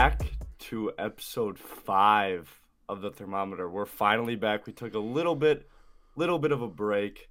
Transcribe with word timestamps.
back 0.00 0.22
to 0.58 0.90
episode 0.96 1.58
five 1.58 2.62
of 2.88 3.02
the 3.02 3.10
thermometer. 3.10 3.68
We're 3.68 3.84
finally 3.84 4.34
back. 4.34 4.66
We 4.66 4.72
took 4.72 4.94
a 4.94 4.98
little 4.98 5.36
bit, 5.36 5.68
little 6.16 6.38
bit 6.38 6.52
of 6.52 6.62
a 6.62 6.68
break, 6.68 7.28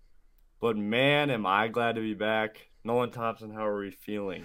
but 0.61 0.77
man, 0.77 1.31
am 1.31 1.47
I 1.47 1.67
glad 1.69 1.95
to 1.95 2.01
be 2.01 2.13
back. 2.13 2.69
Nolan 2.83 3.09
Thompson, 3.09 3.55
how 3.55 3.65
are 3.65 3.79
we 3.79 3.89
feeling? 3.89 4.43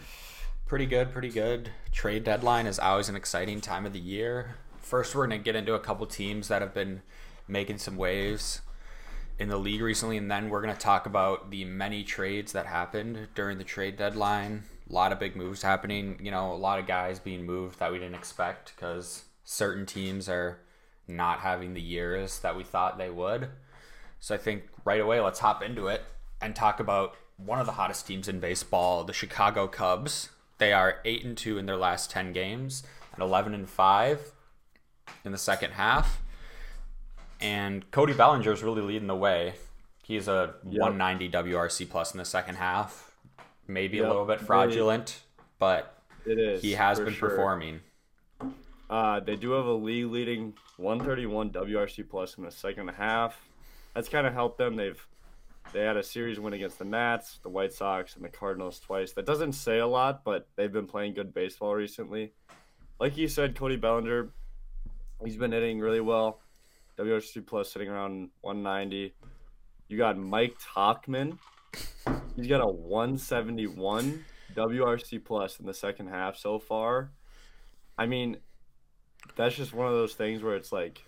Pretty 0.65 0.87
good, 0.87 1.13
pretty 1.13 1.29
good. 1.29 1.69
Trade 1.93 2.25
deadline 2.25 2.67
is 2.67 2.79
always 2.79 3.11
an 3.11 3.15
exciting 3.15 3.61
time 3.61 3.85
of 3.85 3.93
the 3.93 4.01
year. 4.01 4.55
First, 4.79 5.15
we're 5.15 5.27
going 5.27 5.39
to 5.39 5.45
get 5.45 5.55
into 5.55 5.75
a 5.75 5.79
couple 5.79 6.07
teams 6.07 6.49
that 6.49 6.63
have 6.63 6.73
been 6.73 7.03
making 7.47 7.77
some 7.77 7.99
waves 7.99 8.63
in 9.39 9.51
the 9.51 9.59
league 9.59 9.83
recently, 9.83 10.17
and 10.17 10.31
then 10.31 10.49
we're 10.49 10.63
going 10.63 10.75
to 10.75 10.81
talk 10.81 11.05
about 11.05 11.51
the 11.51 11.67
many 11.67 12.03
trades 12.03 12.53
that 12.53 12.65
happened 12.65 13.29
during 13.35 13.59
the 13.59 13.65
trade 13.65 13.99
deadline. 13.99 14.63
A 14.89 14.93
lot 14.93 15.13
of 15.13 15.19
big 15.19 15.37
moves 15.37 15.63
happening. 15.63 16.19
You 16.23 16.31
know, 16.31 16.53
a 16.53 16.57
lot 16.57 16.79
of 16.79 16.87
guys 16.87 17.19
being 17.19 17.45
moved 17.45 17.79
that 17.79 17.91
we 17.91 17.99
didn't 17.99 18.15
expect 18.15 18.75
because 18.75 19.25
certain 19.45 19.87
teams 19.87 20.29
are 20.29 20.61
not 21.07 21.41
having 21.41 21.75
the 21.75 21.81
years 21.81 22.41
that 22.41 22.57
we 22.57 22.65
thought 22.65 22.99
they 22.99 23.11
would. 23.11 23.49
So 24.21 24.35
I 24.35 24.39
think 24.39 24.65
right 24.85 25.01
away, 25.01 25.21
let's 25.21 25.41
hop 25.41 25.63
into 25.63 25.89
it 25.89 26.03
and 26.41 26.55
talk 26.55 26.81
about 26.81 27.17
one 27.37 27.59
of 27.59 27.67
the 27.67 27.73
hottest 27.73 28.07
teams 28.07 28.29
in 28.29 28.41
baseball, 28.41 29.05
the 29.05 29.13
Chicago 29.13 29.67
Cubs. 29.67 30.31
They 30.59 30.73
are 30.73 30.99
eight 31.05 31.25
and 31.25 31.37
two 31.37 31.59
in 31.59 31.67
their 31.67 31.77
last 31.77 32.11
ten 32.11 32.33
games, 32.33 32.85
and 33.13 33.23
eleven 33.23 33.55
and 33.55 33.69
five 33.69 34.33
in 35.25 35.33
the 35.33 35.39
second 35.39 35.73
half. 35.73 36.23
And 37.41 37.91
Cody 37.91 38.15
Bellinger 38.15 38.53
is 38.53 38.63
really 38.63 38.83
leading 38.83 39.09
the 39.09 39.17
way. 39.17 39.55
He's 40.05 40.29
a 40.29 40.55
yep. 40.65 40.81
190 40.81 41.31
WRC 41.31 41.89
plus 41.89 42.13
in 42.13 42.19
the 42.19 42.25
second 42.25 42.57
half. 42.57 43.14
Maybe 43.67 43.99
yep. 43.99 44.07
a 44.07 44.09
little 44.09 44.25
bit 44.27 44.41
fraudulent, 44.41 45.23
but 45.59 45.99
it 46.27 46.39
is. 46.39 46.63
He 46.63 46.73
has 46.73 47.01
been 47.01 47.15
sure. 47.15 47.31
performing. 47.31 47.81
Uh, 48.91 49.21
they 49.21 49.37
do 49.37 49.53
have 49.53 49.65
a 49.65 49.73
league 49.73 50.07
leading 50.07 50.55
131 50.77 51.51
WRC 51.51 52.09
plus 52.09 52.37
in 52.37 52.45
the 52.45 52.51
second 52.51 52.89
half. 52.89 53.41
That's 53.95 54.09
kind 54.09 54.27
of 54.27 54.35
helped 54.35 54.59
them. 54.59 54.77
They've 54.77 55.07
they 55.73 55.81
had 55.81 55.97
a 55.97 56.03
series 56.03 56.39
win 56.39 56.53
against 56.53 56.79
the 56.79 56.85
Nats, 56.85 57.41
the 57.43 57.49
White 57.49 57.73
Sox, 57.73 58.17
and 58.17 58.25
the 58.25 58.29
Cardinals 58.29 58.79
twice. 58.79 59.13
That 59.13 59.27
doesn't 59.27 59.55
say 59.55 59.79
a 59.79 59.87
lot, 59.87 60.23
but 60.23 60.47
they've 60.57 60.73
been 60.73 60.87
playing 60.87 61.15
good 61.15 61.33
baseball 61.33 61.75
recently. 61.75 62.33
Like 63.01 63.17
you 63.17 63.27
said, 63.27 63.57
Cody 63.57 63.77
Bellinger, 63.77 64.29
he's 65.25 65.37
been 65.37 65.53
hitting 65.53 65.81
really 65.81 66.01
well. 66.01 66.41
WRC 66.99 67.45
plus 67.45 67.73
sitting 67.73 67.89
around 67.89 68.31
190. 68.43 69.15
You 69.89 69.99
got 69.99 70.17
Mike 70.17 70.57
Tauchman. 70.61 71.39
He's 72.37 72.47
got 72.47 72.61
a 72.61 72.67
171 72.67 74.25
WRC 74.55 75.25
plus 75.25 75.59
in 75.61 75.67
the 75.67 75.75
second 75.75 76.09
half 76.09 76.37
so 76.37 76.59
far. 76.59 77.11
I 77.97 78.07
mean, 78.07 78.39
that's 79.37 79.55
just 79.55 79.73
one 79.73 79.87
of 79.87 79.95
those 79.95 80.15
things 80.15 80.43
where 80.43 80.57
it's 80.57 80.73
like 80.73 81.03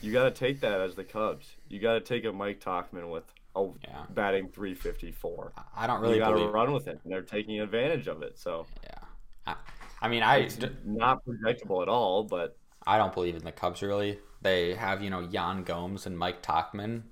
you 0.00 0.12
got 0.12 0.24
to 0.24 0.30
take 0.30 0.60
that 0.60 0.80
as 0.80 0.94
the 0.94 1.04
Cubs. 1.04 1.54
You 1.68 1.80
got 1.80 1.94
to 1.94 2.00
take 2.00 2.24
a 2.24 2.32
Mike 2.32 2.60
Tauchman 2.60 3.10
with 3.10 3.24
a 3.54 3.68
yeah. 3.84 4.04
batting 4.10 4.48
354. 4.48 5.52
I 5.76 5.86
don't 5.86 6.00
really 6.00 6.14
you 6.14 6.20
got 6.20 6.36
to 6.36 6.48
run 6.48 6.72
with 6.72 6.88
it, 6.88 7.00
and 7.02 7.12
they're 7.12 7.22
taking 7.22 7.60
advantage 7.60 8.08
of 8.08 8.22
it. 8.22 8.38
So 8.38 8.66
yeah, 8.82 8.98
I, 9.46 9.54
I 10.00 10.08
mean, 10.08 10.22
I 10.22 10.38
it's 10.38 10.58
not 10.84 11.24
projectable 11.24 11.82
at 11.82 11.88
all, 11.88 12.24
but 12.24 12.56
I 12.86 12.98
don't 12.98 13.14
believe 13.14 13.36
in 13.36 13.44
the 13.44 13.52
Cubs 13.52 13.82
really. 13.82 14.18
They 14.42 14.74
have 14.74 15.02
you 15.02 15.10
know 15.10 15.20
Yan 15.20 15.62
Gomes 15.62 16.06
and 16.06 16.18
Mike 16.18 16.42
Tauchman 16.42 17.02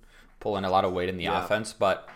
pulling 0.40 0.64
a 0.64 0.70
lot 0.70 0.84
of 0.84 0.92
weight 0.92 1.08
in 1.08 1.16
the 1.16 1.24
yeah. 1.24 1.44
offense, 1.44 1.72
but. 1.72 2.08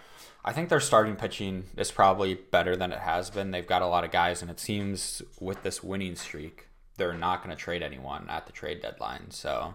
I 0.46 0.52
think 0.52 0.68
their 0.68 0.80
starting 0.80 1.16
pitching 1.16 1.64
is 1.76 1.90
probably 1.90 2.34
better 2.34 2.76
than 2.76 2.92
it 2.92 2.98
has 2.98 3.30
been. 3.30 3.50
They've 3.50 3.66
got 3.66 3.80
a 3.80 3.86
lot 3.86 4.04
of 4.04 4.10
guys, 4.10 4.42
and 4.42 4.50
it 4.50 4.60
seems 4.60 5.22
with 5.40 5.62
this 5.62 5.82
winning 5.82 6.16
streak, 6.16 6.68
they're 6.98 7.14
not 7.14 7.42
going 7.42 7.56
to 7.56 7.60
trade 7.60 7.82
anyone 7.82 8.28
at 8.28 8.44
the 8.44 8.52
trade 8.52 8.82
deadline. 8.82 9.30
So, 9.30 9.74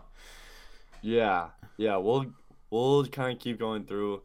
yeah, 1.01 1.49
yeah, 1.77 1.97
we'll 1.97 2.27
we'll 2.69 3.05
kind 3.07 3.35
of 3.35 3.41
keep 3.41 3.57
going 3.57 3.85
through. 3.85 4.21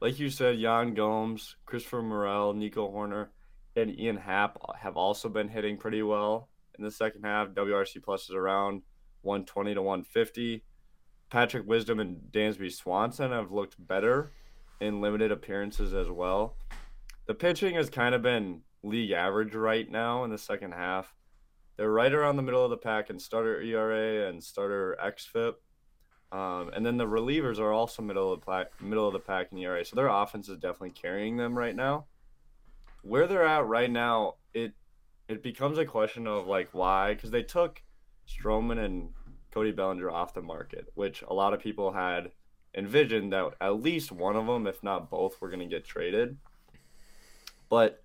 Like 0.00 0.20
you 0.20 0.30
said, 0.30 0.60
Yan 0.60 0.94
Gomes, 0.94 1.56
Christopher 1.66 2.02
Morel, 2.02 2.54
Nico 2.54 2.88
Hoerner, 2.88 3.28
and 3.74 3.98
Ian 3.98 4.18
Happ 4.18 4.56
have 4.78 4.96
also 4.96 5.28
been 5.28 5.48
hitting 5.48 5.78
pretty 5.78 6.02
well 6.02 6.48
in 6.78 6.84
the 6.84 6.92
second 6.92 7.24
half. 7.24 7.48
WRC 7.48 8.04
plus 8.04 8.28
is 8.28 8.36
around 8.36 8.82
120 9.22 9.74
to 9.74 9.82
150. 9.82 10.62
Patrick 11.28 11.66
Wisdom 11.66 11.98
and 11.98 12.18
Dansby 12.30 12.72
Swanson 12.72 13.32
have 13.32 13.50
looked 13.50 13.74
better 13.84 14.30
in 14.80 15.00
limited 15.00 15.32
appearances 15.32 15.94
as 15.94 16.08
well. 16.08 16.56
The 17.26 17.34
pitching 17.34 17.74
has 17.74 17.90
kind 17.90 18.14
of 18.14 18.22
been 18.22 18.62
league 18.82 19.10
average 19.10 19.54
right 19.54 19.90
now 19.90 20.24
in 20.24 20.30
the 20.30 20.38
second 20.38 20.72
half. 20.72 21.14
They're 21.76 21.90
right 21.90 22.12
around 22.12 22.36
the 22.36 22.42
middle 22.42 22.64
of 22.64 22.70
the 22.70 22.76
pack 22.76 23.10
in 23.10 23.18
starter 23.18 23.60
ERA 23.60 24.28
and 24.28 24.42
starter 24.42 24.96
xFIP. 25.04 25.54
Um, 26.30 26.70
and 26.74 26.84
then 26.84 26.96
the 26.96 27.06
relievers 27.06 27.58
are 27.58 27.72
also 27.72 28.02
middle 28.02 28.32
of 28.32 28.40
the 28.40 28.46
pack, 28.46 28.80
middle 28.80 29.06
of 29.06 29.12
the 29.12 29.20
pack 29.20 29.48
in 29.52 29.58
ERA. 29.58 29.84
So 29.84 29.96
their 29.96 30.08
offense 30.08 30.48
is 30.48 30.58
definitely 30.58 30.90
carrying 30.90 31.36
them 31.36 31.56
right 31.56 31.74
now. 31.74 32.06
Where 33.02 33.26
they're 33.26 33.46
at 33.46 33.66
right 33.66 33.90
now, 33.90 34.34
it 34.52 34.72
it 35.28 35.42
becomes 35.42 35.78
a 35.78 35.84
question 35.84 36.26
of 36.26 36.46
like 36.46 36.70
why 36.72 37.14
because 37.14 37.30
they 37.30 37.42
took 37.42 37.82
Stroman 38.28 38.84
and 38.84 39.10
Cody 39.50 39.72
Bellinger 39.72 40.10
off 40.10 40.34
the 40.34 40.42
market, 40.42 40.88
which 40.94 41.22
a 41.22 41.32
lot 41.32 41.54
of 41.54 41.60
people 41.60 41.92
had 41.92 42.32
envisioned 42.78 43.32
that 43.32 43.54
at 43.60 43.82
least 43.82 44.12
one 44.12 44.36
of 44.36 44.46
them, 44.46 44.66
if 44.66 44.82
not 44.82 45.10
both, 45.10 45.40
were 45.40 45.48
going 45.48 45.60
to 45.60 45.66
get 45.66 45.84
traded. 45.84 46.38
But 47.68 48.02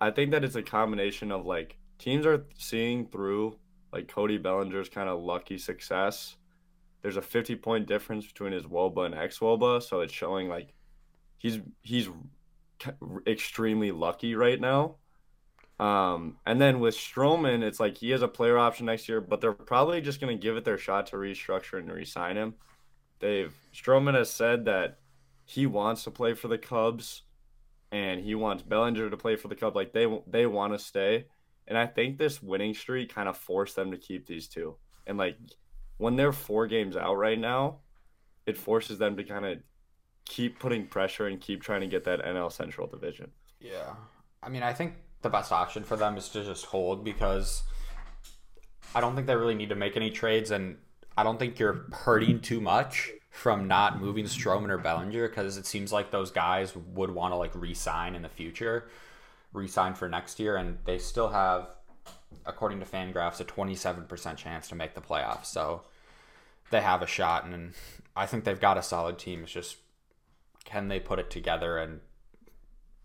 I 0.00 0.10
think 0.10 0.30
that 0.30 0.44
it's 0.44 0.56
a 0.56 0.62
combination 0.62 1.32
of 1.32 1.46
like 1.46 1.78
teams 1.98 2.26
are 2.26 2.46
seeing 2.58 3.06
through 3.06 3.56
like 3.92 4.08
Cody 4.08 4.38
Bellinger's 4.38 4.88
kind 4.88 5.08
of 5.08 5.20
lucky 5.20 5.58
success. 5.58 6.36
There's 7.02 7.16
a 7.16 7.22
50 7.22 7.56
point 7.56 7.86
difference 7.86 8.26
between 8.26 8.52
his 8.52 8.64
Woba 8.64 9.06
and 9.06 9.14
ex 9.14 9.38
Woba, 9.38 9.82
so 9.82 10.00
it's 10.00 10.12
showing 10.12 10.48
like 10.48 10.74
he's 11.38 11.58
he's 11.82 12.08
extremely 13.26 13.90
lucky 13.90 14.34
right 14.34 14.60
now. 14.60 14.96
Um, 15.78 16.36
and 16.44 16.60
then 16.60 16.78
with 16.78 16.94
Stroman, 16.94 17.62
it's 17.62 17.80
like 17.80 17.96
he 17.96 18.10
has 18.10 18.20
a 18.20 18.28
player 18.28 18.58
option 18.58 18.84
next 18.84 19.08
year, 19.08 19.22
but 19.22 19.40
they're 19.40 19.54
probably 19.54 20.02
just 20.02 20.20
going 20.20 20.36
to 20.36 20.40
give 20.40 20.58
it 20.58 20.64
their 20.64 20.76
shot 20.76 21.06
to 21.08 21.16
restructure 21.16 21.78
and 21.78 21.90
re-sign 21.90 22.36
him. 22.36 22.54
Dave 23.20 23.54
Stroman 23.74 24.14
has 24.14 24.30
said 24.30 24.64
that 24.64 24.98
he 25.44 25.66
wants 25.66 26.04
to 26.04 26.10
play 26.10 26.34
for 26.34 26.48
the 26.48 26.58
Cubs, 26.58 27.22
and 27.92 28.20
he 28.20 28.34
wants 28.34 28.62
Bellinger 28.62 29.10
to 29.10 29.16
play 29.16 29.36
for 29.36 29.48
the 29.48 29.56
Cubs. 29.56 29.76
Like 29.76 29.92
they 29.92 30.06
they 30.26 30.46
want 30.46 30.72
to 30.72 30.78
stay. 30.78 31.26
And 31.66 31.78
I 31.78 31.86
think 31.86 32.18
this 32.18 32.42
winning 32.42 32.74
streak 32.74 33.14
kind 33.14 33.28
of 33.28 33.36
forced 33.36 33.76
them 33.76 33.92
to 33.92 33.96
keep 33.96 34.26
these 34.26 34.48
two. 34.48 34.74
And 35.06 35.16
like 35.18 35.36
when 35.98 36.16
they're 36.16 36.32
four 36.32 36.66
games 36.66 36.96
out 36.96 37.14
right 37.14 37.38
now, 37.38 37.78
it 38.46 38.56
forces 38.56 38.98
them 38.98 39.16
to 39.16 39.24
kind 39.24 39.44
of 39.44 39.58
keep 40.24 40.58
putting 40.58 40.86
pressure 40.86 41.26
and 41.26 41.40
keep 41.40 41.62
trying 41.62 41.82
to 41.82 41.86
get 41.86 42.04
that 42.04 42.24
NL 42.24 42.50
Central 42.50 42.86
division. 42.86 43.30
Yeah. 43.60 43.94
I 44.42 44.48
mean, 44.48 44.62
I 44.62 44.72
think 44.72 44.94
the 45.22 45.28
best 45.28 45.52
option 45.52 45.84
for 45.84 45.96
them 45.96 46.16
is 46.16 46.28
to 46.30 46.44
just 46.44 46.64
hold 46.66 47.04
because 47.04 47.62
I 48.94 49.00
don't 49.00 49.14
think 49.14 49.26
they 49.26 49.36
really 49.36 49.54
need 49.54 49.68
to 49.68 49.76
make 49.76 49.96
any 49.96 50.10
trades 50.10 50.50
and 50.50 50.76
I 51.20 51.22
don't 51.22 51.38
think 51.38 51.58
you're 51.58 51.84
hurting 51.92 52.40
too 52.40 52.62
much 52.62 53.10
from 53.28 53.68
not 53.68 54.00
moving 54.00 54.24
Stroman 54.24 54.70
or 54.70 54.78
Bellinger 54.78 55.28
because 55.28 55.58
it 55.58 55.66
seems 55.66 55.92
like 55.92 56.10
those 56.10 56.30
guys 56.30 56.74
would 56.94 57.10
want 57.10 57.32
to 57.32 57.36
like 57.36 57.54
re-sign 57.54 58.14
in 58.14 58.22
the 58.22 58.28
future 58.30 58.88
re-sign 59.52 59.94
for 59.94 60.08
next 60.08 60.40
year, 60.40 60.56
and 60.56 60.78
they 60.84 60.96
still 60.98 61.28
have, 61.28 61.68
according 62.46 62.80
to 62.80 62.86
Fangraphs, 62.86 63.40
a 63.40 63.44
27% 63.44 64.36
chance 64.36 64.68
to 64.68 64.74
make 64.74 64.94
the 64.94 65.00
playoffs. 65.00 65.46
So 65.46 65.82
they 66.70 66.80
have 66.80 67.02
a 67.02 67.06
shot, 67.06 67.44
and 67.44 67.74
I 68.16 68.26
think 68.26 68.44
they've 68.44 68.58
got 68.58 68.78
a 68.78 68.82
solid 68.82 69.18
team. 69.18 69.42
It's 69.42 69.52
just 69.52 69.76
can 70.64 70.88
they 70.88 71.00
put 71.00 71.18
it 71.18 71.30
together 71.30 71.78
and 71.78 72.00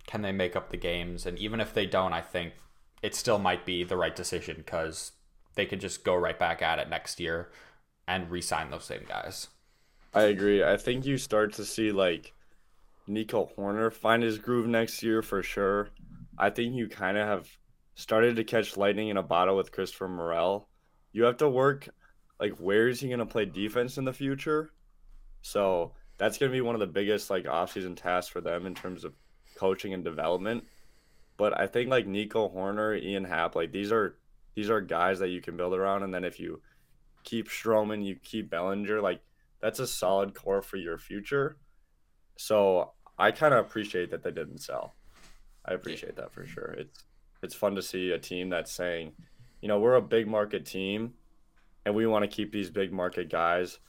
can 0.08 0.22
they 0.22 0.32
make 0.32 0.56
up 0.56 0.70
the 0.70 0.78
games? 0.78 1.26
And 1.26 1.38
even 1.38 1.60
if 1.60 1.74
they 1.74 1.86
don't, 1.86 2.14
I 2.14 2.22
think 2.22 2.54
it 3.02 3.14
still 3.14 3.40
might 3.40 3.66
be 3.66 3.84
the 3.84 3.98
right 3.98 4.16
decision 4.16 4.58
because 4.58 5.14
they 5.56 5.66
could 5.66 5.82
just 5.82 6.04
go 6.04 6.16
right 6.16 6.38
back 6.38 6.62
at 6.62 6.80
it 6.80 6.90
next 6.90 7.20
year 7.20 7.50
and 8.08 8.30
re-sign 8.30 8.70
those 8.70 8.86
same 8.86 9.06
guys. 9.08 9.48
I 10.14 10.24
agree. 10.24 10.64
I 10.64 10.78
think 10.78 11.06
you 11.06 11.18
start 11.18 11.54
to 11.54 11.66
see 11.66 11.92
like 11.92 12.34
Nico 13.08 13.50
Hoerner 13.58 13.92
find 13.92 14.24
his 14.24 14.38
groove 14.38 14.68
next 14.68 15.04
year 15.04 15.22
for 15.22 15.44
sure. 15.44 15.90
I 16.38 16.50
think 16.50 16.76
you 16.76 16.88
kind 16.88 17.18
of 17.18 17.28
have 17.28 17.50
started 17.96 18.36
to 18.36 18.44
catch 18.44 18.78
lightning 18.78 19.10
in 19.10 19.18
a 19.18 19.24
bottle 19.24 19.58
with 19.58 19.72
Christopher 19.72 20.08
Morel. 20.08 20.68
You 21.12 21.24
have 21.24 21.38
to 21.38 21.50
work 21.50 21.90
like 22.40 22.58
where 22.58 22.88
is 22.88 23.00
he 23.00 23.08
going 23.08 23.20
to 23.20 23.26
play 23.26 23.46
defense 23.46 23.98
in 23.98 24.06
the 24.06 24.14
future? 24.14 24.72
So 25.42 25.94
that's 26.18 26.38
going 26.38 26.52
to 26.52 26.56
be 26.56 26.62
one 26.62 26.76
of 26.76 26.80
the 26.80 26.88
biggest 26.88 27.30
like 27.30 27.46
offseason 27.46 27.96
tasks 27.96 28.32
for 28.32 28.42
them 28.42 28.66
in 28.66 28.76
terms 28.76 29.04
of 29.04 29.14
coaching 29.56 29.94
and 29.94 30.04
development. 30.04 30.66
But 31.38 31.60
I 31.60 31.68
think 31.68 31.90
like 31.90 32.08
Nico 32.08 32.50
Hoerner, 32.50 33.02
Ian 33.02 33.26
Happ, 33.26 33.56
like 33.56 33.72
these 33.72 33.92
are 33.92 34.16
these 34.56 34.70
are 34.70 34.82
guys 34.82 35.20
that 35.20 35.30
you 35.30 35.42
can 35.42 35.58
build 35.58 35.74
around. 35.74 36.04
And 36.04 36.14
then 36.14 36.24
if 36.24 36.40
you 36.40 36.62
keep 37.26 37.50
Stroman, 37.50 38.06
you 38.06 38.16
keep 38.16 38.50
Bellinger, 38.50 39.02
like 39.02 39.22
that's 39.62 39.80
a 39.80 39.88
solid 39.88 40.34
core 40.34 40.62
for 40.62 40.78
your 40.78 40.98
future. 40.98 41.58
So 42.38 42.94
I 43.18 43.32
kind 43.32 43.54
of 43.54 43.66
appreciate 43.66 44.12
that 44.12 44.24
they 44.24 44.32
didn't 44.32 44.60
sell. 44.60 44.96
I 45.66 45.74
appreciate 45.74 46.16
that 46.18 46.32
for 46.32 46.46
sure. 46.46 46.76
It's 46.78 47.04
it's 47.42 47.56
fun 47.56 47.76
to 47.76 47.82
see 47.82 48.12
a 48.12 48.20
team 48.20 48.50
that's 48.50 48.72
saying, 48.72 49.12
you 49.62 49.68
know, 49.68 49.80
we're 49.80 49.96
a 49.96 50.02
big 50.02 50.28
market 50.28 50.66
team 50.66 51.14
and 51.86 51.96
we 51.96 52.08
want 52.08 52.24
to 52.24 52.36
keep 52.36 52.52
these 52.52 52.70
big 52.70 52.92
market 52.92 53.30
guys. 53.30 53.80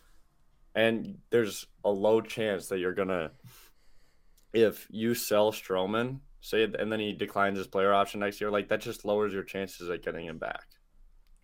And 0.74 1.18
there's 1.30 1.66
a 1.84 1.90
low 1.90 2.20
chance 2.20 2.68
that 2.68 2.78
you're 2.78 2.92
going 2.92 3.08
to, 3.08 3.30
if 4.52 4.86
you 4.90 5.14
sell 5.14 5.52
Stroman, 5.52 6.20
say, 6.40 6.64
and 6.64 6.92
then 6.92 7.00
he 7.00 7.14
declines 7.14 7.56
his 7.56 7.66
player 7.66 7.94
option 7.94 8.20
next 8.20 8.40
year, 8.40 8.50
like 8.50 8.68
that 8.68 8.82
just 8.82 9.06
lowers 9.06 9.32
your 9.32 9.42
chances 9.42 9.88
at 9.88 10.02
getting 10.04 10.26
him 10.26 10.38
back. 10.38 10.66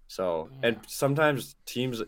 So, 0.08 0.49
yeah. 0.52 0.69
and 0.69 0.78
sometimes 0.87 1.56
teams 1.66 2.02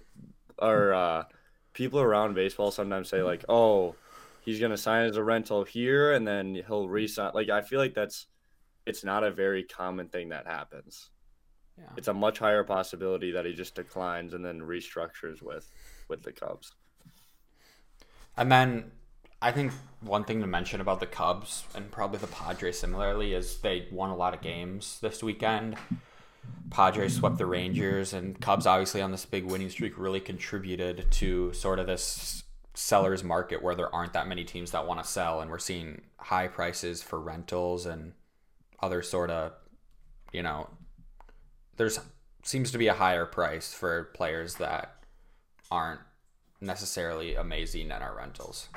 or 0.59 0.93
uh, 0.93 1.25
people 1.73 2.01
around 2.01 2.35
baseball 2.35 2.71
sometimes 2.71 3.09
say, 3.09 3.23
like, 3.23 3.45
oh, 3.49 3.97
he's 4.43 4.61
going 4.61 4.71
to 4.71 4.77
sign 4.77 5.07
as 5.07 5.17
a 5.17 5.25
rental 5.25 5.65
here 5.65 6.13
and 6.13 6.27
then 6.27 6.55
he'll 6.67 6.89
resign. 6.89 7.33
Like, 7.35 7.49
I 7.49 7.63
feel 7.63 7.81
like 7.81 7.95
that's, 7.95 8.27
it's 8.87 9.05
not 9.05 9.25
a 9.25 9.31
very 9.31 9.63
common 9.63 10.09
thing 10.09 10.29
that 10.29 10.47
happens. 10.47 11.11
Yeah. 11.79 11.85
It's 11.97 12.09
a 12.09 12.15
much 12.15 12.39
higher 12.39 12.63
possibility 12.63 13.33
that 13.33 13.45
he 13.45 13.53
just 13.53 13.75
declines 13.75 14.35
and 14.35 14.45
then 14.45 14.61
restructures 14.61 15.43
with 15.43 15.71
with 16.09 16.23
the 16.23 16.33
Cubs. 16.33 16.73
And 18.37 18.51
then 18.51 18.93
I 19.43 19.53
think 19.53 19.73
one 20.01 20.25
thing 20.25 20.41
to 20.41 20.47
mention 20.47 20.81
about 20.81 21.01
the 21.01 21.07
Cubs 21.07 21.65
and 21.75 21.91
probably 21.91 22.19
the 22.19 22.27
Padres 22.29 22.79
similarly 22.79 23.35
is 23.35 23.59
they 23.59 23.89
won 23.91 24.11
a 24.11 24.17
lot 24.17 24.35
of 24.35 24.41
games 24.41 24.99
this 25.01 25.23
weekend. 25.23 25.77
Padres 26.71 27.15
swept 27.15 27.39
the 27.39 27.47
Rangers 27.47 28.13
and 28.13 28.41
Cubs 28.41 28.67
obviously 28.67 29.01
on 29.01 29.13
this 29.13 29.25
big 29.25 29.45
winning 29.45 29.71
streak 29.71 29.97
really 29.97 30.21
contributed 30.21 31.07
to 31.13 31.53
sort 31.53 31.79
of 31.79 31.87
this 31.87 32.43
seller's 32.75 33.23
market 33.23 33.63
where 33.63 33.75
there 33.75 33.95
aren't 33.95 34.15
that 34.15 34.27
many 34.27 34.45
teams 34.45 34.73
that 34.73 34.87
want 34.87 35.01
to 35.01 35.09
sell 35.09 35.41
and 35.41 35.51
we're 35.51 35.59
seeing 35.59 36.03
high 36.19 36.49
prices 36.49 37.03
for 37.03 37.21
rentals 37.21 37.87
and 37.87 38.13
other 38.81 39.01
sort 39.03 39.31
of 39.31 39.53
you 40.33 40.43
know 40.43 40.69
there's 41.77 42.01
seems 42.45 42.71
to 42.71 42.79
be 42.79 42.89
a 42.89 42.95
higher 42.95 43.27
price 43.27 43.73
for 43.73 44.05
players 44.15 44.57
that 44.57 44.97
aren't 45.71 46.01
necessarily 46.61 47.35
amazing 47.35 47.91
at 47.91 48.03
our 48.03 48.17
rentals. 48.17 48.69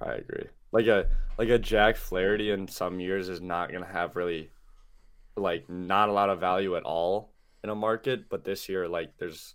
I 0.00 0.14
agree. 0.14 0.46
Like 0.72 0.86
a 0.86 1.06
like 1.38 1.48
a 1.48 1.58
Jack 1.58 1.96
Flaherty 1.96 2.50
in 2.50 2.68
some 2.68 3.00
years 3.00 3.28
is 3.28 3.40
not 3.40 3.72
gonna 3.72 3.86
have 3.86 4.16
really 4.16 4.50
like 5.40 5.68
not 5.68 6.08
a 6.08 6.12
lot 6.12 6.30
of 6.30 6.40
value 6.40 6.76
at 6.76 6.82
all 6.84 7.32
in 7.64 7.70
a 7.70 7.74
market, 7.74 8.28
but 8.28 8.44
this 8.44 8.68
year 8.68 8.88
like 8.88 9.16
there's 9.18 9.52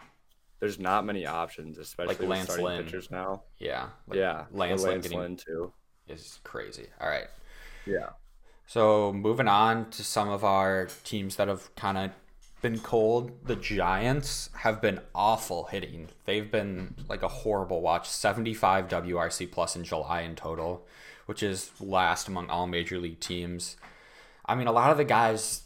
there's 0.59 0.79
not 0.79 1.05
many 1.05 1.25
options, 1.25 1.77
especially 1.77 2.15
like 2.15 2.27
Lance 2.27 2.45
starting 2.45 2.65
Lynn. 2.65 2.83
pitchers 2.83 3.11
now. 3.11 3.43
Yeah, 3.59 3.89
like 4.07 4.17
yeah, 4.17 4.45
Lance, 4.51 4.83
Lance 4.83 5.11
Lynn 5.11 5.37
too 5.37 5.71
is 6.07 6.39
crazy. 6.43 6.87
All 6.99 7.09
right, 7.09 7.27
yeah. 7.85 8.09
So 8.67 9.13
moving 9.13 9.47
on 9.47 9.89
to 9.91 10.03
some 10.03 10.29
of 10.29 10.43
our 10.43 10.87
teams 11.03 11.35
that 11.35 11.47
have 11.47 11.73
kind 11.75 11.97
of 11.97 12.11
been 12.61 12.79
cold. 12.79 13.31
The 13.45 13.55
Giants 13.55 14.49
have 14.55 14.81
been 14.81 14.99
awful 15.13 15.65
hitting. 15.65 16.07
They've 16.25 16.49
been 16.49 16.95
like 17.07 17.21
a 17.21 17.27
horrible 17.27 17.81
watch. 17.81 18.09
75 18.09 18.87
WRC 18.87 19.51
plus 19.51 19.75
in 19.75 19.83
July 19.83 20.21
in 20.21 20.35
total, 20.35 20.83
which 21.27 21.43
is 21.43 21.69
last 21.79 22.27
among 22.27 22.49
all 22.49 22.65
major 22.65 22.97
league 22.97 23.19
teams. 23.19 23.77
I 24.47 24.55
mean, 24.55 24.65
a 24.65 24.71
lot 24.71 24.89
of 24.89 24.97
the 24.97 25.03
guys, 25.03 25.61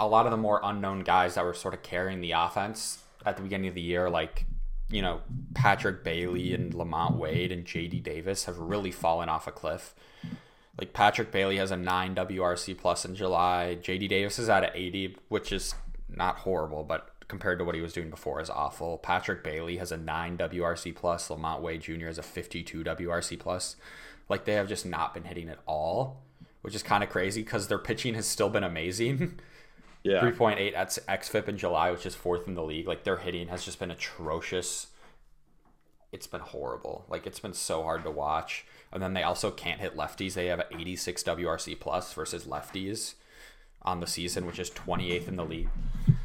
a 0.00 0.06
lot 0.06 0.26
of 0.26 0.32
the 0.32 0.38
more 0.38 0.60
unknown 0.64 1.00
guys 1.00 1.34
that 1.34 1.44
were 1.44 1.54
sort 1.54 1.74
of 1.74 1.82
carrying 1.82 2.22
the 2.22 2.32
offense 2.32 3.02
at 3.26 3.36
the 3.36 3.42
beginning 3.42 3.68
of 3.68 3.74
the 3.74 3.82
year, 3.82 4.08
like, 4.08 4.46
you 4.90 5.02
know, 5.02 5.20
Patrick 5.54 6.02
Bailey 6.02 6.54
and 6.54 6.72
LaMonte 6.72 7.16
Wade 7.16 7.52
and 7.52 7.66
JD 7.66 8.02
Davis 8.02 8.46
have 8.46 8.58
really 8.58 8.90
fallen 8.90 9.28
off 9.28 9.46
a 9.46 9.52
cliff. 9.52 9.94
Like 10.78 10.94
Patrick 10.94 11.30
Bailey 11.30 11.58
has 11.58 11.70
a 11.70 11.76
9 11.76 12.14
WRC 12.14 12.78
plus 12.78 13.04
in 13.04 13.14
July. 13.14 13.76
JD 13.80 14.08
Davis 14.08 14.38
is 14.38 14.48
at 14.48 14.64
an 14.64 14.70
80, 14.74 15.18
which 15.28 15.52
is 15.52 15.74
not 16.08 16.38
horrible, 16.38 16.82
but 16.82 17.10
compared 17.28 17.58
to 17.58 17.64
what 17.64 17.74
he 17.74 17.82
was 17.82 17.92
doing 17.92 18.08
before 18.08 18.40
is 18.40 18.48
awful. 18.48 18.96
Patrick 18.96 19.44
Bailey 19.44 19.76
has 19.76 19.92
a 19.92 19.98
9 19.98 20.38
WRC 20.38 20.96
plus. 20.96 21.28
LaMonte 21.28 21.60
Wade 21.60 21.82
Jr. 21.82 22.06
has 22.06 22.18
a 22.18 22.22
52 22.22 22.82
WRC 22.82 23.38
plus. 23.38 23.76
Like 24.30 24.46
they 24.46 24.54
have 24.54 24.68
just 24.68 24.86
not 24.86 25.12
been 25.12 25.24
hitting 25.24 25.50
at 25.50 25.58
all, 25.66 26.22
which 26.62 26.74
is 26.74 26.82
kind 26.82 27.04
of 27.04 27.10
crazy 27.10 27.42
because 27.42 27.68
their 27.68 27.78
pitching 27.78 28.14
has 28.14 28.26
still 28.26 28.48
been 28.48 28.64
amazing. 28.64 29.38
Yeah. 30.02 30.20
3.8 30.20 30.74
at 30.76 30.88
XFIP 30.88 31.48
in 31.48 31.58
July, 31.58 31.90
which 31.90 32.06
is 32.06 32.14
fourth 32.14 32.48
in 32.48 32.54
the 32.54 32.62
league. 32.62 32.88
Like 32.88 33.04
their 33.04 33.18
hitting 33.18 33.48
has 33.48 33.64
just 33.64 33.78
been 33.78 33.90
atrocious. 33.90 34.88
It's 36.12 36.26
been 36.26 36.40
horrible. 36.40 37.04
Like 37.08 37.26
it's 37.26 37.40
been 37.40 37.52
so 37.52 37.82
hard 37.82 38.04
to 38.04 38.10
watch. 38.10 38.64
And 38.92 39.02
then 39.02 39.14
they 39.14 39.22
also 39.22 39.50
can't 39.50 39.80
hit 39.80 39.96
lefties. 39.96 40.34
They 40.34 40.46
have 40.46 40.60
an 40.60 40.80
86 40.80 41.22
WRC 41.22 41.78
plus 41.78 42.12
versus 42.12 42.44
lefties 42.44 43.14
on 43.82 44.00
the 44.00 44.06
season, 44.06 44.46
which 44.46 44.58
is 44.58 44.70
28th 44.70 45.28
in 45.28 45.36
the 45.36 45.44
league. 45.44 45.68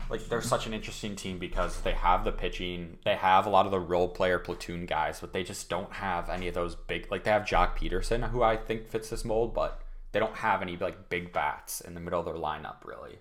Like 0.09 0.27
they're 0.27 0.41
such 0.41 0.67
an 0.67 0.73
interesting 0.73 1.15
team 1.15 1.39
because 1.39 1.81
they 1.81 1.93
have 1.93 2.23
the 2.23 2.31
pitching, 2.31 2.99
they 3.03 3.15
have 3.15 3.45
a 3.45 3.49
lot 3.49 3.65
of 3.65 3.71
the 3.71 3.79
role 3.79 4.07
player 4.07 4.37
platoon 4.37 4.85
guys, 4.85 5.19
but 5.19 5.33
they 5.33 5.43
just 5.43 5.67
don't 5.67 5.91
have 5.93 6.29
any 6.29 6.47
of 6.47 6.53
those 6.53 6.75
big. 6.75 7.09
Like 7.09 7.23
they 7.23 7.31
have 7.31 7.43
Joc 7.43 7.77
Pederson, 7.77 8.29
who 8.29 8.43
I 8.43 8.55
think 8.55 8.87
fits 8.87 9.09
this 9.09 9.25
mold, 9.25 9.53
but 9.53 9.81
they 10.11 10.19
don't 10.19 10.35
have 10.35 10.61
any 10.61 10.77
like 10.77 11.09
big 11.09 11.33
bats 11.33 11.81
in 11.81 11.95
the 11.95 11.99
middle 11.99 12.19
of 12.19 12.25
their 12.25 12.35
lineup 12.35 12.85
really. 12.85 13.17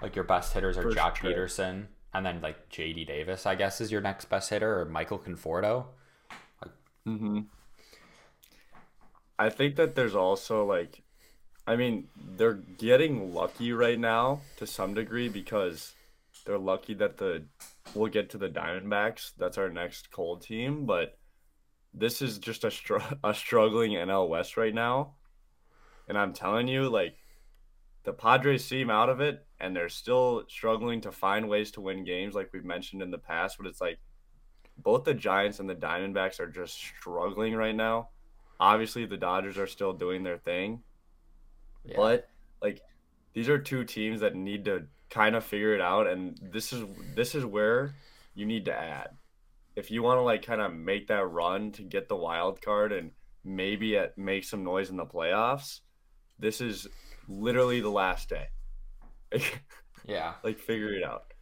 Like 0.00 0.14
your 0.14 0.24
best 0.24 0.52
hitters 0.52 0.76
are 0.76 0.84
Joc 0.84 1.16
Pederson, 1.16 1.86
and 2.14 2.24
then 2.24 2.40
like 2.40 2.68
J.D. 2.68 3.04
Davis, 3.04 3.46
I 3.46 3.54
guess, 3.54 3.80
is 3.80 3.90
your 3.90 4.00
next 4.00 4.26
best 4.26 4.50
hitter, 4.50 4.80
or 4.80 4.84
Michael 4.84 5.18
Conforto. 5.18 5.86
Like, 6.62 6.72
mm-hmm. 7.06 7.40
I 9.38 9.50
think 9.50 9.76
that 9.76 9.94
there's 9.94 10.14
also 10.14 10.64
like 10.64 11.02
I 11.68 11.76
mean, 11.76 12.08
they're 12.16 12.54
getting 12.54 13.34
lucky 13.34 13.72
right 13.72 13.98
now 13.98 14.40
to 14.56 14.66
some 14.66 14.94
degree 14.94 15.28
because 15.28 15.94
they're 16.46 16.56
lucky 16.56 16.94
that 16.94 17.18
the 17.18 17.44
we'll 17.94 18.10
get 18.10 18.30
to 18.30 18.38
the 18.38 18.48
Diamondbacks. 18.48 19.32
That's 19.36 19.58
our 19.58 19.68
next 19.68 20.10
cold 20.10 20.40
team, 20.40 20.86
but 20.86 21.18
this 21.92 22.22
is 22.22 22.38
just 22.38 22.64
a 22.64 22.70
str- 22.70 22.96
a 23.22 23.34
struggling 23.34 23.92
NL 23.92 24.30
West 24.30 24.56
right 24.56 24.72
now. 24.72 25.16
And 26.08 26.16
I'm 26.16 26.32
telling 26.32 26.68
you, 26.68 26.88
like 26.88 27.16
the 28.08 28.14
Padres 28.14 28.64
seem 28.64 28.88
out 28.88 29.10
of 29.10 29.20
it, 29.20 29.44
and 29.60 29.76
they're 29.76 29.90
still 29.90 30.44
struggling 30.48 31.02
to 31.02 31.12
find 31.12 31.46
ways 31.46 31.70
to 31.72 31.82
win 31.82 32.04
games, 32.04 32.34
like 32.34 32.50
we've 32.54 32.64
mentioned 32.64 33.02
in 33.02 33.10
the 33.10 33.18
past. 33.18 33.58
But 33.58 33.66
it's 33.66 33.82
like 33.82 33.98
both 34.78 35.04
the 35.04 35.12
Giants 35.12 35.60
and 35.60 35.68
the 35.68 35.74
Diamondbacks 35.74 36.40
are 36.40 36.46
just 36.46 36.72
struggling 36.74 37.54
right 37.54 37.76
now. 37.76 38.08
Obviously, 38.58 39.04
the 39.04 39.18
Dodgers 39.18 39.58
are 39.58 39.66
still 39.66 39.92
doing 39.92 40.22
their 40.22 40.38
thing, 40.38 40.82
yeah. 41.84 41.96
But 41.96 42.30
like 42.62 42.80
these 43.34 43.50
are 43.50 43.58
two 43.58 43.84
teams 43.84 44.22
that 44.22 44.34
need 44.34 44.64
to 44.64 44.86
kind 45.10 45.36
of 45.36 45.44
figure 45.44 45.74
it 45.74 45.80
out 45.80 46.06
and 46.06 46.38
this 46.52 46.72
is 46.72 46.84
this 47.14 47.34
is 47.34 47.44
where 47.44 47.94
you 48.34 48.46
need 48.46 48.64
to 48.64 48.74
add. 48.74 49.10
If 49.76 49.90
you 49.90 50.02
want 50.02 50.16
to 50.16 50.22
like 50.22 50.44
kind 50.44 50.62
of 50.62 50.72
make 50.72 51.08
that 51.08 51.26
run 51.26 51.72
to 51.72 51.82
get 51.82 52.08
the 52.08 52.16
wild 52.16 52.62
card 52.62 52.92
and 52.92 53.10
maybe 53.44 53.98
at, 53.98 54.16
make 54.16 54.44
some 54.44 54.64
noise 54.64 54.88
in 54.88 54.96
the 54.96 55.04
playoffs, 55.04 55.80
this 56.38 56.62
is 56.62 56.88
literally 57.28 57.80
the 57.80 57.90
last 57.90 58.28
day. 58.28 58.48
yeah. 60.06 60.34
Like 60.42 60.58
figure 60.58 60.92
it 60.92 61.04
out. 61.04 61.32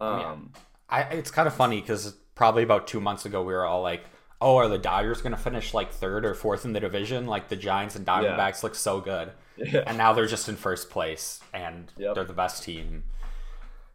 Um 0.00 0.52
I, 0.88 1.02
it's 1.02 1.30
kind 1.30 1.48
of 1.48 1.54
funny 1.54 1.80
cuz 1.80 2.16
probably 2.34 2.62
about 2.62 2.86
2 2.86 3.00
months 3.00 3.24
ago 3.24 3.42
we 3.42 3.52
were 3.52 3.64
all 3.64 3.82
like 3.82 4.04
oh, 4.40 4.56
are 4.56 4.68
the 4.68 4.78
Dodgers 4.78 5.22
going 5.22 5.34
to 5.34 5.40
finish 5.40 5.72
like 5.72 5.90
third 5.90 6.26
or 6.26 6.34
fourth 6.34 6.66
in 6.66 6.74
the 6.74 6.80
division? 6.80 7.26
Like 7.26 7.48
the 7.48 7.56
Giants 7.56 7.96
and 7.96 8.06
Diamondbacks 8.06 8.56
yeah. 8.56 8.60
look 8.62 8.74
so 8.74 9.00
good. 9.00 9.32
Yeah. 9.56 9.84
And 9.86 9.96
now 9.96 10.12
they're 10.12 10.26
just 10.26 10.48
in 10.48 10.56
first 10.56 10.90
place 10.90 11.40
and 11.54 11.90
yep. 11.96 12.14
they're 12.14 12.24
the 12.24 12.34
best 12.34 12.62
team. 12.62 13.04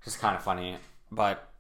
Just 0.04 0.20
kind 0.20 0.36
of 0.36 0.42
funny. 0.42 0.78
But 1.12 1.52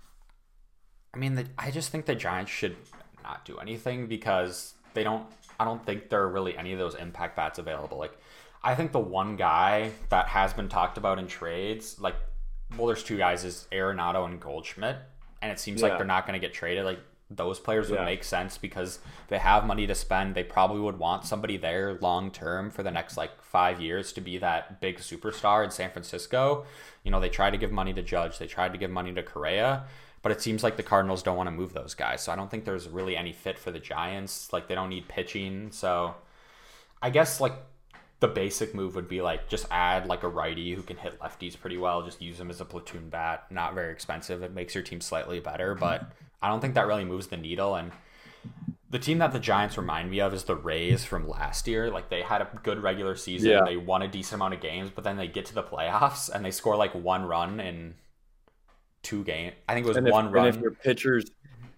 I 1.13 1.17
mean, 1.17 1.35
the, 1.35 1.45
I 1.57 1.71
just 1.71 1.91
think 1.91 2.05
the 2.05 2.15
Giants 2.15 2.51
should 2.51 2.75
not 3.23 3.45
do 3.45 3.57
anything 3.59 4.07
because 4.07 4.73
they 4.93 5.03
don't. 5.03 5.25
I 5.59 5.65
don't 5.65 5.85
think 5.85 6.09
there 6.09 6.21
are 6.21 6.29
really 6.29 6.57
any 6.57 6.71
of 6.71 6.79
those 6.79 6.95
impact 6.95 7.35
bats 7.35 7.59
available. 7.59 7.97
Like, 7.97 8.17
I 8.63 8.75
think 8.75 8.91
the 8.91 8.99
one 8.99 9.35
guy 9.35 9.91
that 10.09 10.27
has 10.27 10.53
been 10.53 10.69
talked 10.69 10.97
about 10.97 11.19
in 11.19 11.27
trades, 11.27 11.99
like, 11.99 12.15
well, 12.77 12.87
there's 12.87 13.03
two 13.03 13.17
guys, 13.17 13.43
is 13.45 13.67
Arenado 13.71 14.25
and 14.25 14.39
Goldschmidt, 14.39 14.97
and 15.41 15.51
it 15.51 15.59
seems 15.59 15.81
yeah. 15.81 15.87
like 15.87 15.97
they're 15.97 16.05
not 16.05 16.27
going 16.27 16.39
to 16.39 16.45
get 16.45 16.53
traded. 16.53 16.85
Like, 16.85 16.99
those 17.31 17.59
players 17.59 17.89
would 17.89 17.99
yeah. 17.99 18.05
make 18.05 18.23
sense 18.23 18.57
because 18.57 18.99
they 19.27 19.37
have 19.37 19.65
money 19.65 19.85
to 19.85 19.93
spend. 19.93 20.33
They 20.33 20.43
probably 20.43 20.81
would 20.81 20.97
want 20.97 21.25
somebody 21.25 21.57
there 21.57 21.97
long 22.01 22.31
term 22.31 22.71
for 22.71 22.81
the 22.81 22.89
next 22.89 23.17
like 23.17 23.41
five 23.41 23.79
years 23.79 24.11
to 24.13 24.21
be 24.21 24.39
that 24.39 24.81
big 24.81 24.97
superstar 24.97 25.63
in 25.63 25.69
San 25.69 25.91
Francisco. 25.91 26.65
You 27.03 27.11
know, 27.11 27.19
they 27.19 27.29
tried 27.29 27.51
to 27.51 27.57
give 27.57 27.71
money 27.71 27.93
to 27.93 28.01
Judge, 28.01 28.39
they 28.39 28.47
tried 28.47 28.71
to 28.71 28.79
give 28.79 28.89
money 28.89 29.13
to 29.13 29.21
Correa, 29.21 29.83
but 30.23 30.31
it 30.31 30.41
seems 30.41 30.63
like 30.63 30.75
the 30.75 30.83
Cardinals 30.83 31.21
don't 31.21 31.37
want 31.37 31.47
to 31.47 31.51
move 31.51 31.73
those 31.73 31.93
guys. 31.93 32.23
So 32.23 32.31
I 32.31 32.35
don't 32.35 32.49
think 32.49 32.65
there's 32.65 32.89
really 32.89 33.15
any 33.15 33.31
fit 33.31 33.59
for 33.59 33.69
the 33.69 33.79
Giants. 33.79 34.51
Like 34.51 34.67
they 34.67 34.75
don't 34.75 34.89
need 34.89 35.07
pitching. 35.07 35.71
So 35.71 36.15
I 36.99 37.11
guess 37.11 37.39
like 37.39 37.53
the 38.19 38.27
basic 38.27 38.75
move 38.75 38.95
would 38.95 39.07
be 39.07 39.21
like 39.21 39.47
just 39.47 39.65
add 39.71 40.07
like 40.07 40.23
a 40.23 40.27
righty 40.27 40.73
who 40.73 40.81
can 40.81 40.97
hit 40.97 41.19
lefties 41.19 41.59
pretty 41.59 41.77
well. 41.77 42.01
Just 42.03 42.21
use 42.21 42.37
them 42.37 42.49
as 42.49 42.59
a 42.59 42.65
platoon 42.65 43.09
bat. 43.09 43.45
Not 43.49 43.73
very 43.73 43.91
expensive. 43.91 44.43
It 44.43 44.53
makes 44.53 44.75
your 44.75 44.83
team 44.83 44.99
slightly 44.99 45.39
better, 45.39 45.73
but 45.73 46.11
I 46.41 46.49
don't 46.49 46.59
think 46.59 46.73
that 46.75 46.87
really 46.87 47.05
moves 47.05 47.27
the 47.27 47.37
needle. 47.37 47.75
And 47.75 47.91
the 48.89 48.99
team 48.99 49.19
that 49.19 49.31
the 49.31 49.39
Giants 49.39 49.77
remind 49.77 50.11
me 50.11 50.19
of 50.19 50.33
is 50.33 50.43
the 50.43 50.55
Rays 50.55 51.05
from 51.05 51.29
last 51.29 51.67
year. 51.67 51.89
Like 51.89 52.09
they 52.09 52.21
had 52.21 52.41
a 52.41 52.49
good 52.63 52.81
regular 52.81 53.15
season, 53.15 53.51
yeah. 53.51 53.61
they 53.65 53.77
won 53.77 54.01
a 54.01 54.07
decent 54.07 54.35
amount 54.35 54.53
of 54.53 54.61
games, 54.61 54.89
but 54.93 55.03
then 55.03 55.15
they 55.15 55.27
get 55.27 55.45
to 55.45 55.55
the 55.55 55.63
playoffs 55.63 56.29
and 56.29 56.43
they 56.43 56.51
score 56.51 56.75
like 56.75 56.93
one 56.93 57.23
run 57.23 57.59
in 57.59 57.95
two 59.01 59.23
games. 59.23 59.53
I 59.67 59.73
think 59.73 59.85
it 59.85 59.89
was 59.89 59.97
if, 59.97 60.03
one 60.05 60.31
run. 60.31 60.47
And 60.47 60.55
if 60.55 60.61
your 60.61 60.71
pitchers, 60.71 61.25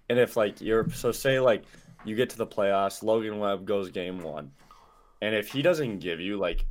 and 0.09 0.17
if 0.17 0.35
like 0.35 0.59
you're 0.61 0.89
so 0.91 1.11
say 1.11 1.39
like 1.39 1.63
you 2.03 2.15
get 2.15 2.31
to 2.31 2.37
the 2.37 2.47
playoffs, 2.47 3.03
Logan 3.03 3.39
Webb 3.39 3.65
goes 3.65 3.91
game 3.91 4.21
one, 4.21 4.51
and 5.21 5.35
if 5.35 5.51
he 5.51 5.61
doesn't 5.61 5.99
give 5.99 6.19
you 6.19 6.37
like 6.37 6.65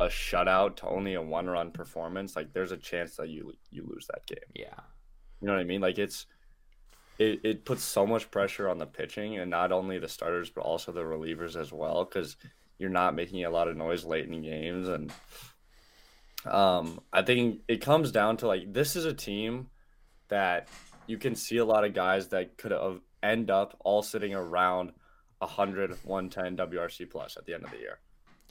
a 0.00 0.06
shutout 0.06 0.76
to 0.76 0.86
only 0.86 1.14
a 1.14 1.22
one 1.22 1.46
run 1.46 1.70
performance, 1.70 2.34
like 2.34 2.52
there's 2.52 2.72
a 2.72 2.76
chance 2.76 3.16
that 3.16 3.28
you 3.28 3.52
you 3.70 3.84
lose 3.86 4.06
that 4.08 4.26
game. 4.26 4.50
yeah. 4.54 4.80
You 5.40 5.48
know 5.48 5.54
what 5.54 5.60
I 5.60 5.64
mean? 5.64 5.80
Like 5.80 5.98
it's 5.98 6.26
it, 7.18 7.40
it 7.44 7.64
puts 7.64 7.82
so 7.82 8.06
much 8.06 8.30
pressure 8.30 8.68
on 8.68 8.78
the 8.78 8.86
pitching 8.86 9.38
and 9.38 9.50
not 9.50 9.70
only 9.70 9.98
the 9.98 10.08
starters 10.08 10.50
but 10.50 10.62
also 10.62 10.92
the 10.92 11.02
relievers 11.02 11.56
as 11.56 11.72
well 11.72 12.04
because 12.04 12.36
you're 12.78 12.90
not 12.90 13.14
making 13.14 13.44
a 13.44 13.50
lot 13.50 13.68
of 13.68 13.76
noise 13.76 14.04
late 14.04 14.26
in 14.26 14.42
games 14.42 14.88
and 14.88 15.12
um 16.46 17.00
I 17.12 17.22
think 17.22 17.60
it 17.68 17.80
comes 17.80 18.10
down 18.10 18.38
to 18.38 18.46
like 18.46 18.72
this 18.72 18.96
is 18.96 19.04
a 19.04 19.14
team 19.14 19.68
that 20.28 20.68
you 21.06 21.18
can 21.18 21.34
see 21.34 21.58
a 21.58 21.64
lot 21.64 21.84
of 21.84 21.94
guys 21.94 22.28
that 22.28 22.56
could 22.56 22.72
have 22.72 23.00
end 23.22 23.50
up 23.50 23.76
all 23.84 24.02
sitting 24.02 24.34
around 24.34 24.92
100 25.42 25.98
110 26.04 26.56
WRC 26.68 27.10
plus 27.10 27.36
at 27.36 27.44
the 27.44 27.54
end 27.54 27.64
of 27.64 27.70
the 27.70 27.78
year 27.78 27.98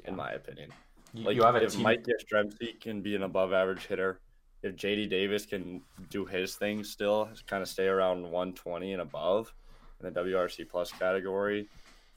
in 0.05 0.15
my 0.15 0.31
opinion. 0.31 0.71
You, 1.13 1.25
Like 1.25 1.35
you 1.35 1.43
have 1.43 1.55
if 1.55 1.73
team. 1.73 1.83
Mike 1.83 2.05
Yastrzemski 2.05 2.79
can 2.79 3.01
be 3.01 3.15
an 3.15 3.23
above 3.23 3.53
average 3.53 3.85
hitter, 3.85 4.19
if 4.63 4.75
JD 4.75 5.09
Davis 5.09 5.45
can 5.45 5.81
do 6.09 6.25
his 6.25 6.55
thing 6.55 6.83
still, 6.83 7.29
kind 7.47 7.61
of 7.61 7.67
stay 7.67 7.87
around 7.87 8.23
120 8.23 8.93
and 8.93 9.01
above 9.01 9.53
in 9.99 10.11
the 10.11 10.19
WRC 10.19 10.69
plus 10.69 10.91
category, 10.91 11.67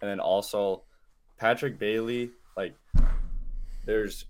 and 0.01 0.11
then 0.11 0.21
also 0.21 0.83
Patrick 1.39 1.79
Bailey, 1.79 2.31
like 2.57 2.75
there's 3.85 4.27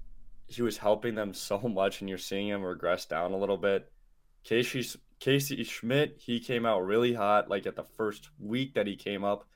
he 0.47 0.63
was 0.63 0.77
helping 0.77 1.15
them 1.15 1.35
so 1.35 1.59
much, 1.69 2.01
and 2.01 2.09
you're 2.09 2.19
seeing 2.19 2.49
him 2.49 2.63
regress 2.63 3.05
down 3.05 3.33
a 3.33 3.37
little 3.37 3.59
bit. 3.59 3.91
Casey 4.45 4.87
Casey 5.21 5.63
Schmitt, 5.65 6.17
he 6.19 6.39
came 6.41 6.67
out 6.67 6.85
really 6.85 7.15
hot 7.15 7.49
like 7.49 7.67
at 7.67 7.77
the 7.77 7.85
first 7.97 8.31
week 8.39 8.75
that 8.75 8.87
he 8.87 8.97
came 8.97 9.25
up, 9.25 9.47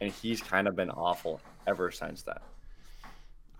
and 0.00 0.10
he's 0.12 0.40
kind 0.42 0.68
of 0.68 0.76
been 0.76 0.90
awful 0.90 1.40
ever 1.66 1.90
since 1.90 2.22
then. 2.22 2.38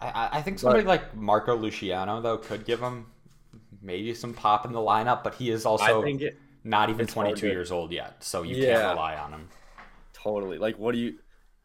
I- 0.00 0.28
I, 0.32 0.42
think 0.42 0.58
somebody 0.58 0.84
like 0.84 1.16
Marco 1.16 1.56
Luciano 1.56 2.20
though 2.20 2.36
could 2.36 2.64
give 2.66 2.80
him 2.80 3.06
maybe 3.80 4.12
some 4.14 4.34
pop 4.34 4.66
in 4.66 4.72
the 4.72 4.78
lineup, 4.78 5.24
but 5.24 5.34
he 5.34 5.50
is 5.50 5.64
also 5.64 6.02
it, 6.02 6.36
not 6.64 6.90
even 6.90 7.06
22 7.06 7.46
years 7.46 7.70
old 7.72 7.92
yet, 7.92 8.22
so 8.22 8.42
you 8.42 8.56
Yeah. 8.56 8.74
can't 8.74 8.88
rely 8.90 9.16
on 9.16 9.32
him. 9.32 9.48
Totally. 10.12 10.58
Like, 10.58 10.78
what 10.78 10.92
do 10.92 10.98
you? 10.98 11.18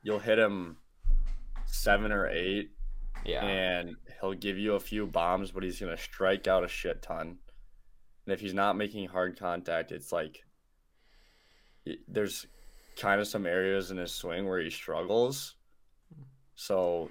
You'll 0.04 0.20
hit 0.20 0.40
him 0.40 0.78
seven 1.66 2.12
or 2.12 2.28
eight, 2.30 2.72
Yeah. 3.26 3.44
and 3.46 3.96
he'll 4.20 4.34
give 4.34 4.58
you 4.58 4.76
a 4.76 4.80
few 4.80 5.06
bombs, 5.08 5.52
but 5.52 5.64
he's 5.64 5.80
gonna 5.80 5.98
strike 5.98 6.48
out 6.48 6.64
a 6.64 6.68
shit 6.70 7.02
ton. 7.02 7.40
And 8.26 8.34
if 8.34 8.40
he's 8.40 8.54
not 8.54 8.78
making 8.78 9.08
hard 9.10 9.38
contact, 9.38 9.92
it's 9.92 10.12
like 10.12 10.46
there's 12.08 12.46
kind 13.02 13.20
of 13.20 13.28
some 13.28 13.46
areas 13.46 13.92
in 13.92 13.98
his 13.98 14.12
swing 14.14 14.48
where 14.48 14.60
he 14.60 14.70
struggles. 14.70 15.56
So, 16.56 17.10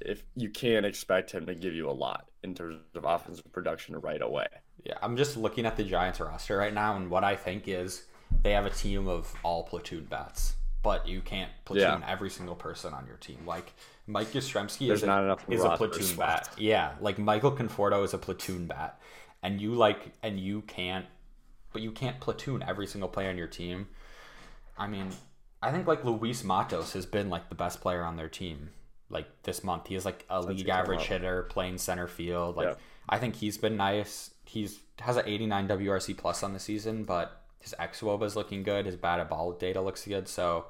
if 0.00 0.22
you 0.34 0.50
can't 0.50 0.86
expect 0.86 1.30
him 1.30 1.46
to 1.46 1.54
give 1.54 1.74
you 1.74 1.88
a 1.88 1.92
lot 1.92 2.28
in 2.42 2.54
terms 2.54 2.80
of 2.94 3.04
offensive 3.04 3.50
production 3.52 3.98
right 4.00 4.20
away. 4.22 4.46
Yeah, 4.84 4.94
I'm 5.02 5.16
just 5.16 5.36
looking 5.36 5.66
at 5.66 5.76
the 5.76 5.84
Giants 5.84 6.20
roster 6.20 6.56
right 6.56 6.72
now, 6.74 6.96
and 6.96 7.10
what 7.10 7.24
I 7.24 7.36
think 7.36 7.68
is 7.68 8.04
they 8.42 8.52
have 8.52 8.66
a 8.66 8.70
team 8.70 9.08
of 9.08 9.32
all 9.42 9.62
platoon 9.64 10.04
bats, 10.04 10.56
but 10.82 11.06
you 11.08 11.20
can't 11.20 11.50
platoon 11.64 12.00
Yeah. 12.00 12.06
every 12.10 12.30
single 12.30 12.54
person 12.54 12.92
on 12.92 13.06
your 13.06 13.16
team. 13.16 13.38
Like 13.46 13.72
Mike 14.06 14.32
Yastrzemski 14.32 14.88
There's 14.88 15.02
is, 15.02 15.08
a, 15.08 15.38
is 15.48 15.64
a 15.64 15.76
platoon 15.76 16.16
bat. 16.16 16.48
Yeah, 16.58 16.92
like 17.00 17.18
Michael 17.18 17.52
Conforto 17.52 18.04
is 18.04 18.12
a 18.14 18.18
platoon 18.18 18.66
bat, 18.66 19.00
and 19.42 19.60
you 19.60 19.74
like 19.74 20.12
and 20.22 20.38
you 20.38 20.62
can't, 20.62 21.06
but 21.72 21.80
you 21.82 21.92
can't 21.92 22.20
platoon 22.20 22.62
every 22.66 22.86
single 22.86 23.08
player 23.08 23.30
on 23.30 23.38
your 23.38 23.46
team. 23.46 23.88
I 24.76 24.86
mean, 24.86 25.08
I 25.62 25.72
think 25.72 25.86
like 25.86 26.04
Luis 26.04 26.44
Matos 26.44 26.92
has 26.92 27.06
been 27.06 27.30
like 27.30 27.48
the 27.48 27.54
best 27.54 27.80
player 27.80 28.02
on 28.02 28.16
their 28.16 28.28
team. 28.28 28.70
Like 29.08 29.26
this 29.42 29.62
month, 29.62 29.86
he 29.86 29.94
is 29.94 30.04
like 30.04 30.24
a 30.28 30.40
league 30.40 30.68
average 30.68 31.02
hitter 31.02 31.44
playing 31.44 31.78
center 31.78 32.06
field. 32.06 32.56
Like 32.56 32.68
Yeah. 32.68 32.74
I 33.08 33.18
think 33.18 33.36
he's 33.36 33.58
been 33.58 33.76
nice. 33.76 34.30
He's 34.44 34.80
has 35.00 35.16
an 35.16 35.24
89 35.26 35.68
WRC 35.68 36.16
plus 36.16 36.42
on 36.42 36.52
the 36.52 36.58
season, 36.58 37.04
but 37.04 37.42
his 37.60 37.74
xWOBA 37.78 38.24
is 38.24 38.36
looking 38.36 38.62
good. 38.62 38.86
His 38.86 38.96
batted 38.96 39.28
ball 39.28 39.52
data 39.52 39.80
looks 39.80 40.04
good. 40.06 40.28
So 40.28 40.66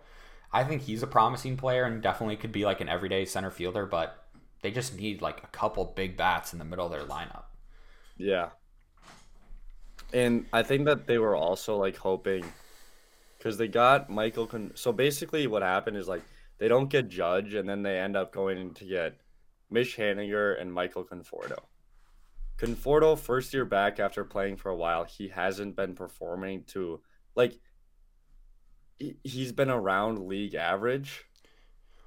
I 0.53 0.65
think 0.65 0.83
he's 0.83 1.03
a 1.03 1.07
promising 1.07 1.57
player 1.57 1.85
and 1.85 2.03
definitely 2.03 2.37
could 2.37 2.53
be 2.53 2.65
like 2.65 2.81
an 2.81 2.89
everyday 2.89 3.25
center 3.25 3.51
fielder. 3.51 3.87
But 3.87 4.25
they 4.63 4.71
just 4.71 4.97
need 4.97 5.23
like 5.23 5.43
a 5.43 5.49
couple 5.49 5.85
big 5.85 6.17
bats 6.17 6.53
in 6.53 6.59
the 6.59 6.65
middle 6.65 6.87
of 6.87 6.93
their 6.93 7.05
lineup. 7.05 7.45
Yeah. 8.17 8.51
And 10.13 10.47
I 10.53 10.63
think 10.63 10.85
that 10.87 11.07
they 11.07 11.19
were 11.19 11.35
also 11.35 11.77
like 11.77 11.97
hoping 11.97 12.45
because 13.45 13.59
they 13.59 13.69
got 13.69 14.09
Michael. 14.09 14.47
Con- 14.47 14.73
so 14.75 14.91
basically, 14.91 15.47
what 15.47 15.63
happened 15.63 15.99
is 15.99 16.09
like 16.09 16.23
they 16.59 16.67
don't 16.67 16.89
get 16.89 17.09
Judge, 17.09 17.53
and 17.53 17.69
then 17.69 17.83
they 17.83 17.99
end 17.99 18.17
up 18.17 18.33
going 18.33 18.73
to 18.75 18.85
get 18.87 19.19
Mitch 19.71 19.99
Haniger 19.99 20.59
and 20.59 20.73
Michael 20.73 21.05
Conforto. 21.05 21.59
Conforto, 22.57 23.19
first 23.19 23.53
year 23.53 23.67
back 23.67 24.01
after 24.01 24.25
playing 24.25 24.57
for 24.57 24.71
a 24.71 24.77
while, 24.77 25.05
he 25.05 25.29
hasn't 25.29 25.77
been 25.77 25.95
performing 25.95 26.65
to 26.69 27.03
like 27.35 27.59
he- 28.99 29.19
he's 29.23 29.53
been 29.53 29.71
around 29.71 30.27
league 30.27 30.55
average. 30.55 31.25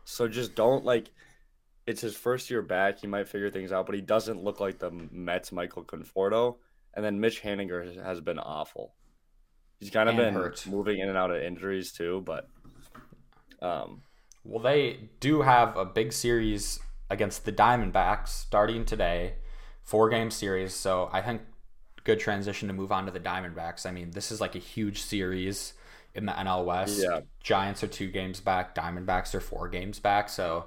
So 0.06 0.28
just 0.28 0.56
don't 0.56 0.86
like 0.86 1.12
it's 1.86 2.02
his 2.02 2.16
first 2.16 2.50
year 2.50 2.64
back. 2.64 3.00
He 3.00 3.08
might 3.08 3.28
figure 3.28 3.52
things 3.52 3.72
out, 3.72 3.86
but 3.86 3.96
he 3.96 4.02
doesn't 4.02 4.44
look 4.44 4.60
like 4.60 4.80
the 4.80 4.90
Mets 4.90 5.52
Michael 5.52 5.84
Conforto. 5.84 6.58
And 6.96 7.06
then 7.06 7.20
Mitch 7.20 7.44
Haniger 7.44 8.04
has 8.04 8.22
been 8.22 8.40
awful. 8.40 8.96
He's 9.80 9.90
kind 9.92 10.10
of 10.10 10.16
been 10.16 10.34
hurt. 10.34 10.66
moving 10.68 11.00
in 11.00 11.10
and 11.10 11.18
out 11.18 11.32
of 11.32 11.42
injuries 11.42 11.92
too, 11.92 12.24
but 12.26 12.50
um, 13.62 14.02
Well, 14.44 14.62
they 14.62 15.10
do 15.20 15.42
have 15.42 15.78
a 15.78 15.86
big 15.86 16.14
series 16.14 16.80
against 17.10 17.46
the 17.46 17.52
Diamondbacks 17.54 18.30
starting 18.30 18.86
today, 18.86 19.36
four 19.84 20.10
game 20.10 20.32
series. 20.32 20.74
So 20.74 21.10
I 21.14 21.22
think 21.22 21.42
good 22.04 22.20
transition 22.20 22.68
to 22.70 22.74
move 22.74 22.92
on 22.92 23.06
to 23.06 23.12
the 23.12 23.20
Diamondbacks. 23.20 23.86
I 23.86 23.92
mean, 23.92 24.12
this 24.12 24.32
is 24.32 24.42
like 24.42 24.56
a 24.56 24.60
huge 24.60 25.02
series 25.02 25.74
in 26.16 26.26
the 26.26 26.32
NL 26.32 26.66
West. 26.66 27.00
Yeah. 27.04 27.20
Giants 27.42 27.84
are 27.84 27.88
two 27.88 28.10
games 28.10 28.40
back, 28.40 28.74
Diamondbacks 28.74 29.36
are 29.36 29.40
four 29.42 29.70
games 29.70 30.00
back. 30.00 30.30
So, 30.30 30.66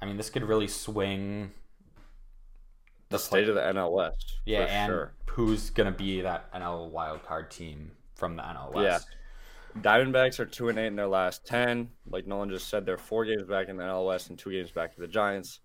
I 0.00 0.06
mean, 0.06 0.16
this 0.16 0.30
could 0.30 0.44
really 0.44 0.68
swing. 0.68 1.52
the 3.10 3.18
state 3.18 3.48
of 3.48 3.54
the 3.54 3.60
NL 3.60 3.92
West. 3.92 4.38
Yeah, 4.46 4.64
for 4.64 4.70
and 4.70 4.88
sure. 4.88 5.12
who's 5.26 5.68
gonna 5.70 5.90
be 5.92 6.22
that 6.22 6.50
NL 6.54 6.90
wild 6.90 7.22
card 7.24 7.50
team 7.50 7.90
from 8.20 8.36
the 8.36 8.42
NL 8.42 8.72
West? 8.72 9.08
Diamondbacks 9.80 10.38
are 10.38 10.46
two 10.46 10.68
and 10.68 10.78
eight 10.78 10.86
in 10.86 10.96
their 10.96 11.08
last 11.08 11.44
ten. 11.46 11.90
Like 12.08 12.26
Nolan 12.26 12.50
just 12.50 12.68
said, 12.68 12.86
they're 12.86 12.96
four 12.98 13.24
games 13.24 13.44
back 13.44 13.68
in 13.68 13.76
the 13.76 13.82
NL 13.82 14.06
West 14.06 14.30
and 14.30 14.38
two 14.38 14.52
games 14.52 14.70
back 14.70 14.94
to 14.94 15.00
the 15.00 15.08
Giants. 15.08 15.60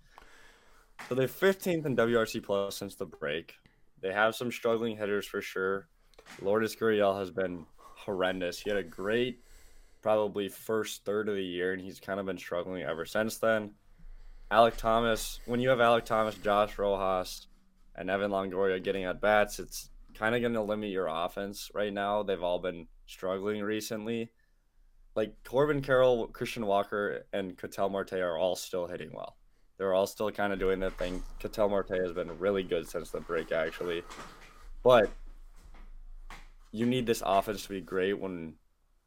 So 1.09 1.15
they're 1.15 1.27
15th 1.27 1.85
in 1.85 1.95
WRC 1.95 2.41
plus 2.43 2.77
since 2.77 2.95
the 2.95 3.05
break. 3.05 3.55
They 4.01 4.13
have 4.13 4.35
some 4.35 4.51
struggling 4.51 4.97
hitters 4.97 5.27
for 5.27 5.41
sure. 5.41 5.87
Lourdes 6.41 6.75
Gurriel 6.75 7.19
has 7.19 7.29
been 7.29 7.65
horrendous. 7.77 8.59
He 8.59 8.69
had 8.69 8.77
a 8.77 8.83
great, 8.83 9.41
probably 10.01 10.47
first 10.47 11.05
third 11.05 11.27
of 11.27 11.35
the 11.35 11.43
year, 11.43 11.73
and 11.73 11.81
he's 11.81 11.99
kind 11.99 12.19
of 12.19 12.25
been 12.25 12.37
struggling 12.37 12.83
ever 12.83 13.05
since 13.05 13.37
then. 13.37 13.71
Alek 14.51 14.77
Thomas, 14.77 15.39
when 15.45 15.59
you 15.59 15.69
have 15.69 15.79
Alek 15.79 16.05
Thomas, 16.05 16.35
Josh 16.35 16.77
Rojas, 16.77 17.47
and 17.95 18.09
Evan 18.09 18.31
Longoria 18.31 18.83
getting 18.83 19.05
at 19.05 19.21
bats, 19.21 19.59
it's 19.59 19.89
kind 20.17 20.35
of 20.35 20.41
going 20.41 20.53
to 20.53 20.61
limit 20.61 20.89
your 20.89 21.07
offense 21.07 21.69
right 21.73 21.93
now. 21.93 22.23
They've 22.23 22.41
all 22.41 22.59
been 22.59 22.87
struggling 23.05 23.61
recently. 23.61 24.31
Like 25.15 25.33
Corbin 25.43 25.81
Carroll, 25.81 26.27
Christian 26.27 26.65
Walker, 26.65 27.25
and 27.31 27.57
Ketel 27.57 27.89
Marte 27.89 28.13
are 28.13 28.37
all 28.37 28.55
still 28.55 28.87
hitting 28.87 29.11
well. 29.13 29.37
They're 29.77 29.93
all 29.93 30.07
still 30.07 30.31
kind 30.31 30.53
of 30.53 30.59
doing 30.59 30.79
their 30.79 30.89
thing. 30.89 31.21
Ketel 31.39 31.69
Marte 31.69 31.91
has 31.91 32.13
been 32.13 32.37
really 32.39 32.63
good 32.63 32.87
since 32.87 33.11
the 33.11 33.19
break, 33.19 33.51
actually. 33.51 34.03
But 34.83 35.09
you 36.71 36.85
need 36.85 37.05
this 37.05 37.23
offense 37.25 37.63
to 37.63 37.69
be 37.69 37.81
great 37.81 38.19
when 38.19 38.53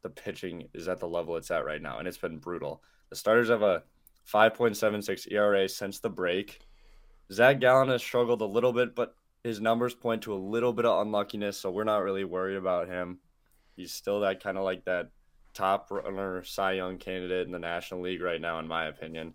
the 0.01 0.09
pitching 0.09 0.67
is 0.73 0.87
at 0.87 0.99
the 0.99 1.07
level 1.07 1.35
it's 1.37 1.51
at 1.51 1.65
right 1.65 1.81
now, 1.81 1.99
and 1.99 2.07
it's 2.07 2.17
been 2.17 2.37
brutal. 2.37 2.81
The 3.09 3.15
starters 3.15 3.49
have 3.49 3.63
a 3.63 3.83
5.76 4.31 5.31
ERA 5.31 5.67
since 5.67 5.99
the 5.99 6.09
break. 6.09 6.59
Zach 7.31 7.59
Gallen 7.59 7.89
has 7.89 8.01
struggled 8.01 8.41
a 8.41 8.45
little 8.45 8.73
bit, 8.73 8.95
but 8.95 9.15
his 9.43 9.61
numbers 9.61 9.93
point 9.93 10.23
to 10.23 10.33
a 10.33 10.35
little 10.35 10.73
bit 10.73 10.85
of 10.85 11.01
unluckiness, 11.01 11.57
so 11.57 11.71
we're 11.71 11.83
not 11.83 12.03
really 12.03 12.23
worried 12.23 12.57
about 12.57 12.87
him. 12.87 13.19
He's 13.75 13.93
still 13.93 14.21
that 14.21 14.43
kind 14.43 14.57
of 14.57 14.63
like 14.63 14.85
that 14.85 15.11
top 15.53 15.89
runner 15.91 16.43
Cy 16.43 16.73
Young 16.73 16.97
candidate 16.97 17.45
in 17.45 17.53
the 17.53 17.59
National 17.59 18.01
League 18.01 18.21
right 18.21 18.41
now, 18.41 18.59
in 18.59 18.67
my 18.67 18.85
opinion. 18.87 19.33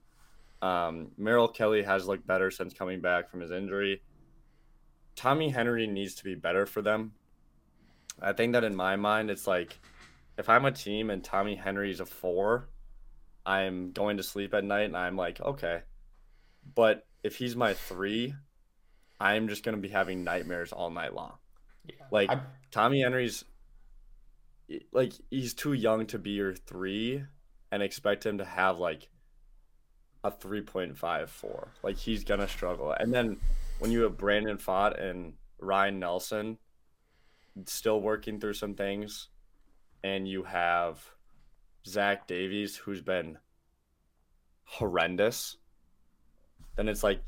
Um, 0.60 1.12
Merrill 1.16 1.48
Kelly 1.48 1.82
has 1.82 2.06
looked 2.06 2.26
better 2.26 2.50
since 2.50 2.74
coming 2.74 3.00
back 3.00 3.30
from 3.30 3.40
his 3.40 3.50
injury. 3.50 4.02
Tommy 5.16 5.50
Henry 5.50 5.86
needs 5.86 6.14
to 6.16 6.24
be 6.24 6.34
better 6.34 6.66
for 6.66 6.82
them. 6.82 7.12
I 8.20 8.32
think 8.32 8.52
that 8.52 8.64
in 8.64 8.74
my 8.74 8.96
mind, 8.96 9.30
it's 9.30 9.46
like 9.46 9.78
if 10.38 10.48
I'm 10.48 10.64
a 10.64 10.72
team 10.72 11.10
and 11.10 11.22
Tommy 11.22 11.54
Henry's 11.54 12.00
a 12.00 12.06
four, 12.06 12.68
I'm 13.46 13.92
going 13.92 14.16
to 14.16 14.22
sleep 14.22 14.54
at 14.54 14.64
night 14.64 14.84
and 14.84 14.96
I'm 14.96 15.16
like, 15.16 15.40
okay. 15.40 15.82
But 16.74 17.06
if 17.22 17.36
he's 17.36 17.56
my 17.56 17.74
three, 17.74 18.34
I'm 19.24 19.48
just 19.48 19.64
going 19.64 19.74
to 19.74 19.80
be 19.80 19.88
having 19.88 20.22
nightmares 20.22 20.70
all 20.72 20.90
night 20.90 21.14
long. 21.14 21.32
Yeah. 21.86 22.04
Like 22.10 22.30
I- 22.30 22.42
Tommy 22.70 23.00
Henry's 23.02 23.44
like 24.92 25.12
he's 25.30 25.54
too 25.54 25.72
young 25.72 26.06
to 26.06 26.18
be 26.18 26.30
your 26.30 26.54
three, 26.54 27.24
and 27.72 27.82
expect 27.82 28.24
him 28.26 28.38
to 28.38 28.44
have 28.44 28.78
like 28.78 29.08
a 30.22 30.30
three 30.30 30.60
point 30.62 30.96
five 30.98 31.30
four. 31.30 31.68
Like 31.82 31.96
he's 31.96 32.24
gonna 32.24 32.48
struggle. 32.48 32.92
And 32.92 33.12
then 33.12 33.38
when 33.78 33.90
you 33.92 34.02
have 34.02 34.16
Brandon 34.16 34.58
Pfaadt 34.58 35.02
and 35.02 35.34
Ryan 35.58 35.98
Nelson 35.98 36.58
still 37.66 38.00
working 38.00 38.40
through 38.40 38.54
some 38.54 38.74
things, 38.74 39.28
and 40.02 40.28
you 40.28 40.42
have 40.42 41.02
Zach 41.86 42.26
Davies 42.26 42.76
who's 42.76 43.00
been 43.00 43.38
horrendous, 44.64 45.56
then 46.76 46.88
it's 46.88 47.02
like 47.02 47.22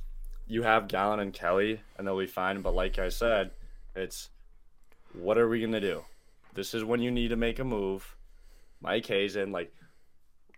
you 0.47 0.63
have 0.63 0.89
Gallen 0.89 1.21
and 1.21 1.33
Kelly, 1.33 1.81
and 1.97 2.07
they'll 2.07 2.19
be 2.19 2.27
fine. 2.27 2.61
But 2.63 2.75
like 2.75 2.99
I 2.99 3.09
said, 3.09 3.51
it's 3.95 4.31
what 5.13 5.39
are 5.39 5.49
we 5.49 5.61
gonna 5.61 5.81
do? 5.81 6.05
This 6.55 6.75
is 6.75 6.85
when 6.85 7.01
you 7.01 7.11
need 7.11 7.29
to 7.29 7.37
make 7.37 7.59
a 7.59 7.65
move. 7.65 8.17
Mike 8.81 9.07
Hazen, 9.07 9.53
like 9.53 9.73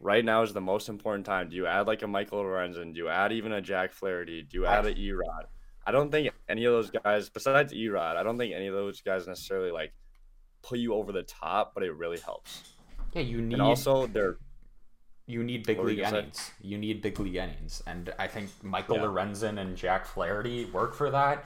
right 0.01 0.25
now 0.25 0.43
is 0.43 0.53
the 0.53 0.61
most 0.61 0.89
important 0.89 1.27
time. 1.27 1.51
Do 1.51 1.57
you 1.57 1.67
add 1.67 1.87
like 1.87 2.03
a 2.03 2.07
Michael 2.07 2.43
Lorenzen? 2.43 2.93
Do 2.95 2.99
you 2.99 3.09
add 3.09 3.33
even 3.33 3.53
a 3.53 3.61
Jack 3.61 3.93
Flaherty? 3.93 4.43
Do 4.43 4.59
you 4.59 4.67
add 4.67 4.87
a 4.87 4.95
Erod? 4.95 5.47
I 5.87 5.91
don't 5.91 6.11
think 6.11 6.33
any 6.49 6.65
of 6.67 6.73
those 6.73 6.91
guys, 6.91 7.31
besides 7.31 7.73
Erod, 7.73 8.17
I 8.17 8.23
don't 8.23 8.37
think 8.37 8.55
any 8.55 8.67
of 8.67 8.75
those 8.75 9.01
guys 9.01 9.27
necessarily 9.27 9.71
like 9.71 9.93
put 10.63 10.79
you 10.79 10.95
over 10.95 11.13
the 11.13 11.23
top, 11.23 11.73
but 11.75 11.83
it 11.83 11.95
really 11.95 12.19
helps. 12.19 12.75
Yeah, 13.15 13.23
you 13.23 13.41
need. 13.41 13.55
And 13.55 13.63
also, 13.63 14.07
they're 14.07 14.37
you 15.29 15.45
need 15.45 15.67
big 15.67 15.79
league 15.79 15.99
innings. 15.99 16.51
You 16.61 16.79
need 16.79 17.03
big 17.03 17.21
league 17.21 17.37
innings, 17.37 17.83
and 17.87 18.13
I 18.19 18.27
think 18.29 18.51
Michael 18.63 18.97
Yeah. 18.97 19.03
Lorenzen 19.03 19.61
and 19.61 19.77
Jack 19.77 20.07
Flaherty 20.07 20.65
work 20.65 20.95
for 20.95 21.11
that. 21.11 21.45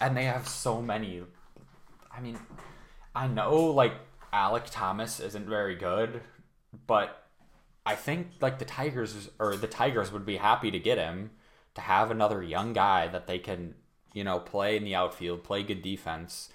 And 0.00 0.16
they 0.16 0.24
have 0.24 0.48
so 0.48 0.80
many. 0.80 1.24
I 2.10 2.20
mean, 2.20 2.38
I 3.14 3.26
know 3.26 3.56
like 3.64 3.94
Alek 4.32 4.66
Thomas 4.70 5.18
isn't 5.18 5.46
very 5.46 5.74
good, 5.74 6.22
but 6.86 7.26
I 7.84 7.96
think 7.96 8.28
like 8.40 8.60
the 8.60 8.64
Tigers 8.64 9.28
or 9.40 9.56
the 9.56 9.66
Tigers 9.66 10.12
would 10.12 10.24
be 10.24 10.36
happy 10.36 10.70
to 10.70 10.78
get 10.78 10.96
him 10.96 11.32
to 11.74 11.80
have 11.80 12.12
another 12.12 12.42
young 12.42 12.72
guy 12.72 13.08
that 13.08 13.26
they 13.26 13.40
can 13.40 13.74
you 14.14 14.22
know 14.22 14.38
play 14.38 14.76
in 14.76 14.84
the 14.84 14.94
outfield, 14.94 15.42
play 15.42 15.64
good 15.64 15.82
defense. 15.82 16.50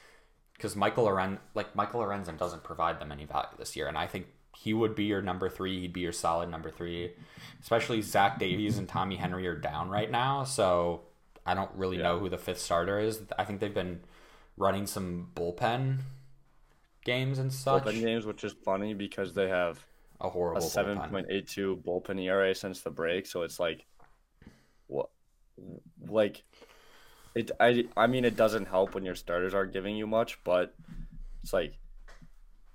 Because 0.54 0.74
Michael 0.74 1.04
Loren 1.04 1.40
like 1.54 1.76
Michael 1.76 2.00
Lorenzen 2.00 2.38
doesn't 2.38 2.64
provide 2.64 3.02
them 3.02 3.12
any 3.12 3.26
value 3.26 3.58
this 3.58 3.76
year, 3.76 3.88
and 3.88 3.98
I 3.98 4.08
think 4.08 4.28
he 4.58 4.74
would 4.74 4.96
be 4.96 5.06
your 5.06 5.22
number 5.22 5.50
three. 5.50 5.80
He'd 5.82 5.94
be 5.94 6.02
your 6.02 6.12
solid 6.12 6.50
number 6.50 6.70
three. 6.72 7.12
Especially 7.62 8.02
Zach 8.02 8.40
Davies 8.40 8.78
and 8.78 8.88
Tommy 8.88 9.16
Henry 9.16 9.48
are 9.48 9.56
down 9.56 9.90
right 9.90 10.10
now, 10.10 10.44
so 10.44 11.02
I 11.46 11.54
don't 11.54 11.72
really 11.76 11.98
know 11.98 12.20
who 12.20 12.30
the 12.30 12.38
fifth 12.38 12.60
starter 12.60 13.00
is. 13.00 13.22
I 13.38 13.46
think 13.46 13.60
they've 13.60 13.74
been 13.74 14.02
running 14.58 14.86
some 14.88 15.30
bullpen 15.36 16.00
games 17.04 17.40
and 17.40 17.52
such. 17.52 17.84
bullpen 17.84 18.00
games, 18.02 18.26
which 18.26 18.44
is 18.44 18.54
funny 18.64 18.94
because 18.94 19.34
they 19.34 19.48
have 19.50 19.86
A 20.22 20.30
horrible 20.30 20.58
a 20.58 20.62
seven 20.62 20.98
bullpen. 20.98 21.10
point 21.12 21.28
eight 21.30 21.48
two 21.48 21.82
bullpen 21.86 22.22
ERA 22.24 22.54
since 22.56 22.82
the 22.82 22.92
break. 22.92 23.26
So 23.26 23.42
it's 23.44 23.60
like, 23.60 23.86
what, 24.88 25.10
like, 26.08 26.44
it. 27.36 27.52
I 27.60 27.86
I 27.98 28.08
mean, 28.08 28.26
it 28.26 28.36
doesn't 28.36 28.68
help 28.68 28.96
when 28.96 29.06
your 29.06 29.16
starters 29.16 29.54
aren't 29.54 29.74
giving 29.74 29.96
you 29.96 30.08
much, 30.08 30.44
but 30.44 30.74
it's 31.44 31.54
like 31.54 31.74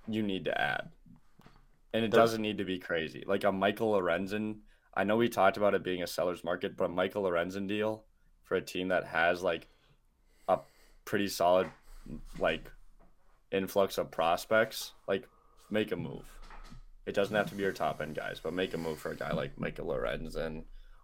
you 0.07 0.21
need 0.23 0.45
to 0.45 0.61
add, 0.61 0.89
and 1.93 2.05
it 2.05 2.11
doesn't 2.11 2.41
need 2.41 2.57
to 2.57 2.65
be 2.65 2.79
crazy. 2.79 3.23
Like 3.25 3.43
a 3.43 3.51
Michael 3.51 3.93
Lorenzen. 3.93 4.59
I 4.93 5.03
know 5.03 5.17
we 5.17 5.29
talked 5.29 5.57
about 5.57 5.73
it 5.73 5.83
being 5.83 6.03
a 6.03 6.07
seller's 6.07 6.43
market, 6.43 6.75
but 6.77 6.85
a 6.85 6.89
Michael 6.89 7.23
Lorenzen 7.23 7.67
deal 7.67 8.03
for 8.43 8.55
a 8.55 8.61
team 8.61 8.89
that 8.89 9.05
has 9.05 9.41
like 9.41 9.67
a 10.47 10.59
pretty 11.05 11.27
solid 11.27 11.69
like 12.39 12.69
influx 13.51 13.97
of 13.97 14.11
prospects, 14.11 14.93
like 15.07 15.27
make 15.69 15.91
a 15.91 15.95
move. 15.95 16.25
It 17.05 17.15
doesn't 17.15 17.35
have 17.35 17.49
to 17.49 17.55
be 17.55 17.63
your 17.63 17.71
top 17.71 18.01
end 18.01 18.15
guys, 18.15 18.39
but 18.41 18.53
make 18.53 18.73
a 18.73 18.77
move 18.77 18.99
for 18.99 19.11
a 19.11 19.15
guy 19.15 19.31
like 19.31 19.59
Michael 19.59 19.87
Lorenzen 19.87 20.63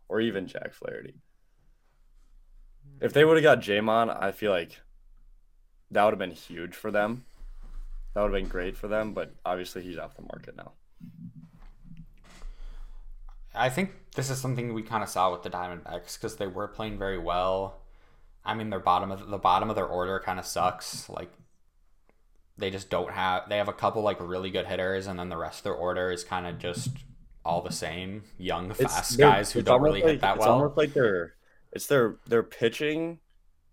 or 0.10 0.22
even 0.22 0.48
Jack 0.48 0.74
Flaherty. 0.74 1.16
If 3.02 3.14
they 3.14 3.26
would 3.26 3.38
have 3.38 3.44
got 3.44 3.60
Jamon, 3.60 4.16
I 4.22 4.32
feel 4.32 4.52
like 4.52 4.80
that 5.92 6.04
would 6.04 6.12
have 6.12 6.20
been 6.20 6.32
huge 6.32 6.76
for 6.76 6.92
them. 6.92 7.26
That 8.18 8.24
would 8.24 8.34
have 8.34 8.42
been 8.42 8.50
great 8.50 8.76
for 8.76 8.88
them, 8.88 9.14
but 9.14 9.36
obviously 9.46 9.84
he's 9.84 10.00
off 10.00 10.16
the 10.16 10.24
market 10.24 10.58
now. 10.58 10.72
I 13.54 13.70
think 13.70 13.92
this 14.16 14.32
is 14.32 14.40
something 14.42 14.74
we 14.74 14.82
kind 14.82 15.04
of 15.04 15.10
saw 15.10 15.32
with 15.32 15.44
the 15.44 15.52
Diamondbacks 15.52 16.16
because 16.16 16.38
they 16.38 16.48
were 16.48 16.68
playing 16.68 16.98
very 16.98 17.20
well. 17.20 17.80
I 18.44 18.56
mean, 18.56 18.72
their 18.72 18.80
bottom 18.80 19.12
of 19.12 19.28
the 19.30 19.38
bottom 19.38 19.70
of 19.70 19.76
their 19.76 19.86
order 19.86 20.20
kind 20.20 20.40
of 20.40 20.48
sucks. 20.48 21.08
Like 21.08 21.32
they 22.58 22.72
just 22.72 22.90
don't 22.90 23.12
have. 23.12 23.48
They 23.50 23.58
have 23.58 23.68
a 23.68 23.74
couple 23.74 24.02
like 24.02 24.18
really 24.20 24.50
good 24.50 24.66
hitters, 24.66 25.06
and 25.06 25.20
then 25.20 25.30
the 25.30 25.38
rest 25.38 25.60
of 25.60 25.64
their 25.66 25.76
order 25.76 26.10
is 26.10 26.24
kind 26.24 26.48
of 26.48 26.58
just 26.58 26.90
all 27.46 27.62
the 27.62 27.72
same 27.72 28.24
young, 28.40 28.74
fast 28.74 29.16
they're- 29.16 29.30
guys 29.30 29.52
who 29.52 29.62
don't 29.62 29.84
really 29.84 30.02
like, 30.02 30.14
hit 30.14 30.22
that 30.22 30.38
it's 30.38 30.40
well. 30.44 30.56
almost 30.56 30.76
like 30.76 30.96
their 30.96 31.36
it's 31.72 31.86
their 31.86 32.16
their 32.26 32.42
pitching 32.42 33.20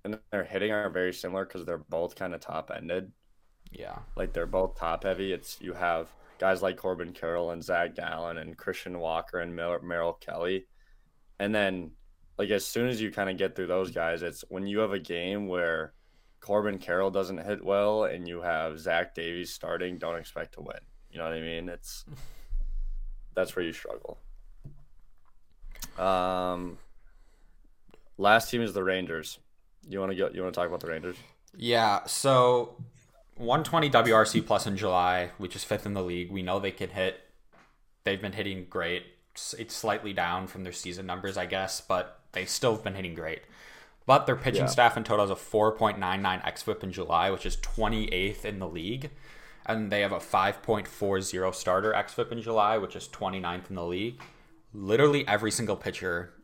and 0.05 0.19
their 0.33 0.45
hitting 0.45 0.71
are 0.71 0.91
very 0.91 1.15
similar 1.15 1.47
because 1.47 1.65
they're 1.65 1.79
both 1.79 2.15
kind 2.15 2.35
of 2.35 2.43
top 2.43 2.71
ended. 2.71 3.11
Yeah, 3.77 3.99
like 4.17 4.33
they're 4.33 4.47
both 4.47 4.79
top 4.79 5.05
heavy. 5.05 5.33
It's 5.33 5.61
you 5.61 5.73
have 5.73 6.09
guys 6.39 6.63
like 6.63 6.77
Corbin 6.77 7.13
Carroll 7.13 7.51
and 7.51 7.63
Zach 7.63 7.95
Gallen 7.95 8.39
and 8.39 8.57
Christian 8.57 8.99
Walker 8.99 9.41
and 9.41 9.55
Mer- 9.55 9.83
Merrill 9.83 10.15
Kelly, 10.15 10.67
and 11.39 11.55
then 11.55 11.91
like 12.39 12.51
as 12.51 12.65
soon 12.65 12.89
as 12.89 13.01
you 13.01 13.11
kind 13.11 13.31
of 13.31 13.37
get 13.37 13.55
through 13.57 13.67
those 13.67 13.91
guys, 13.91 14.23
it's 14.23 14.45
when 14.49 14.67
you 14.67 14.79
have 14.81 14.93
a 14.93 14.99
game 14.99 15.47
where 15.49 15.93
Corbin 16.41 16.79
Carroll 16.79 17.11
doesn't 17.11 17.39
hit 17.39 17.65
well 17.65 18.05
and 18.05 18.29
you 18.29 18.43
have 18.43 18.79
Zach 18.79 19.15
Davies 19.15 19.53
starting, 19.53 19.99
don't 19.99 20.19
expect 20.19 20.55
to 20.55 20.61
win. 20.61 20.79
You 21.11 21.19
know 21.19 21.25
what 21.25 21.33
I 21.33 21.41
mean? 21.41 21.69
It's 21.69 22.05
that's 23.35 23.55
where 23.57 23.65
you 23.65 23.73
struggle. 23.73 24.19
Um, 25.99 26.79
last 28.19 28.51
team 28.51 28.63
is 28.63 28.73
the 28.73 28.83
Rangers. 28.85 29.39
You 29.89 30.01
want 30.01 30.13
to 30.13 30.17
go? 30.17 30.31
You 30.33 30.43
want 30.43 30.55
to 30.55 30.61
talk 30.61 30.69
about 30.69 30.81
the 30.81 30.89
Rangers? 30.89 31.17
yeah. 31.57 32.05
So 32.07 32.77
120 33.37 33.91
WRC 33.91 34.47
plus 34.47 34.67
in 34.67 34.77
July, 34.77 35.31
which 35.39 35.57
is 35.57 35.65
fifth 35.65 35.87
in 35.87 35.95
the 35.95 36.03
league. 36.03 36.31
We 36.31 36.43
know 36.43 36.59
they 36.59 36.71
can 36.71 36.91
hit. 36.91 37.21
They've 38.05 38.21
been 38.21 38.33
hitting 38.33 38.67
great. 38.71 39.03
It's- 39.59 39.75
slightly 39.75 40.13
down 40.13 40.47
from 40.47 40.63
their 40.63 40.73
season 40.73 41.07
numbers, 41.07 41.37
I 41.37 41.47
guess, 41.47 41.81
but 41.81 42.21
they 42.33 42.45
still 42.45 42.73
have 42.73 42.85
been 42.85 42.95
hitting 42.95 43.15
great. 43.15 43.43
But 44.07 44.27
their 44.27 44.37
pitching 44.37 44.63
Yeah. 44.65 44.67
staff 44.69 44.97
in 44.97 45.03
total 45.05 45.25
has 45.27 45.31
a 45.31 45.35
4.99 45.37 46.41
xFIP 46.43 46.85
in 46.85 46.93
July, 46.93 47.31
which 47.31 47.47
is 47.47 47.57
28th 47.57 48.45
in 48.45 48.59
the 48.59 48.69
league. 48.69 49.11
And 49.67 49.91
they 49.91 50.03
have 50.03 50.13
a 50.13 50.21
5.40 50.21 51.53
starter 51.55 51.93
xFIP 51.95 52.31
in 52.31 52.43
July, 52.43 52.77
which 52.79 52.95
is 52.95 53.09
29th 53.09 53.71
in 53.71 53.77
the 53.77 53.85
league. 53.85 54.21
Literally 54.75 55.27
every 55.27 55.51
single 55.51 55.77
pitcher 55.77 56.35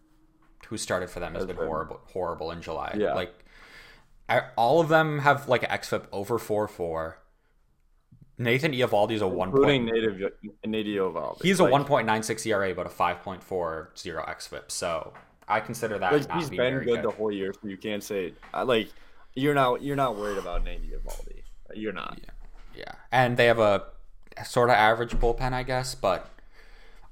who 0.68 0.78
started 0.78 1.10
for 1.10 1.20
them 1.20 1.34
has 1.34 1.44
been 1.44 1.56
been- 1.56 1.66
horrible, 1.66 2.00
horrible 2.12 2.50
in 2.50 2.62
July. 2.62 2.94
Yeah. 2.98 3.14
Like 3.14 3.34
I, 4.30 4.44
all 4.56 4.80
of 4.80 4.88
them 4.88 5.18
have 5.18 5.48
like 5.48 5.64
an 5.64 5.70
xFIP 5.70 6.04
over 6.12 6.38
four 6.38 6.68
four. 6.68 7.18
Nathan 8.38 8.72
Eovaldi 8.72 9.12
is 9.12 9.20
a 9.20 9.28
one 9.28 9.48
Including 9.48 9.88
point. 9.88 9.94
native 9.96 10.32
native 10.64 11.12
Eovaldi. 11.12 11.42
He's 11.42 11.60
a 11.60 11.64
1.96 11.64 12.46
ERA, 12.46 12.74
but 12.74 12.86
a 12.86 12.88
5.40 12.88 13.88
xFIP. 13.94 14.70
So 14.70 15.12
I 15.46 15.60
consider 15.60 15.98
that 15.98 16.12
like 16.12 16.32
he's 16.32 16.48
been 16.48 16.78
good, 16.78 16.86
good. 16.86 17.02
the 17.02 17.10
whole 17.10 17.30
year, 17.30 17.52
so 17.52 17.68
you 17.68 17.76
can't 17.76 18.02
say 18.02 18.32
uh, 18.54 18.64
like 18.64 18.88
you're 19.34 19.54
not 19.54 19.82
you're 19.82 19.96
not 19.96 20.16
worried 20.16 20.38
about 20.38 20.64
Nate 20.64 20.90
Eovaldi. 20.90 21.42
You're 21.74 21.92
not. 21.92 22.18
Yeah, 22.74 22.92
and 23.12 23.36
they 23.36 23.46
have 23.46 23.58
a 23.58 23.84
sort 24.46 24.70
of 24.70 24.76
average 24.76 25.12
bullpen, 25.12 25.52
I 25.52 25.64
guess. 25.64 25.94
But 25.94 26.30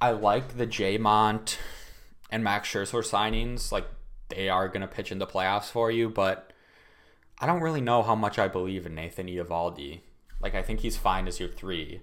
I 0.01 0.13
like 0.13 0.57
the 0.57 0.99
Mont 0.99 1.59
and 2.31 2.45
Max 2.45 2.73
Scherzer 2.73 3.03
signings. 3.03 3.71
Like 3.71 3.87
they 4.29 4.49
are 4.49 4.69
going 4.69 4.83
to 4.83 4.87
pitch 4.87 5.13
in 5.13 5.19
the 5.19 5.27
playoffs 5.27 5.71
for 5.71 5.91
you, 5.91 6.09
but 6.09 6.48
I 7.41 7.47
don't 7.47 7.61
really 7.61 7.81
know 7.81 8.03
how 8.03 8.15
much 8.15 8.39
I 8.39 8.49
believe 8.49 8.87
in 8.87 8.95
Nathan 8.95 9.27
Eovaldi. 9.27 10.01
Like 10.41 10.55
I 10.55 10.63
think 10.63 10.81
he's 10.81 10.97
fine 10.97 11.27
as 11.29 11.41
your 11.41 11.49
three, 11.49 12.01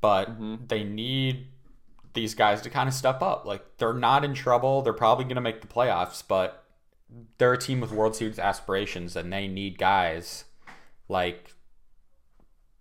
but 0.00 0.30
mm-hmm. 0.30 0.66
they 0.66 0.84
need 0.84 1.48
these 2.14 2.34
guys 2.34 2.62
to 2.62 2.70
kind 2.70 2.88
of 2.88 2.94
step 2.94 3.22
up. 3.22 3.44
Like 3.44 3.78
they're 3.78 3.92
not 3.92 4.24
in 4.24 4.34
trouble. 4.34 4.82
They're 4.82 4.92
probably 4.92 5.24
going 5.24 5.36
to 5.36 5.40
make 5.40 5.60
the 5.60 5.66
playoffs, 5.66 6.22
but 6.26 6.64
they're 7.38 7.52
a 7.52 7.58
team 7.58 7.80
with 7.80 7.92
World 7.92 8.16
Series 8.16 8.38
aspirations, 8.38 9.14
and 9.16 9.32
they 9.32 9.46
need 9.46 9.78
guys 9.78 10.44
like 11.08 11.54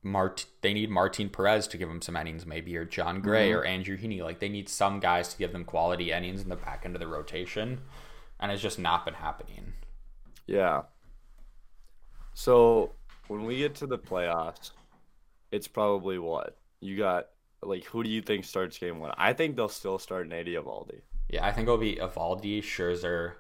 Mart. 0.02 0.46
They 0.62 0.74
need 0.74 0.90
Martin 0.90 1.30
Perez 1.30 1.68
to 1.68 1.78
give 1.78 1.90
them 1.90 2.02
some 2.02 2.16
innings, 2.16 2.46
maybe, 2.46 2.76
or 2.78 2.86
Jon 2.86 3.22
Gray 3.22 3.50
mm-hmm. 3.50 3.60
or 3.60 3.66
Andrew 3.66 3.98
Heaney. 3.98 4.22
Like 4.22 4.40
they 4.40 4.50
need 4.50 4.70
some 4.70 5.00
guys 5.00 5.30
to 5.30 5.38
give 5.38 5.52
them 5.52 5.66
quality 5.66 6.12
innings 6.12 6.42
in 6.42 6.50
the 6.50 6.56
back 6.56 6.84
end 6.86 6.96
of 6.96 7.00
the 7.00 7.08
rotation, 7.08 7.82
and 8.40 8.52
it's 8.52 8.62
just 8.62 8.80
not 8.80 9.06
been 9.06 9.16
happening. 9.16 9.74
Yeah. 10.46 10.84
So 12.34 12.92
when 13.28 13.46
we 13.46 13.58
get 13.58 13.76
to 13.76 13.88
the 13.88 13.98
playoffs, 13.98 14.72
it's 15.52 15.68
probably 15.68 16.18
what 16.20 16.58
you 16.80 16.98
got. 16.98 17.28
Like, 17.62 17.86
who 17.86 18.04
do 18.04 18.10
you 18.10 18.22
think 18.22 18.44
starts 18.46 18.78
game 18.78 19.00
one? 19.00 19.14
I 19.18 19.34
think 19.34 19.56
they'll 19.56 19.70
still 19.70 19.98
start 20.00 20.28
Nate 20.28 20.48
Eovaldi, 20.48 21.02
Yeah, 21.30 21.46
I 21.46 21.52
think 21.54 21.66
it'll 21.68 21.78
be 21.78 21.96
Eovaldi, 21.96 22.60
Scherzer, 22.60 23.36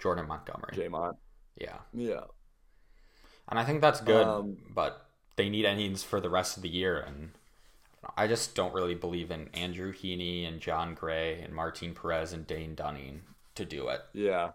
Jordan 0.00 0.26
Montgomery. 0.26 0.72
Jamont. 0.74 1.16
Yeah, 1.56 1.78
Yeah. 1.92 2.24
and 3.48 3.58
I 3.58 3.64
think 3.64 3.80
that's 3.80 4.00
good, 4.00 4.26
Um, 4.26 4.56
but 4.70 5.06
they 5.36 5.48
need 5.48 5.64
innings 5.64 6.02
for 6.02 6.20
the 6.20 6.30
rest 6.30 6.56
of 6.56 6.62
the 6.62 6.68
year, 6.68 6.98
and 6.98 7.32
I 8.16 8.26
just 8.26 8.54
don't 8.56 8.74
really 8.74 8.94
believe 8.94 9.30
in 9.30 9.48
Andrew 9.54 9.92
Heaney 9.92 10.48
and 10.48 10.60
Jon 10.60 10.94
Gray 10.94 11.40
and 11.40 11.54
Martin 11.54 11.94
Perez 11.94 12.32
and 12.32 12.46
Dane 12.46 12.74
Dunning 12.74 13.22
to 13.54 13.64
do 13.64 13.88
it. 13.88 14.00
Yeah. 14.12 14.52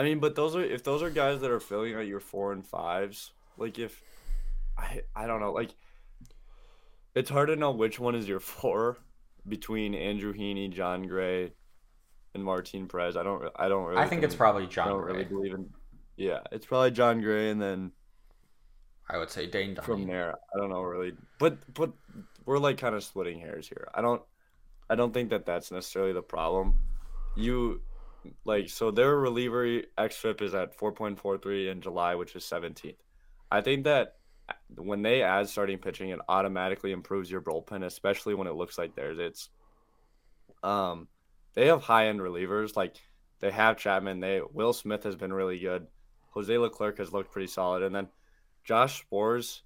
I 0.00 0.02
mean, 0.02 0.18
but 0.18 0.34
those 0.34 0.56
are 0.56 0.64
if 0.64 0.82
those 0.82 1.02
are 1.02 1.10
guys 1.10 1.42
that 1.42 1.50
are 1.50 1.60
filling 1.60 1.94
out 1.94 2.06
your 2.06 2.20
four 2.20 2.52
and 2.52 2.66
fives. 2.66 3.32
Like 3.58 3.78
if 3.78 4.02
I 4.78 5.02
I 5.14 5.26
don't 5.26 5.40
know, 5.40 5.52
like 5.52 5.74
it's 7.14 7.28
hard 7.28 7.48
to 7.48 7.56
know 7.56 7.70
which 7.72 8.00
one 8.00 8.14
is 8.14 8.26
your 8.26 8.40
four 8.40 8.96
between 9.46 9.94
Andrew 9.94 10.32
Heaney, 10.32 10.70
Jon 10.72 11.06
Gray, 11.06 11.52
and 12.34 12.42
Martin 12.42 12.88
Perez. 12.88 13.14
I 13.14 13.22
don't 13.22 13.44
I 13.56 13.68
don't 13.68 13.84
really 13.84 14.00
I 14.00 14.08
think 14.08 14.22
it's 14.22 14.34
probably 14.34 14.66
John. 14.66 14.86
I 14.86 14.90
don't 14.90 15.02
Gray. 15.02 15.12
really 15.12 15.24
believe 15.26 15.52
in 15.52 15.68
Yeah, 16.16 16.40
it's 16.50 16.64
probably 16.64 16.92
Jon 16.92 17.20
Gray 17.20 17.50
and 17.50 17.60
then 17.60 17.92
I 19.06 19.18
would 19.18 19.28
say 19.28 19.48
Dane 19.48 19.76
from 19.82 20.06
there, 20.06 20.34
I 20.54 20.58
don't 20.58 20.70
know 20.70 20.80
really. 20.80 21.12
But 21.38 21.58
but 21.74 21.92
we're 22.46 22.56
like 22.56 22.78
kind 22.78 22.94
of 22.94 23.04
splitting 23.04 23.38
hairs 23.38 23.68
here. 23.68 23.90
I 23.92 24.00
don't 24.00 24.22
I 24.88 24.94
don't 24.94 25.12
think 25.12 25.28
that 25.28 25.44
that's 25.44 25.70
necessarily 25.70 26.14
the 26.14 26.22
problem. 26.22 26.76
You 27.36 27.82
like 28.44 28.68
so 28.68 28.90
their 28.90 29.16
reliever 29.16 29.82
xFIP 29.98 30.42
is 30.42 30.54
at 30.54 30.76
4.43 30.78 31.70
in 31.70 31.80
July, 31.80 32.14
which 32.14 32.36
is 32.36 32.44
17th. 32.44 32.96
I 33.50 33.60
think 33.60 33.84
that 33.84 34.16
when 34.74 35.02
they 35.02 35.22
add 35.22 35.48
starting 35.48 35.78
pitching, 35.78 36.10
it 36.10 36.20
automatically 36.28 36.92
improves 36.92 37.30
your 37.30 37.40
bullpen, 37.40 37.84
especially 37.84 38.34
when 38.34 38.46
it 38.46 38.54
looks 38.54 38.78
like 38.78 38.94
theirs. 38.94 39.18
It's 39.18 39.50
um 40.62 41.08
they 41.54 41.66
have 41.66 41.82
high 41.82 42.08
end 42.08 42.20
relievers 42.20 42.76
like 42.76 42.96
they 43.40 43.50
have 43.50 43.78
Chapman. 43.78 44.20
They 44.20 44.40
Will 44.52 44.72
Smith 44.72 45.04
has 45.04 45.16
been 45.16 45.32
really 45.32 45.58
good. 45.58 45.86
Jose 46.30 46.56
Leclerc 46.56 46.98
has 46.98 47.12
looked 47.12 47.32
pretty 47.32 47.48
solid, 47.48 47.82
and 47.82 47.94
then 47.94 48.08
Josh 48.64 49.04
Sborz, 49.04 49.62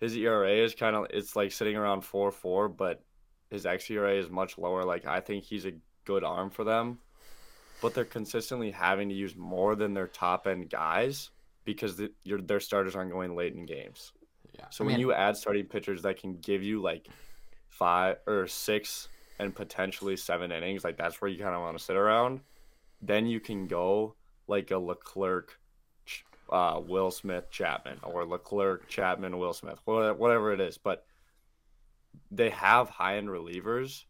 his 0.00 0.16
ERA 0.16 0.52
is 0.64 0.74
kind 0.74 0.96
of 0.96 1.06
it's 1.10 1.36
like 1.36 1.52
sitting 1.52 1.76
around 1.76 2.02
four 2.02 2.30
four, 2.30 2.68
but 2.68 3.02
his 3.50 3.64
xERA 3.64 4.18
is 4.18 4.30
much 4.30 4.58
lower. 4.58 4.84
Like 4.84 5.06
I 5.06 5.20
think 5.20 5.44
he's 5.44 5.66
a 5.66 5.72
good 6.04 6.24
arm 6.24 6.50
for 6.50 6.64
them, 6.64 6.98
but 7.80 7.94
they're 7.94 8.04
consistently 8.04 8.70
having 8.70 9.08
to 9.08 9.14
use 9.14 9.36
more 9.36 9.74
than 9.74 9.94
their 9.94 10.06
top 10.06 10.46
end 10.46 10.70
guys 10.70 11.30
because 11.64 11.96
the, 11.96 12.10
your 12.24 12.40
their 12.40 12.60
starters 12.60 12.96
aren't 12.96 13.12
going 13.12 13.36
late 13.36 13.54
in 13.54 13.66
games. 13.66 14.12
Yeah. 14.54 14.64
So 14.70 14.84
I 14.84 14.86
when 14.86 14.94
mean, 14.94 15.00
you 15.00 15.12
add 15.12 15.36
starting 15.36 15.66
pitchers 15.66 16.02
that 16.02 16.20
can 16.20 16.38
give 16.38 16.62
you 16.62 16.80
like 16.80 17.08
five 17.68 18.16
or 18.26 18.46
six 18.46 19.08
and 19.38 19.54
potentially 19.54 20.16
seven 20.16 20.50
innings, 20.50 20.82
like 20.82 20.96
that's 20.96 21.20
where 21.20 21.30
you 21.30 21.38
kind 21.38 21.54
of 21.54 21.60
want 21.60 21.78
to 21.78 21.84
sit 21.84 21.96
around. 21.96 22.40
Then 23.00 23.26
you 23.26 23.38
can 23.38 23.66
go 23.66 24.14
like 24.48 24.70
a 24.70 24.78
Leclerc, 24.78 25.58
uh, 26.50 26.80
Will 26.84 27.10
Smith, 27.10 27.50
Chapman, 27.50 27.98
or 28.02 28.24
Leclerc, 28.24 28.88
Chapman, 28.88 29.38
Will 29.38 29.52
Smith, 29.52 29.78
whatever 29.84 30.52
it 30.52 30.60
is. 30.60 30.78
But 30.78 31.04
they 32.30 32.50
have 32.50 32.88
high 32.88 33.18
end 33.18 33.28
relievers, 33.28 34.04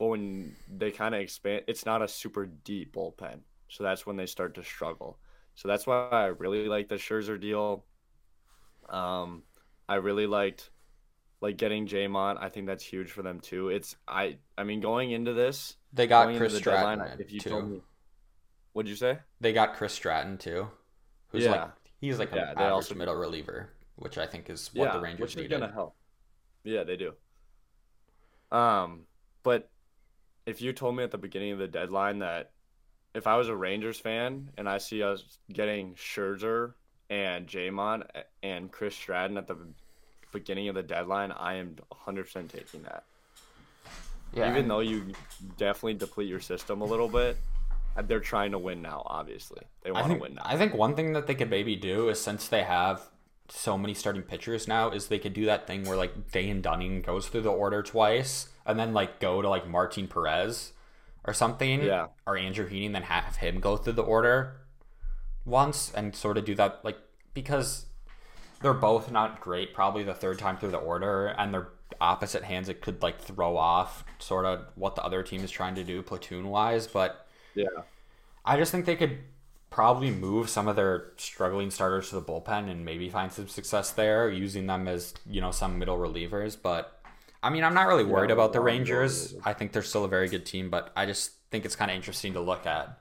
but 0.00 0.06
when 0.06 0.56
they 0.66 0.90
kind 0.90 1.14
of 1.14 1.20
expand, 1.20 1.62
it's 1.68 1.84
not 1.84 2.00
a 2.00 2.08
super 2.08 2.46
deep 2.46 2.94
bullpen. 2.94 3.40
So 3.68 3.84
that's 3.84 4.06
when 4.06 4.16
they 4.16 4.24
start 4.24 4.54
to 4.54 4.64
struggle. 4.64 5.18
So 5.54 5.68
that's 5.68 5.86
why 5.86 6.08
I 6.10 6.24
really 6.28 6.68
like 6.68 6.88
the 6.88 6.94
Scherzer 6.94 7.38
deal. 7.38 7.84
Um, 8.88 9.42
I 9.86 9.96
really 9.96 10.26
liked 10.26 10.70
like 11.42 11.58
getting 11.58 11.86
Jamont. 11.86 12.38
I 12.40 12.48
think 12.48 12.66
that's 12.66 12.82
huge 12.82 13.10
for 13.10 13.22
them 13.22 13.40
too. 13.40 13.68
It's 13.68 13.94
I 14.08 14.38
I 14.56 14.64
mean 14.64 14.80
going 14.80 15.10
into 15.10 15.34
this, 15.34 15.76
they 15.92 16.06
got 16.06 16.34
Chris 16.34 16.54
the 16.54 16.60
deadline, 16.60 16.98
Stratton 16.98 17.20
if 17.20 17.30
you 17.30 17.40
too. 17.40 17.62
me, 17.62 17.80
what'd 18.72 18.88
you 18.88 18.96
say? 18.96 19.18
They 19.40 19.52
got 19.52 19.74
Chris 19.74 19.92
Stratton 19.92 20.38
too, 20.38 20.66
who's 21.28 21.44
Yeah. 21.44 21.50
like 21.50 21.70
he's 22.00 22.18
like 22.18 22.30
Yeah, 22.34 22.52
an 22.52 22.58
average 22.58 22.72
also- 22.72 22.94
middle 22.94 23.14
reliever, 23.16 23.68
which 23.96 24.16
I 24.16 24.26
think 24.26 24.48
is 24.48 24.72
what 24.72 24.94
the 24.94 25.00
Rangers 25.00 25.20
which 25.20 25.36
needed. 25.36 25.60
gonna 25.60 25.70
help. 25.72 25.94
Yeah, 26.64 26.84
they 26.84 26.96
do. 26.96 27.12
Um, 28.50 29.06
but 29.42 29.70
if 30.46 30.60
you 30.60 30.72
told 30.72 30.96
me 30.96 31.04
at 31.04 31.10
the 31.10 31.18
beginning 31.18 31.52
of 31.52 31.58
the 31.58 31.68
deadline 31.68 32.20
that 32.20 32.50
if 33.14 33.26
I 33.26 33.36
was 33.36 33.48
a 33.48 33.56
Rangers 33.56 33.98
fan 33.98 34.50
and 34.56 34.68
I 34.68 34.78
see 34.78 35.02
us 35.02 35.38
getting 35.52 35.94
Scherzer 35.94 36.74
and 37.08 37.46
Jamon 37.46 38.04
and 38.42 38.70
Chris 38.70 38.94
Stratton 38.94 39.36
at 39.36 39.48
the 39.48 39.56
beginning 40.32 40.68
of 40.68 40.74
the 40.74 40.82
deadline, 40.82 41.32
I 41.32 41.54
am 41.54 41.76
100% 42.06 42.48
taking 42.48 42.82
that. 42.82 43.04
Yeah, 44.32 44.50
Even 44.50 44.68
though 44.68 44.80
you 44.80 45.12
definitely 45.56 45.94
deplete 45.94 46.28
your 46.28 46.40
system 46.40 46.82
a 46.82 46.84
little 46.84 47.08
bit, 47.08 47.36
they're 48.04 48.20
trying 48.20 48.52
to 48.52 48.58
win 48.58 48.80
now. 48.80 49.02
Obviously, 49.06 49.62
they 49.82 49.90
want 49.90 50.04
to 50.04 50.10
think 50.10 50.22
win 50.22 50.34
now. 50.36 50.42
I 50.44 50.56
think 50.56 50.74
one 50.74 50.94
thing 50.94 51.14
that 51.14 51.26
they 51.26 51.34
could 51.34 51.50
maybe 51.50 51.74
do 51.74 52.08
is 52.08 52.20
since 52.20 52.46
they 52.46 52.62
have 52.62 53.02
so 53.50 53.76
many 53.76 53.94
starting 53.94 54.22
pitchers 54.22 54.66
now, 54.68 54.90
is 54.90 55.08
they 55.08 55.18
could 55.18 55.34
do 55.34 55.44
that 55.46 55.66
thing 55.66 55.84
where 55.84 55.96
like 55.96 56.30
Dane 56.30 56.60
Dunning 56.62 57.02
goes 57.02 57.28
through 57.28 57.42
the 57.42 57.50
order 57.50 57.82
twice 57.82 58.48
and 58.66 58.78
then 58.78 58.92
like 58.92 59.20
go 59.20 59.42
to 59.42 59.48
like 59.48 59.68
Martin 59.68 60.08
Perez 60.08 60.72
or 61.24 61.34
something, 61.34 61.82
Yeah. 61.82 62.06
or 62.26 62.36
Andrew 62.36 62.68
Heaney, 62.68 62.86
and 62.86 62.94
then 62.94 63.02
have 63.02 63.36
him 63.36 63.60
go 63.60 63.76
through 63.76 63.94
the 63.94 64.02
order 64.02 64.56
once 65.44 65.92
and 65.94 66.14
sort 66.14 66.36
of 66.38 66.44
do 66.44 66.54
that 66.54 66.80
like 66.84 66.98
because 67.34 67.86
they're 68.60 68.74
both 68.74 69.10
not 69.10 69.40
great 69.40 69.72
probably 69.72 70.02
the 70.04 70.14
third 70.14 70.38
time 70.38 70.56
through 70.58 70.70
the 70.70 70.76
order 70.78 71.28
and 71.38 71.52
they're 71.52 71.68
opposite 72.00 72.44
hands 72.44 72.68
it 72.68 72.82
could 72.82 73.02
like 73.02 73.18
throw 73.20 73.56
off 73.56 74.04
sort 74.18 74.44
of 74.44 74.66
what 74.74 74.94
the 74.96 75.02
other 75.02 75.22
team 75.22 75.42
is 75.42 75.50
trying 75.50 75.74
to 75.74 75.82
do 75.82 76.02
platoon 76.02 76.48
wise 76.48 76.86
but 76.86 77.26
yeah, 77.54 77.64
I 78.44 78.56
just 78.58 78.70
think 78.70 78.84
they 78.84 78.96
could 78.96 79.18
probably 79.70 80.10
move 80.10 80.50
some 80.50 80.68
of 80.68 80.76
their 80.76 81.12
struggling 81.16 81.70
starters 81.70 82.08
to 82.10 82.16
the 82.16 82.22
bullpen 82.22 82.70
and 82.70 82.84
maybe 82.84 83.08
find 83.08 83.32
some 83.32 83.48
success 83.48 83.92
there 83.92 84.28
using 84.30 84.66
them 84.66 84.88
as, 84.88 85.14
you 85.28 85.40
know, 85.40 85.50
some 85.52 85.78
middle 85.78 85.96
relievers. 85.96 86.56
But 86.60 87.00
I 87.42 87.50
mean, 87.50 87.64
I'm 87.64 87.74
not 87.74 87.86
really 87.86 88.04
worried 88.04 88.30
Yeah, 88.30 88.34
about 88.34 88.52
the 88.52 88.60
Rangers. 88.60 89.34
I 89.44 89.52
think 89.52 89.72
they're 89.72 89.82
still 89.82 90.04
a 90.04 90.08
very 90.08 90.28
good 90.28 90.44
team, 90.44 90.70
but 90.70 90.90
I 90.96 91.06
just 91.06 91.32
think 91.50 91.64
it's 91.64 91.76
kind 91.76 91.90
of 91.90 91.96
interesting 91.96 92.32
to 92.34 92.40
look 92.40 92.66
at 92.66 92.98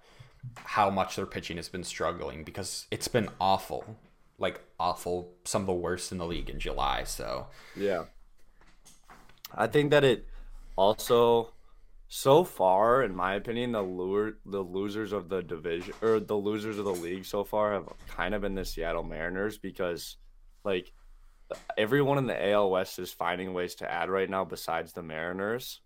how 0.64 0.90
much 0.90 1.16
their 1.16 1.26
pitching 1.26 1.58
has 1.58 1.70
been 1.70 1.84
struggling 1.84 2.44
because 2.44 2.88
it's 2.92 3.08
been 3.08 3.30
awful. 3.42 3.98
Like 4.38 4.62
awful, 4.80 5.34
some 5.44 5.64
of 5.64 5.68
the 5.68 5.74
worst 5.74 6.12
in 6.14 6.18
the 6.18 6.26
league 6.26 6.50
in 6.50 6.60
July. 6.60 7.04
So 7.04 7.48
Yeah. 7.76 8.06
I 9.56 9.68
think 9.68 9.92
that 9.92 10.04
it 10.04 10.28
also 10.76 11.52
so 12.12 12.44
far, 12.44 13.04
in 13.04 13.16
my 13.16 13.36
opinion, 13.36 13.72
the 13.72 13.84
lure 13.84 14.34
the 14.44 14.62
losers 14.64 15.14
of 15.14 15.30
the 15.30 15.44
division 15.44 15.94
or 16.02 16.20
the 16.20 16.36
losers 16.36 16.80
of 16.80 16.86
the 16.86 16.92
league 16.92 17.24
so 17.24 17.44
far 17.44 17.74
have 17.74 17.88
kind 18.08 18.34
of 18.34 18.42
been 18.42 18.56
the 18.56 18.66
Seattle 18.66 19.04
Mariners 19.04 19.60
because 19.60 20.18
like 20.64 20.92
everyone 21.78 22.18
in 22.18 22.26
the 22.26 22.50
AL 22.50 22.72
West 22.72 22.98
is 22.98 23.12
finding 23.12 23.54
ways 23.54 23.76
to 23.76 23.90
add 23.90 24.10
right 24.10 24.30
now 24.30 24.44
besides 24.44 24.92
the 24.92 25.04
Mariners. 25.04 25.82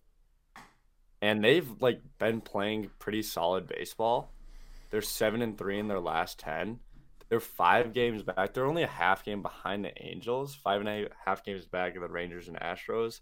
And 1.22 1.44
they've 1.44 1.70
like 1.82 2.00
been 2.20 2.40
playing 2.40 2.90
pretty 3.00 3.22
solid 3.22 3.68
baseball. 3.68 4.32
They're 4.92 5.02
seven 5.02 5.42
and 5.42 5.58
three 5.58 5.78
in 5.78 5.90
their 5.90 6.00
last 6.00 6.40
ten. 6.40 6.80
They're 7.28 7.42
five 7.42 7.92
games 7.92 8.24
back. 8.24 8.54
They're 8.54 8.66
only 8.66 8.84
a 8.84 8.88
half 8.88 9.26
game 9.26 9.42
behind 9.42 9.84
the 9.84 9.92
Angels, 10.02 10.56
five 10.56 10.80
and 10.80 10.90
a 10.90 11.10
half 11.26 11.44
games 11.44 11.66
back 11.66 11.96
of 11.96 12.02
the 12.02 12.08
Rangers 12.08 12.48
and 12.48 12.58
Astros. 12.62 13.20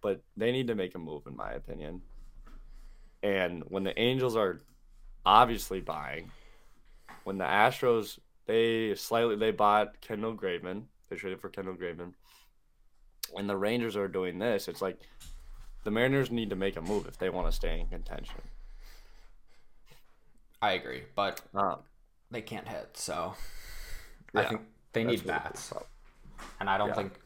But 0.00 0.22
they 0.36 0.52
need 0.52 0.68
to 0.68 0.74
make 0.74 0.94
a 0.94 0.98
move, 0.98 1.26
in 1.26 1.36
my 1.36 1.52
opinion. 1.52 2.02
And 3.22 3.64
when 3.68 3.82
the 3.82 3.98
Angels 3.98 4.36
are 4.36 4.60
obviously 5.26 5.80
buying, 5.80 6.30
when 7.24 7.38
the 7.38 7.44
Astros 7.44 8.18
they 8.46 8.94
slightly 8.94 9.36
they 9.36 9.50
bought 9.50 10.00
Kendall 10.00 10.34
Graveman, 10.34 10.84
they 11.08 11.16
traded 11.16 11.40
for 11.40 11.48
Kendall 11.50 11.74
Graveman, 11.74 12.14
and 13.36 13.48
the 13.48 13.56
Rangers 13.56 13.96
are 13.96 14.08
doing 14.08 14.38
this, 14.38 14.68
it's 14.68 14.80
like 14.80 14.98
the 15.84 15.90
Mariners 15.90 16.30
need 16.30 16.50
to 16.50 16.56
make 16.56 16.76
a 16.76 16.80
move 16.80 17.06
if 17.06 17.18
they 17.18 17.28
want 17.28 17.46
to 17.46 17.52
stay 17.52 17.80
in 17.80 17.88
contention. 17.88 18.40
I 20.62 20.72
agree, 20.72 21.02
but 21.14 21.40
Um, 21.54 21.82
they 22.30 22.42
can't 22.42 22.66
hit. 22.66 22.96
So 22.96 23.34
I 24.34 24.44
think 24.44 24.62
they 24.92 25.04
need 25.04 25.26
bats. 25.26 25.72
And 26.60 26.70
I 26.70 26.78
don't 26.78 26.88
Yeah. 26.88 26.94
think 26.94 27.20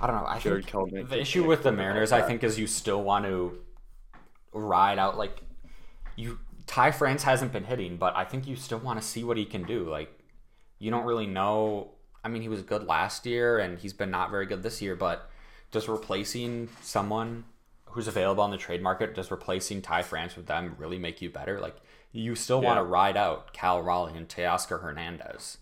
I 0.00 0.06
don't 0.06 0.16
know. 0.16 0.26
I 0.26 0.38
Jared 0.38 0.66
think 0.66 1.08
the 1.08 1.20
issue 1.20 1.44
with 1.44 1.62
the 1.62 1.72
Mariners, 1.72 2.12
I 2.12 2.22
think, 2.22 2.44
is 2.44 2.58
you 2.58 2.66
still 2.66 3.02
want 3.02 3.24
to 3.24 3.58
ride 4.52 4.98
out 4.98 5.18
like 5.18 5.42
you. 6.16 6.38
Ty 6.66 6.90
France 6.90 7.22
hasn't 7.22 7.52
been 7.52 7.64
hitting, 7.64 7.96
but 7.96 8.14
I 8.14 8.24
think 8.24 8.46
you 8.46 8.54
still 8.54 8.78
want 8.78 9.00
to 9.00 9.06
see 9.06 9.24
what 9.24 9.36
he 9.36 9.44
can 9.44 9.64
do. 9.64 9.88
Like 9.88 10.12
you 10.78 10.90
don't 10.90 11.04
really 11.04 11.26
know. 11.26 11.92
I 12.22 12.28
mean, 12.28 12.42
he 12.42 12.48
was 12.48 12.62
good 12.62 12.84
last 12.84 13.26
year, 13.26 13.58
and 13.58 13.78
he's 13.78 13.92
been 13.92 14.10
not 14.10 14.30
very 14.30 14.46
good 14.46 14.62
this 14.62 14.80
year. 14.80 14.94
But 14.94 15.28
does 15.70 15.88
replacing 15.88 16.68
someone 16.82 17.44
who's 17.86 18.06
available 18.06 18.42
on 18.42 18.50
the 18.50 18.56
trade 18.56 18.82
market, 18.82 19.14
does 19.14 19.30
replacing 19.30 19.82
Ty 19.82 20.02
France 20.02 20.36
with 20.36 20.46
them 20.46 20.76
really 20.78 20.98
make 20.98 21.20
you 21.20 21.30
better? 21.30 21.60
Like 21.60 21.76
you 22.12 22.34
still 22.34 22.60
want 22.60 22.78
to 22.78 22.84
ride 22.84 23.16
out 23.16 23.52
Cal 23.52 23.82
Raleigh 23.82 24.16
and 24.16 24.28
Teoscar 24.28 24.80
Hernandez. 24.80 25.58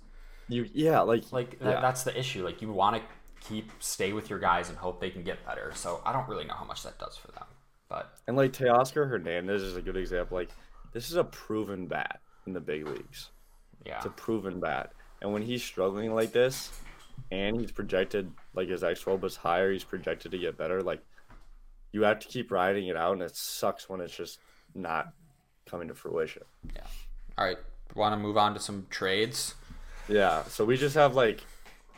You 0.49 0.68
yeah, 0.72 1.01
like 1.01 1.33
Like 1.33 1.59
that, 1.61 1.81
that's 1.81 2.03
the 2.03 2.18
issue. 2.18 2.44
Like 2.44 2.61
you 2.61 2.70
want 2.72 2.96
to 2.96 3.03
keep 3.49 3.71
stay 3.81 4.13
with 4.13 4.31
your 4.31 4.39
guys 4.39 4.69
and 4.69 4.79
hope 4.79 5.01
they 5.01 5.11
can 5.11 5.23
get 5.23 5.45
better. 5.47 5.73
So 5.75 6.01
I 6.05 6.13
don't 6.13 6.29
really 6.29 6.45
know 6.45 6.55
how 6.55 6.65
much 6.65 6.83
that 6.83 6.99
does 6.99 7.17
for 7.17 7.33
them. 7.33 7.45
But 7.89 8.13
And 8.27 8.37
like 8.37 8.53
Teoscar 8.53 9.09
Hernandez 9.09 9.63
is 9.63 9.77
a 9.77 9.83
good 9.83 9.97
example. 9.97 10.37
Like 10.37 10.51
this 10.93 11.11
is 11.11 11.17
a 11.17 11.25
proven 11.25 11.87
bat 11.87 12.21
in 12.47 12.53
the 12.53 12.61
big 12.61 12.87
leagues. 12.87 13.31
yeah, 13.85 13.97
It's 13.97 14.07
a 14.07 14.11
proven 14.11 14.61
bat. 14.61 14.93
And 15.23 15.33
when 15.33 15.43
he's 15.43 15.63
struggling 15.63 16.15
like 16.15 16.33
this, 16.33 16.71
and 17.31 17.61
he's 17.61 17.73
projected 17.73 18.31
like 18.55 18.69
his 18.69 18.85
X 18.85 19.05
is 19.23 19.37
higher. 19.37 19.73
He's 19.73 19.85
projected 19.85 20.33
to 20.33 20.39
get 20.39 20.57
better. 20.57 20.83
Like 20.83 21.01
you 21.93 22.03
have 22.03 22.19
to 22.21 22.29
keep 22.29 22.51
riding 22.51 22.89
it 22.89 22.97
out, 22.97 23.15
and 23.15 23.23
it 23.23 23.35
sucks 23.37 23.89
when 23.89 24.01
it's 24.01 24.17
just 24.17 24.39
not 24.75 25.13
coming 25.69 25.89
to 25.89 25.95
fruition. 25.95 26.43
Yeah. 26.75 26.83
All 27.39 27.45
right. 27.45 27.59
Want 27.95 28.13
to 28.13 28.17
move 28.19 28.37
on 28.37 28.55
to 28.55 28.61
some 28.61 28.87
trades? 28.91 29.55
Yeah. 30.09 30.45
So 30.45 30.65
we 30.65 30.77
just 30.77 30.95
have 30.95 31.15
like 31.15 31.43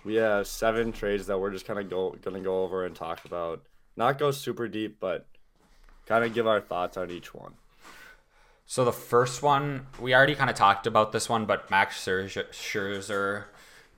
we 0.05 0.17
have 0.17 0.47
seven 0.47 0.93
trades 0.93 1.27
that 1.27 1.39
we're 1.39 1.51
just 1.51 1.67
kind 1.67 1.79
of 1.79 1.91
go 1.91 2.17
gonna 2.23 2.41
go 2.41 2.63
over 2.63 2.85
and 2.85 2.95
talk 2.95 3.25
about. 3.25 3.63
Not 3.97 4.19
go 4.19 4.31
super 4.31 4.69
deep, 4.69 4.99
but 5.01 5.27
kind 6.07 6.25
of 6.25 6.33
give 6.33 6.47
our 6.47 6.61
thoughts 6.61 6.97
on 6.97 7.11
each 7.11 7.35
one. 7.35 7.55
So 8.67 8.85
the 8.85 8.93
first 8.93 9.43
one, 9.43 9.87
we 9.99 10.15
already 10.15 10.35
kind 10.35 10.51
of 10.51 10.57
talked 10.57 10.87
about 10.87 11.13
this 11.13 11.29
one, 11.29 11.47
but 11.47 11.71
Max 11.71 12.05
Scherzer 12.05 13.45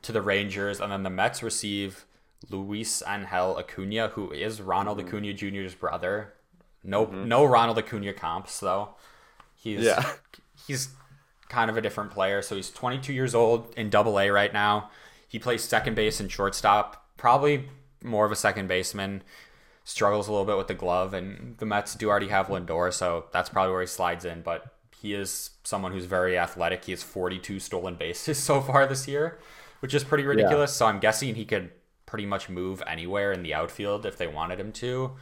to 0.02 0.12
the 0.12 0.22
Rangers, 0.22 0.80
and 0.80 0.92
then 0.92 1.02
the 1.02 1.10
Mets 1.10 1.42
receive 1.42 2.06
Luis 2.48 3.02
Angel 3.06 3.58
Acuna, 3.58 4.08
who 4.08 4.30
is 4.30 4.60
Ronald 4.60 4.98
mm-hmm. 4.98 5.08
Acuna 5.08 5.32
Jr.'s 5.32 5.74
brother. 5.74 6.34
No, 6.82 7.06
mm-hmm. 7.06 7.28
no 7.28 7.44
Ronald 7.44 7.78
Acuna 7.78 8.12
comps 8.12 8.60
though. 8.60 8.90
He's 9.56 9.84
yeah. 9.84 10.12
he's 10.66 10.90
kind 11.48 11.70
of 11.70 11.76
a 11.76 11.80
different 11.80 12.12
player. 12.12 12.40
So 12.40 12.56
he's 12.56 12.70
22 12.70 13.12
years 13.12 13.34
old 13.34 13.74
in 13.76 13.90
Double 13.90 14.18
A 14.18 14.30
right 14.30 14.52
now. 14.52 14.90
He 15.30 15.38
plays 15.38 15.62
second 15.62 15.94
base 15.94 16.18
and 16.18 16.30
shortstop. 16.30 17.06
Probably 17.16 17.68
more 18.02 18.26
of 18.26 18.32
a 18.32 18.36
second 18.36 18.66
baseman. 18.66 19.22
Struggles 19.84 20.26
a 20.26 20.32
little 20.32 20.44
bit 20.44 20.56
with 20.56 20.66
the 20.66 20.74
glove, 20.74 21.14
and 21.14 21.56
the 21.58 21.66
Mets 21.66 21.94
do 21.94 22.08
already 22.08 22.28
have 22.28 22.48
Lindor, 22.48 22.92
so 22.92 23.26
that's 23.32 23.48
probably 23.48 23.70
where 23.70 23.80
he 23.80 23.86
slides 23.86 24.24
in. 24.24 24.42
But 24.42 24.74
he 25.00 25.14
is 25.14 25.50
someone 25.62 25.92
who's 25.92 26.06
very 26.06 26.36
athletic. 26.36 26.84
He 26.84 26.90
has 26.90 27.04
42 27.04 27.60
stolen 27.60 27.94
bases 27.94 28.38
so 28.42 28.60
far 28.60 28.88
this 28.88 29.06
year, 29.06 29.38
which 29.78 29.94
is 29.94 30.02
pretty 30.02 30.24
ridiculous. 30.24 30.72
Yeah. 30.72 30.78
So 30.78 30.86
I'm 30.86 30.98
guessing 30.98 31.36
he 31.36 31.44
could 31.44 31.70
pretty 32.06 32.26
much 32.26 32.48
move 32.48 32.82
anywhere 32.88 33.30
in 33.30 33.44
the 33.44 33.54
outfield 33.54 34.04
if 34.04 34.18
they 34.18 34.26
wanted 34.26 34.58
him 34.58 34.72
to. 34.72 35.12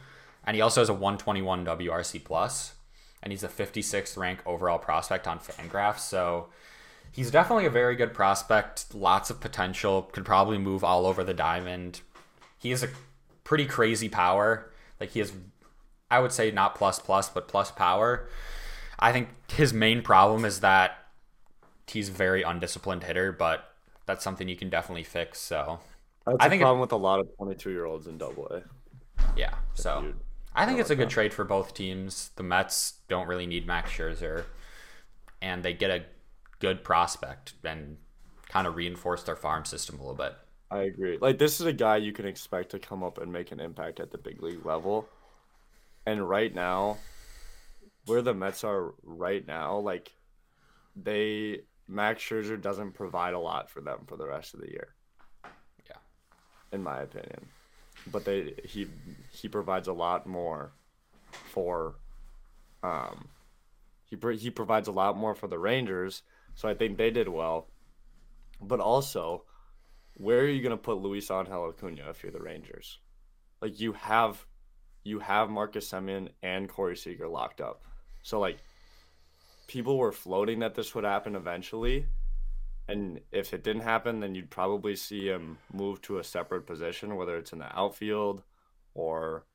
And 0.43 0.55
he 0.55 0.61
also 0.61 0.81
has 0.81 0.89
a 0.89 0.93
121 0.93 1.65
WRC 1.67 2.23
plus, 2.23 2.73
and 3.21 3.31
he's 3.31 3.43
a 3.43 3.47
56th 3.47 4.17
rank 4.17 4.39
overall 4.43 4.79
prospect 4.79 5.27
on 5.27 5.37
Fangraphs. 5.37 5.99
So 5.99 6.49
he's 7.11 7.31
definitely 7.31 7.65
a 7.65 7.71
very 7.71 7.95
good 7.95 8.13
prospect. 8.13 8.93
Lots 8.93 9.29
of 9.29 9.39
potential. 9.39 10.03
Could 10.03 10.25
probably 10.25 10.57
move 10.57 10.83
all 10.83 11.05
over 11.05 11.23
the 11.23 11.33
diamond. 11.33 12.01
He 12.57 12.71
has 12.71 12.83
a 12.83 12.89
pretty 13.43 13.65
crazy 13.65 14.09
power. 14.09 14.71
Like 14.99 15.11
he 15.11 15.19
has, 15.19 15.33
I 16.11 16.19
would 16.19 16.31
say 16.31 16.51
not 16.51 16.75
plus 16.75 16.99
plus, 16.99 17.29
but 17.29 17.47
plus 17.47 17.71
power. 17.71 18.27
I 18.99 19.11
think 19.11 19.29
his 19.51 19.73
main 19.73 20.01
problem 20.01 20.43
is 20.45 20.59
that 20.59 20.97
he's 21.87 22.09
a 22.09 22.11
very 22.11 22.43
undisciplined 22.43 23.03
hitter, 23.03 23.31
but 23.31 23.73
that's 24.05 24.23
something 24.23 24.49
you 24.49 24.55
can 24.55 24.69
definitely 24.69 25.03
fix. 25.03 25.39
So 25.39 25.79
that's 26.25 26.37
I 26.39 26.49
think 26.49 26.61
problem 26.61 26.79
it, 26.79 26.81
with 26.81 26.91
a 26.91 26.97
lot 26.97 27.19
of 27.19 27.35
22 27.37 27.71
year 27.71 27.85
olds 27.85 28.07
in 28.07 28.17
Double 28.17 28.47
A. 28.47 28.63
Yeah, 29.35 29.53
so 29.73 30.13
I 30.55 30.65
think 30.65 30.79
it's 30.79 30.89
a 30.89 30.95
good 30.95 31.09
trade 31.09 31.33
for 31.33 31.45
both 31.45 31.73
teams. 31.73 32.31
The 32.35 32.43
Mets 32.43 32.95
don't 33.07 33.27
really 33.27 33.47
need 33.47 33.65
Max 33.65 33.91
Scherzer, 33.91 34.45
and 35.41 35.63
they 35.63 35.73
get 35.73 35.91
a 35.91 36.03
good 36.59 36.83
prospect 36.83 37.53
and 37.63 37.97
kind 38.47 38.67
of 38.67 38.75
reinforce 38.75 39.23
their 39.23 39.35
farm 39.35 39.65
system 39.65 39.95
a 39.95 39.99
little 39.99 40.15
bit. 40.15 40.35
I 40.71 40.83
agree. 40.83 41.17
Like 41.19 41.39
this 41.39 41.59
is 41.59 41.65
a 41.65 41.73
guy 41.73 41.97
you 41.97 42.11
can 42.11 42.25
expect 42.25 42.71
to 42.71 42.79
come 42.79 43.03
up 43.03 43.17
and 43.17 43.31
make 43.31 43.51
an 43.51 43.59
impact 43.59 43.99
at 43.99 44.11
the 44.11 44.17
big 44.17 44.41
league 44.41 44.65
level. 44.65 45.07
And 46.05 46.27
right 46.27 46.53
now, 46.53 46.97
where 48.05 48.21
the 48.21 48.33
Mets 48.33 48.63
are 48.63 48.93
right 49.03 49.45
now, 49.45 49.77
like 49.77 50.11
they 50.95 51.61
Max 51.87 52.21
Scherzer 52.23 52.61
doesn't 52.61 52.93
provide 52.93 53.33
a 53.33 53.39
lot 53.39 53.69
for 53.69 53.81
them 53.81 54.01
for 54.07 54.15
the 54.15 54.27
rest 54.27 54.53
of 54.53 54.61
the 54.61 54.69
year. 54.69 54.95
Yeah. 55.87 55.97
In 56.71 56.83
my 56.83 57.01
opinion. 57.01 57.47
But 58.11 58.25
they 58.25 58.53
he 58.63 58.87
he 59.31 59.47
provides 59.47 59.87
a 59.87 59.93
lot 59.93 60.27
more 60.27 60.71
for 61.31 61.95
um 62.83 63.27
he 64.05 64.17
he 64.37 64.49
provides 64.49 64.87
a 64.87 64.91
lot 64.91 65.17
more 65.17 65.35
for 65.35 65.47
the 65.47 65.59
Rangers, 65.59 66.23
so 66.59 66.67
I 66.67 66.73
think 66.73 66.97
they 66.97 67.09
did 67.09 67.29
well. 67.29 67.69
But 68.59 68.81
also, 68.81 69.45
where 70.15 70.39
are 70.39 70.49
you 70.49 70.61
going 70.61 70.71
to 70.71 70.77
put 70.77 70.97
Luis 70.97 71.31
Angel 71.31 71.69
Acuna 71.69 72.09
if 72.09 72.21
you're 72.21 72.33
the 72.33 72.41
Rangers? 72.41 72.99
Like 73.61 73.79
you 73.79 73.93
have 73.93 74.45
you 75.05 75.19
have 75.19 75.49
Marcus 75.49 75.89
Semien 75.89 76.27
and 76.43 76.67
Corey 76.67 76.97
Seager 76.97 77.29
locked 77.29 77.61
up. 77.61 77.85
So 78.23 78.41
like 78.41 78.57
people 79.67 79.97
were 79.97 80.11
floating 80.11 80.59
that 80.59 80.75
this 80.75 80.93
would 80.93 81.05
happen 81.05 81.37
eventually. 81.37 82.07
And 82.89 83.21
if 83.31 83.53
it 83.53 83.63
didn't 83.63 83.83
happen, 83.83 84.19
then 84.19 84.35
you'd 84.35 84.49
probably 84.49 84.97
see 84.97 85.27
him 85.27 85.59
move 85.71 86.01
to 86.01 86.19
a 86.19 86.25
separate 86.25 86.67
position, 86.67 87.15
whether 87.15 87.37
it's 87.37 87.53
in 87.53 87.59
the 87.59 87.73
outfield 87.73 88.43
or 88.95 89.45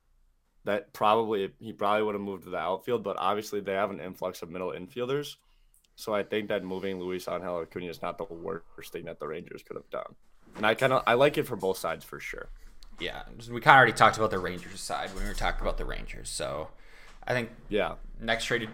that 0.63 0.91
probably 0.91 1.53
he 1.59 1.71
probably 1.71 2.01
would 2.01 2.15
have 2.15 2.21
moved 2.23 2.45
to 2.45 2.49
the 2.49 2.57
outfield, 2.57 3.03
but 3.03 3.17
obviously 3.19 3.59
they 3.59 3.73
have 3.73 3.91
an 3.91 3.99
influx 3.99 4.41
of 4.41 4.49
middle 4.49 4.71
infielders. 4.71 5.35
So 5.95 6.13
I 6.13 6.23
think 6.23 6.49
that 6.49 6.63
moving 6.63 6.99
Luis 6.99 7.27
Angel 7.27 7.61
Acuna 7.61 7.87
is 7.87 8.01
not 8.01 8.17
the 8.17 8.25
worst 8.25 8.91
thing 8.91 9.05
that 9.05 9.19
the 9.19 9.27
Rangers 9.27 9.63
could 9.63 9.77
have 9.77 9.89
done. 9.89 10.15
And 10.55 10.65
I 10.65 10.75
kind 10.75 10.93
of 10.93 11.03
I 11.07 11.13
like 11.13 11.37
it 11.37 11.43
for 11.43 11.55
both 11.55 11.77
sides 11.77 12.03
for 12.03 12.19
sure. 12.19 12.49
Yeah, 12.99 13.23
we 13.51 13.59
kind 13.59 13.75
of 13.75 13.77
already 13.77 13.91
talked 13.93 14.17
about 14.17 14.31
the 14.31 14.39
Rangers 14.39 14.79
side 14.79 15.13
when 15.13 15.23
we 15.23 15.29
were 15.29 15.35
talking 15.35 15.61
about 15.61 15.77
the 15.77 15.85
Rangers. 15.85 16.29
So 16.29 16.69
I 17.27 17.33
think 17.33 17.49
yeah, 17.69 17.95
next 18.21 18.45
traded 18.45 18.69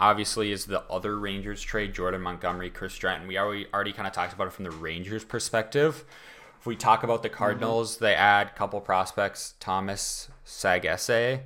obviously 0.00 0.50
is 0.52 0.66
the 0.66 0.82
other 0.90 1.18
Rangers 1.18 1.62
trade, 1.62 1.94
Jordan 1.94 2.20
Montgomery, 2.20 2.70
Chris 2.70 2.92
Stratton. 2.92 3.26
We 3.28 3.38
already 3.38 3.66
already 3.72 3.92
kind 3.92 4.06
of 4.06 4.12
talked 4.12 4.32
about 4.32 4.46
it 4.46 4.52
from 4.52 4.64
the 4.64 4.70
Rangers 4.70 5.24
perspective. 5.24 6.04
If 6.58 6.66
we 6.66 6.76
talk 6.76 7.02
about 7.02 7.22
the. 7.22 7.28
Cardinals, 7.28 7.96
mm-hmm. 7.96 8.04
they 8.04 8.14
add 8.14 8.48
a 8.48 8.50
couple 8.50 8.80
prospects, 8.80 9.54
Thomas 9.58 10.28
Saggese, 10.46 11.40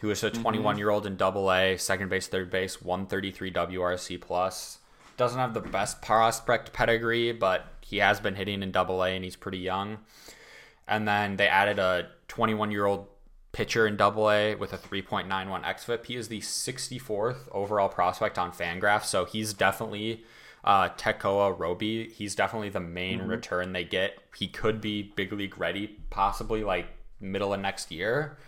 who 0.00 0.10
is 0.10 0.22
a 0.24 0.30
mm-hmm. 0.30 0.42
21 0.42 0.78
year 0.78 0.90
old 0.90 1.06
in 1.06 1.16
Double 1.16 1.52
A, 1.52 1.76
second 1.76 2.08
base, 2.08 2.26
third 2.26 2.50
base, 2.50 2.82
133 2.82 3.52
WRC 3.52 4.20
plus. 4.20 4.78
Doesn't 5.16 5.38
have 5.38 5.54
the 5.54 5.60
best 5.60 6.00
prospect 6.00 6.72
pedigree, 6.72 7.32
but 7.32 7.66
he 7.82 7.98
has 7.98 8.20
been 8.20 8.34
hitting 8.34 8.62
in 8.62 8.72
Double 8.72 9.02
A 9.02 9.10
and 9.10 9.24
he's 9.24 9.36
pretty 9.36 9.58
young. 9.58 9.98
And 10.88 11.06
then 11.06 11.36
they 11.36 11.46
added 11.46 11.78
a 11.78 12.08
21 12.28 12.70
year 12.70 12.86
old 12.86 13.08
pitcher 13.52 13.86
in 13.86 13.96
Double 13.96 14.30
A 14.30 14.54
with 14.54 14.72
a 14.72 14.78
3.91 14.78 15.28
xFIP. 15.64 16.06
He 16.06 16.16
is 16.16 16.28
the 16.28 16.40
64th 16.40 17.48
overall 17.52 17.88
prospect 17.88 18.38
on 18.38 18.52
Fangraph, 18.52 19.04
so 19.04 19.24
he's 19.24 19.52
definitely 19.52 20.24
uh, 20.64 20.90
Tekoah 20.90 21.58
Roby. 21.58 22.08
He's 22.08 22.34
definitely 22.34 22.70
the 22.70 22.80
main 22.80 23.20
mm-hmm. 23.20 23.30
return 23.30 23.72
they 23.72 23.84
get. 23.84 24.18
He 24.36 24.48
could 24.48 24.80
be 24.80 25.02
big 25.02 25.32
league 25.32 25.58
ready, 25.58 25.98
possibly 26.10 26.64
like 26.64 26.86
middle 27.20 27.52
of 27.52 27.60
next 27.60 27.90
year. 27.90 28.38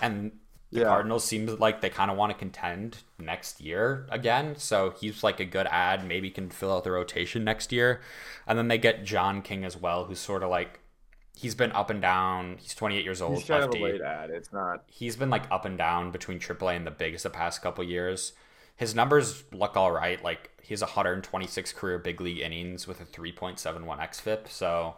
And 0.00 0.32
the 0.74 0.80
yeah. 0.80 0.86
Cardinals 0.86 1.24
seems 1.24 1.60
like 1.60 1.80
they 1.80 1.88
kind 1.88 2.10
of 2.10 2.16
want 2.16 2.32
to 2.32 2.38
contend 2.38 2.98
next 3.16 3.60
year 3.60 4.06
again. 4.10 4.56
So 4.56 4.92
he's 5.00 5.22
like 5.22 5.38
a 5.38 5.44
good 5.44 5.68
ad. 5.68 6.04
Maybe 6.04 6.30
can 6.30 6.50
fill 6.50 6.72
out 6.72 6.82
the 6.82 6.90
rotation 6.90 7.44
next 7.44 7.70
year. 7.70 8.00
And 8.44 8.58
then 8.58 8.66
they 8.66 8.76
get 8.76 9.04
John 9.04 9.40
King 9.40 9.64
as 9.64 9.76
well, 9.76 10.04
who's 10.04 10.18
sort 10.18 10.42
of 10.42 10.50
like 10.50 10.80
he's 11.36 11.54
been 11.54 11.70
up 11.70 11.90
and 11.90 12.02
down. 12.02 12.56
He's 12.60 12.74
28 12.74 13.04
years 13.04 13.22
old. 13.22 13.36
He's 13.38 13.46
kind 13.46 13.62
lefty. 13.62 13.78
of 13.78 13.88
a 13.88 13.92
late 13.92 14.00
ad. 14.00 14.30
It's 14.30 14.52
not. 14.52 14.82
He's 14.88 15.14
been 15.14 15.30
like 15.30 15.44
up 15.48 15.64
and 15.64 15.78
down 15.78 16.10
between 16.10 16.40
AAA 16.40 16.76
and 16.76 16.84
the 16.84 16.90
bigs 16.90 17.22
the 17.22 17.30
past 17.30 17.62
couple 17.62 17.84
years. 17.84 18.32
His 18.74 18.96
numbers 18.96 19.44
look 19.52 19.76
all 19.76 19.92
right. 19.92 20.22
Like 20.24 20.50
he 20.60 20.74
has 20.74 20.80
126 20.80 21.72
career 21.74 22.00
big 22.00 22.20
league 22.20 22.40
innings 22.40 22.88
with 22.88 23.00
a 23.00 23.04
3.71 23.04 23.60
xFIP. 23.60 24.48
So 24.48 24.96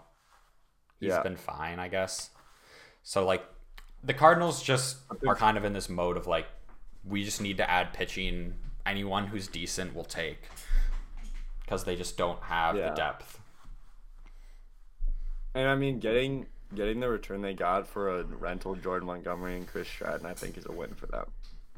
he's 0.98 1.10
yeah. 1.10 1.22
been 1.22 1.36
fine, 1.36 1.78
I 1.78 1.88
guess. 1.88 2.30
So 3.02 3.26
like 3.26 3.44
the 4.06 4.14
Cardinals 4.14 4.62
just 4.62 4.98
are 5.26 5.34
kind 5.34 5.58
of 5.58 5.64
in 5.64 5.72
this 5.72 5.88
mode 5.88 6.16
of 6.16 6.26
like 6.26 6.46
we 7.04 7.24
just 7.24 7.40
need 7.40 7.56
to 7.58 7.68
add 7.68 7.92
pitching. 7.92 8.54
Anyone 8.86 9.26
who's 9.26 9.48
decent 9.48 9.96
will 9.96 10.04
take 10.04 10.38
because 11.60 11.82
they 11.82 11.96
just 11.96 12.16
don't 12.16 12.40
have 12.44 12.76
yeah. 12.76 12.90
the 12.90 12.94
depth. 12.94 13.40
And 15.54 15.68
I 15.68 15.74
mean, 15.74 15.98
getting 15.98 16.46
getting 16.72 17.00
the 17.00 17.08
return 17.08 17.42
they 17.42 17.54
got 17.54 17.88
for 17.88 18.20
a 18.20 18.22
rental 18.22 18.76
Jordan 18.76 19.08
Montgomery 19.08 19.56
and 19.56 19.66
Chris 19.66 19.88
Stratton, 19.88 20.24
I 20.24 20.34
think 20.34 20.56
is 20.56 20.66
a 20.66 20.72
win 20.72 20.94
for 20.94 21.06
them. 21.06 21.26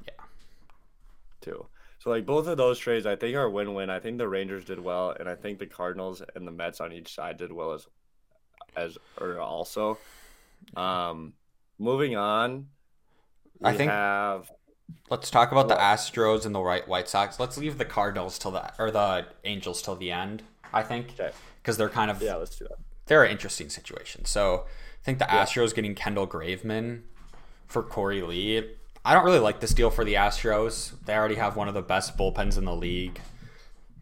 Yeah. 0.06 0.24
Too. 1.40 1.66
So 1.98 2.10
like 2.10 2.26
both 2.26 2.46
of 2.46 2.58
those 2.58 2.78
trades, 2.78 3.06
I 3.06 3.16
think 3.16 3.36
are 3.36 3.48
win-win. 3.48 3.88
I 3.88 4.00
think 4.00 4.18
the 4.18 4.28
Rangers 4.28 4.64
did 4.64 4.78
well, 4.78 5.16
and 5.18 5.28
I 5.28 5.34
think 5.34 5.58
the 5.58 5.66
Cardinals 5.66 6.22
and 6.34 6.46
the 6.46 6.52
Mets 6.52 6.80
on 6.80 6.92
each 6.92 7.14
side 7.14 7.38
did 7.38 7.52
well 7.52 7.72
as 7.72 7.86
as 8.76 8.98
or 9.18 9.40
also. 9.40 9.96
Um, 10.76 11.32
moving 11.78 12.16
on, 12.16 12.66
I 13.62 13.74
think 13.74 13.90
have. 13.90 14.50
Let's 15.10 15.30
talk 15.30 15.52
about 15.52 15.68
the 15.68 15.74
Astros 15.74 16.46
and 16.46 16.54
the 16.54 16.60
White 16.60 17.08
Sox. 17.08 17.38
Let's 17.38 17.58
leave 17.58 17.78
the 17.78 17.84
Cardinals 17.84 18.38
till 18.38 18.50
the 18.50 18.72
or 18.78 18.90
the 18.90 19.26
Angels 19.44 19.82
till 19.82 19.96
the 19.96 20.10
end. 20.10 20.42
I 20.72 20.82
think 20.82 21.16
because 21.16 21.34
okay. 21.66 21.72
they're 21.76 21.88
kind 21.88 22.10
of 22.10 22.22
yeah. 22.22 22.36
Let's 22.36 22.56
do 22.56 22.64
that 22.64 22.78
they're 23.08 23.24
an 23.24 23.32
interesting 23.32 23.68
situation. 23.68 24.24
So 24.24 24.64
I 25.02 25.04
think 25.04 25.18
the 25.18 25.26
yeah. 25.28 25.44
Astros 25.44 25.74
getting 25.74 25.94
Kendall 25.94 26.28
Graveman 26.28 27.00
for 27.66 27.82
Korey 27.82 28.26
Lee. 28.26 28.70
I 29.04 29.14
don't 29.14 29.24
really 29.24 29.38
like 29.38 29.60
this 29.60 29.74
deal 29.74 29.90
for 29.90 30.04
the 30.04 30.14
Astros. 30.14 30.92
They 31.04 31.14
already 31.14 31.34
have 31.36 31.56
one 31.56 31.68
of 31.68 31.74
the 31.74 31.82
best 31.82 32.16
bullpens 32.16 32.56
in 32.56 32.64
the 32.64 32.76
league. 32.76 33.20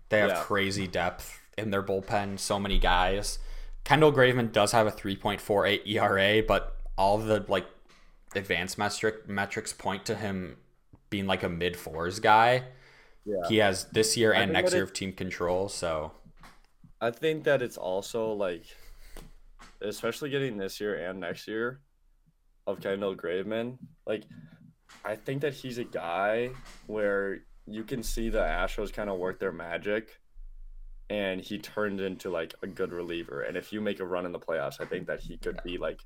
They 0.08 0.18
have 0.18 0.30
yeah. 0.30 0.42
crazy 0.42 0.86
depth 0.86 1.40
in 1.56 1.70
their 1.70 1.82
bullpen, 1.82 2.38
so 2.38 2.58
many 2.58 2.78
guys. 2.78 3.38
Kendall 3.84 4.12
Graveman 4.12 4.52
does 4.52 4.72
have 4.72 4.86
a 4.86 4.92
3.48 4.92 5.86
ERA, 5.86 6.42
but 6.42 6.75
all 6.96 7.18
the 7.18 7.44
like 7.48 7.66
advanced 8.34 8.78
metric 8.78 9.28
metrics 9.28 9.72
point 9.72 10.04
to 10.06 10.14
him 10.14 10.56
being 11.10 11.26
like 11.26 11.42
a 11.42 11.48
mid 11.48 11.76
fours 11.76 12.20
guy. 12.20 12.64
Yeah. 13.24 13.48
He 13.48 13.56
has 13.58 13.84
this 13.86 14.16
year 14.16 14.34
I 14.34 14.40
and 14.42 14.52
next 14.52 14.72
year 14.72 14.82
it- 14.82 14.84
of 14.84 14.92
team 14.92 15.12
control, 15.12 15.68
so 15.68 16.12
I 17.00 17.10
think 17.10 17.44
that 17.44 17.60
it's 17.60 17.76
also 17.76 18.32
like, 18.32 18.64
especially 19.82 20.30
getting 20.30 20.56
this 20.56 20.80
year 20.80 20.94
and 21.08 21.20
next 21.20 21.46
year 21.46 21.80
of 22.66 22.80
Kendall 22.80 23.14
Graveman. 23.14 23.76
Like, 24.06 24.24
I 25.04 25.14
think 25.14 25.42
that 25.42 25.52
he's 25.52 25.76
a 25.78 25.84
guy 25.84 26.50
where 26.86 27.40
you 27.66 27.84
can 27.84 28.02
see 28.02 28.30
the 28.30 28.38
Astros 28.40 28.92
kind 28.92 29.10
of 29.10 29.18
work 29.18 29.38
their 29.38 29.52
magic, 29.52 30.18
and 31.10 31.40
he 31.40 31.58
turned 31.58 32.00
into 32.00 32.30
like 32.30 32.54
a 32.62 32.66
good 32.66 32.92
reliever. 32.92 33.42
And 33.42 33.56
if 33.56 33.72
you 33.72 33.80
make 33.80 34.00
a 34.00 34.04
run 34.06 34.24
in 34.24 34.32
the 34.32 34.40
playoffs, 34.40 34.80
I 34.80 34.86
think 34.86 35.06
that 35.08 35.20
he 35.20 35.36
could 35.36 35.60
be 35.62 35.76
like 35.76 36.00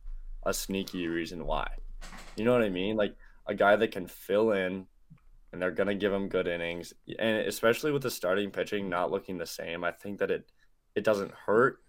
a 0.44 0.52
sneaky 0.52 1.06
reason 1.06 1.46
why. 1.46 1.68
You 2.36 2.44
know 2.44 2.52
what 2.52 2.62
I 2.62 2.68
mean? 2.68 2.96
Like 2.96 3.14
a 3.46 3.54
guy 3.54 3.76
that 3.76 3.92
can 3.92 4.06
fill 4.06 4.52
in 4.52 4.86
and 5.52 5.60
they're 5.60 5.70
gonna 5.70 5.94
give 5.94 6.12
him 6.12 6.28
good 6.28 6.46
innings. 6.46 6.94
And 7.18 7.38
especially 7.46 7.92
with 7.92 8.02
the 8.02 8.10
starting 8.10 8.50
pitching 8.50 8.88
not 8.88 9.10
looking 9.10 9.38
the 9.38 9.46
same, 9.46 9.84
I 9.84 9.90
think 9.90 10.18
that 10.18 10.30
it 10.30 10.50
it 10.94 11.04
doesn't 11.04 11.32
hurt. 11.32 11.80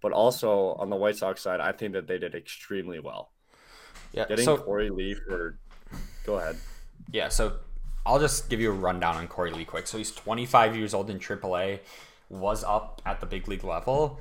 But 0.00 0.12
also 0.12 0.72
on 0.74 0.88
the 0.88 0.96
White 0.96 1.16
Sox 1.16 1.42
side, 1.42 1.60
I 1.60 1.72
think 1.72 1.92
that 1.92 2.06
they 2.06 2.18
did 2.18 2.34
extremely 2.34 3.00
well. 3.00 3.32
yeah. 4.12 4.26
Getting 4.26 4.46
so 4.46 4.56
Korey 4.56 4.90
Lee 4.90 5.14
for 5.14 5.58
go 6.24 6.36
ahead. 6.36 6.56
Yeah, 7.12 7.28
so 7.28 7.56
I'll 8.06 8.18
just 8.18 8.48
give 8.48 8.60
you 8.60 8.70
a 8.70 8.74
rundown 8.74 9.16
on 9.16 9.28
Korey 9.28 9.54
Lee 9.54 9.64
quick. 9.64 9.86
So 9.86 9.98
he's 9.98 10.12
25 10.12 10.76
years 10.76 10.94
old 10.94 11.10
in 11.10 11.18
AAA, 11.18 11.80
was 12.30 12.64
up 12.64 13.02
at 13.04 13.20
the 13.20 13.26
big 13.26 13.46
league 13.48 13.64
level. 13.64 14.20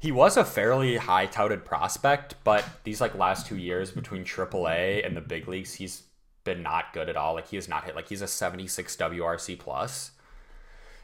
He 0.00 0.10
was 0.10 0.38
a 0.38 0.46
fairly 0.46 0.96
high 0.96 1.26
touted 1.26 1.66
prospect, 1.66 2.34
but 2.42 2.64
these 2.84 3.02
like 3.02 3.14
last 3.14 3.46
two 3.46 3.58
years 3.58 3.92
between 3.92 4.24
AAA 4.24 5.06
and 5.06 5.14
the 5.14 5.20
big 5.20 5.46
leagues, 5.46 5.74
he's 5.74 6.04
been 6.42 6.62
not 6.62 6.94
good 6.94 7.10
at 7.10 7.18
all. 7.18 7.34
Like 7.34 7.48
he 7.48 7.56
has 7.56 7.68
not 7.68 7.84
hit 7.84 7.94
like 7.94 8.08
he's 8.08 8.22
a 8.22 8.26
76 8.26 8.96
WRC 8.96 9.58
plus. 9.58 10.12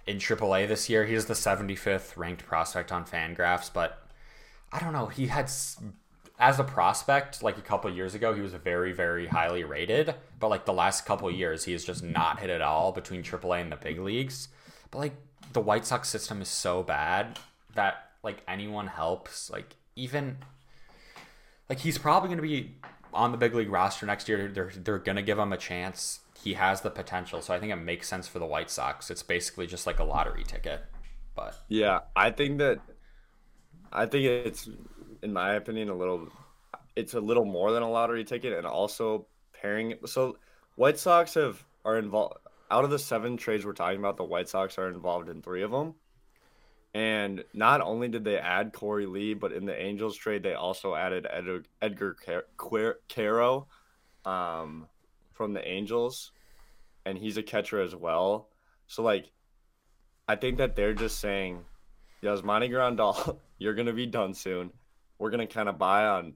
In 0.07 0.17
AAA 0.17 0.67
this 0.67 0.89
year, 0.89 1.05
he's 1.05 1.27
the 1.27 1.35
75th 1.35 2.17
ranked 2.17 2.47
prospect 2.47 2.91
on 2.91 3.05
Fangraphs, 3.05 3.71
but 3.71 4.09
I 4.73 4.81
don't 4.81 4.95
know. 4.95 5.07
He 5.07 5.27
had 5.27 5.51
as 6.39 6.59
a 6.59 6.65
prospect, 6.65 7.43
like 7.43 7.59
a 7.59 7.63
couple 7.63 7.91
years 7.91 8.15
ago, 8.15 8.33
he 8.33 8.41
was 8.41 8.53
very, 8.55 8.93
very 8.93 9.27
highly 9.27 9.65
rated. 9.65 10.15
But 10.41 10.49
like 10.49 10.65
the 10.65 10.73
last 10.73 11.05
couple 11.05 11.31
years, 11.31 11.65
he 11.65 11.73
has 11.73 11.85
just 11.85 12.03
not 12.03 12.41
hit 12.41 12.51
at 12.51 12.63
all 12.63 12.93
between 12.93 13.23
AAA 13.23 13.61
and 13.61 13.73
the 13.73 13.77
big 13.77 13.99
leagues. 13.99 14.49
But 14.91 14.99
like 14.99 15.15
the 15.53 15.61
White 15.61 15.85
Sox 15.85 16.09
system 16.09 16.41
is 16.41 16.49
so 16.49 16.83
bad 16.83 17.39
that 17.75 18.06
like 18.27 18.43
anyone 18.47 18.89
helps. 18.89 19.49
Like 19.49 19.77
even 19.95 20.37
like 21.71 21.79
he's 21.79 21.97
probably 21.97 22.29
going 22.29 22.39
to 22.39 22.43
be 22.43 22.75
on 23.15 23.33
the 23.33 23.39
big 23.39 23.55
league 23.55 23.71
roster 23.71 24.05
next 24.05 24.29
year. 24.29 24.49
They're 24.49 24.71
they're 24.77 24.99
going 24.99 25.17
to 25.17 25.23
give 25.23 25.39
him 25.39 25.53
a 25.53 25.57
chance. 25.57 26.21
He 26.43 26.53
has 26.55 26.83
the 26.83 26.91
potential, 26.91 27.41
so 27.41 27.55
I 27.55 27.59
think 27.59 27.73
it 27.73 27.77
makes 27.77 28.07
sense 28.09 28.29
for 28.29 28.39
the 28.39 28.45
White 28.45 28.71
Sox. 28.71 29.11
It's 29.11 29.23
basically 29.23 29.67
just 29.67 29.87
like 29.87 29.99
a 29.99 30.05
lottery 30.05 30.45
ticket. 30.45 30.85
But 31.35 31.57
Yeah, 31.69 32.01
I 32.15 32.31
think 32.31 32.59
that 32.59 32.81
I 33.91 34.05
think 34.05 34.25
it's 34.25 34.69
in 35.23 35.33
my 35.33 35.55
opinion 35.55 35.89
a 35.89 35.95
little 35.95 36.29
it's 36.95 37.15
a 37.15 37.21
little 37.21 37.47
more 37.47 37.73
than 37.73 37.83
a 37.83 37.91
lottery 37.91 38.25
ticket 38.25 38.53
and 38.53 38.67
also 38.67 39.27
pairing 39.53 39.95
so 40.05 40.37
White 40.75 40.99
Sox 40.99 41.35
have 41.35 41.65
are 41.85 41.97
involved 41.97 42.37
out 42.71 42.85
of 42.85 42.91
the 42.91 42.99
seven 42.99 43.37
trades 43.37 43.65
we're 43.65 43.73
talking 43.73 43.99
about 43.99 44.17
the 44.17 44.25
White 44.25 44.49
Sox 44.49 44.77
are 44.79 44.89
involved 44.89 45.29
in 45.29 45.41
3 45.41 45.63
of 45.63 45.71
them. 45.71 45.95
And 46.97 47.45
not 47.53 47.83
only 47.83 48.09
did 48.09 48.25
they 48.25 48.39
add 48.39 48.73
Korey 48.73 49.07
Lee, 49.07 49.35
but 49.35 49.53
in 49.53 49.67
the 49.67 49.79
Angels 49.79 50.17
trade 50.17 50.43
they 50.43 50.55
also 50.55 50.95
added 50.95 51.27
Edgar, 51.31 51.63
Edgar 51.83 52.17
Car- 52.57 52.99
Quero 53.07 53.67
um, 54.25 54.89
from 55.35 55.53
the 55.53 55.63
Angels 55.69 56.33
and 57.05 57.19
he's 57.19 57.37
a 57.37 57.43
catcher 57.43 57.83
as 57.83 57.95
well. 57.95 58.49
So 58.87 59.03
like 59.03 59.31
I 60.27 60.37
think 60.37 60.57
that 60.57 60.75
they're 60.75 60.95
just 60.95 61.21
saying, 61.21 61.67
Yasmani 62.23 62.71
Grandal, 62.71 63.41
you're 63.59 63.75
gonna 63.75 63.93
be 63.93 64.07
done 64.07 64.33
soon. 64.33 64.71
We're 65.19 65.31
gonna 65.31 65.47
kind 65.47 65.69
of 65.69 65.77
buy 65.77 66.07
on, 66.07 66.33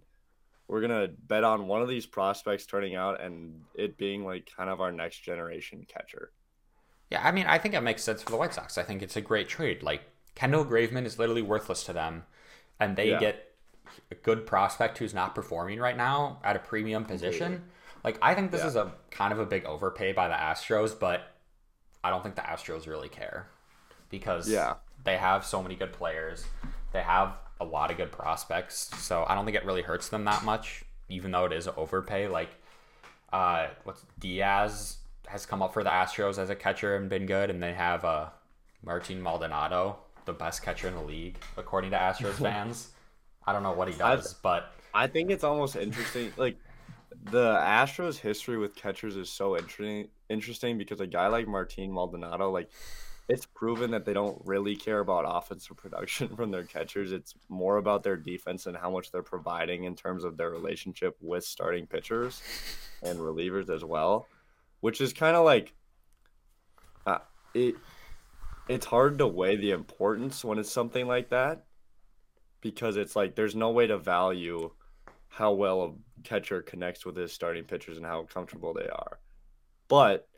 we're 0.68 0.82
gonna 0.82 1.08
bet 1.08 1.42
on 1.42 1.68
one 1.68 1.80
of 1.80 1.88
these 1.88 2.04
prospects 2.04 2.66
turning 2.66 2.96
out 2.96 3.22
and 3.22 3.62
it 3.74 3.96
being 3.96 4.26
like 4.26 4.50
kind 4.54 4.68
of 4.68 4.82
our 4.82 4.92
next 4.92 5.20
generation 5.20 5.86
catcher. 5.88 6.32
Yeah, 7.10 7.26
I 7.26 7.32
mean, 7.32 7.46
I 7.46 7.56
think 7.56 7.72
it 7.72 7.80
makes 7.80 8.02
sense 8.04 8.22
for 8.22 8.30
the 8.30 8.36
White 8.36 8.52
Sox. 8.52 8.76
I 8.76 8.82
think 8.82 9.00
it's 9.00 9.16
a 9.16 9.22
great 9.22 9.48
trade. 9.48 9.82
Like 9.82 10.02
Kendall 10.34 10.64
Graveman 10.64 11.04
is 11.04 11.18
literally 11.18 11.42
worthless 11.42 11.84
to 11.84 11.92
them, 11.92 12.24
and 12.78 12.96
they 12.96 13.10
Yeah. 13.10 13.18
get 13.18 13.52
a 14.10 14.14
good 14.14 14.46
prospect 14.46 14.98
who's 14.98 15.12
not 15.14 15.34
performing 15.34 15.78
right 15.80 15.96
now 15.96 16.40
at 16.44 16.56
a 16.56 16.60
premium 16.60 17.04
position. 17.04 17.68
Like 18.04 18.18
I 18.22 18.34
think 18.34 18.50
this 18.50 18.62
Yeah. 18.62 18.66
is 18.68 18.76
a 18.76 18.92
kind 19.10 19.32
of 19.32 19.38
a 19.38 19.46
big 19.46 19.64
overpay 19.64 20.12
by 20.12 20.28
the 20.28 20.34
Astros, 20.34 20.98
but 20.98 21.22
I 22.02 22.10
don't 22.10 22.22
think 22.22 22.36
the 22.36 22.42
Astros 22.42 22.86
really 22.86 23.08
care 23.08 23.48
because 24.08 24.48
Yeah. 24.48 24.76
they 25.04 25.16
have 25.18 25.44
so 25.44 25.62
many 25.62 25.74
good 25.74 25.92
players. 25.92 26.46
They 26.92 27.02
have 27.02 27.36
a 27.60 27.64
lot 27.64 27.90
of 27.90 27.96
good 27.98 28.10
prospects, 28.12 28.90
so 28.98 29.26
I 29.28 29.34
don't 29.34 29.44
think 29.44 29.56
it 29.56 29.64
really 29.66 29.82
hurts 29.82 30.08
them 30.08 30.24
that 30.24 30.44
much, 30.44 30.82
even 31.08 31.30
though 31.30 31.44
it 31.44 31.52
is 31.52 31.68
overpay. 31.68 32.28
Like 32.28 32.50
uh, 33.32 33.68
what's 33.84 34.04
Diaz 34.18 34.96
has 35.28 35.46
come 35.46 35.62
up 35.62 35.72
for 35.72 35.84
the 35.84 35.90
Astros 35.90 36.36
as 36.38 36.50
a 36.50 36.56
catcher 36.56 36.96
and 36.96 37.08
been 37.08 37.26
good, 37.26 37.48
and 37.50 37.62
they 37.62 37.74
have 37.74 38.04
uh, 38.04 38.30
Martin 38.82 39.22
Maldonado, 39.22 39.98
the 40.24 40.32
best 40.32 40.62
catcher 40.62 40.88
in 40.88 40.94
the 40.94 41.02
league, 41.02 41.36
according 41.56 41.90
to 41.90 41.96
Astros 41.96 42.32
fans. 42.42 42.90
I 43.46 43.52
don't 43.52 43.62
know 43.62 43.72
what 43.72 43.88
he 43.88 43.94
does, 43.94 44.34
but 44.34 44.72
I 44.94 45.06
think 45.06 45.30
it's 45.30 45.44
almost 45.44 45.76
interesting. 45.76 46.32
Like 46.36 46.56
the 47.24 47.56
Astros' 47.56 48.18
history 48.18 48.58
with 48.58 48.74
catchers 48.74 49.16
is 49.16 49.30
so 49.30 49.56
interesting. 49.56 50.08
Interesting 50.28 50.78
because 50.78 51.00
a 51.00 51.06
guy 51.06 51.26
like 51.26 51.48
Martin 51.48 51.92
Maldonado, 51.92 52.50
like 52.50 52.70
it's 53.30 53.46
proven 53.46 53.92
that 53.92 54.04
they 54.04 54.12
don't 54.12 54.40
really 54.44 54.74
care 54.74 54.98
about 54.98 55.24
offensive 55.26 55.76
production 55.76 56.28
from 56.36 56.50
their 56.50 56.64
catchers. 56.64 57.12
It's 57.12 57.34
more 57.48 57.76
about 57.76 58.02
their 58.02 58.16
defense 58.16 58.66
and 58.66 58.76
how 58.76 58.90
much 58.90 59.12
they're 59.12 59.22
providing 59.22 59.84
in 59.84 59.94
terms 59.94 60.24
of 60.24 60.36
their 60.36 60.50
relationship 60.50 61.16
with 61.20 61.44
starting 61.44 61.86
pitchers 61.86 62.42
and 63.02 63.18
relievers 63.18 63.70
as 63.70 63.84
well, 63.84 64.26
which 64.80 65.00
is 65.00 65.12
kind 65.12 65.36
of 65.36 65.44
like 65.44 65.72
uh, 67.06 67.18
it. 67.54 67.76
It's 68.70 68.86
hard 68.86 69.18
to 69.18 69.26
weigh 69.26 69.56
the 69.56 69.72
importance 69.72 70.44
when 70.44 70.60
it's 70.60 70.70
something 70.70 71.08
like 71.08 71.30
that 71.30 71.64
because 72.60 72.96
it's 72.96 73.16
like 73.16 73.34
there's 73.34 73.56
no 73.56 73.70
way 73.70 73.88
to 73.88 73.98
value 73.98 74.70
how 75.26 75.54
well 75.54 75.82
a 75.82 76.22
catcher 76.22 76.62
connects 76.62 77.04
with 77.04 77.16
his 77.16 77.32
starting 77.32 77.64
pitchers 77.64 77.96
and 77.96 78.06
how 78.06 78.22
comfortable 78.32 78.72
they 78.72 78.86
are. 78.86 79.18
But 79.88 80.28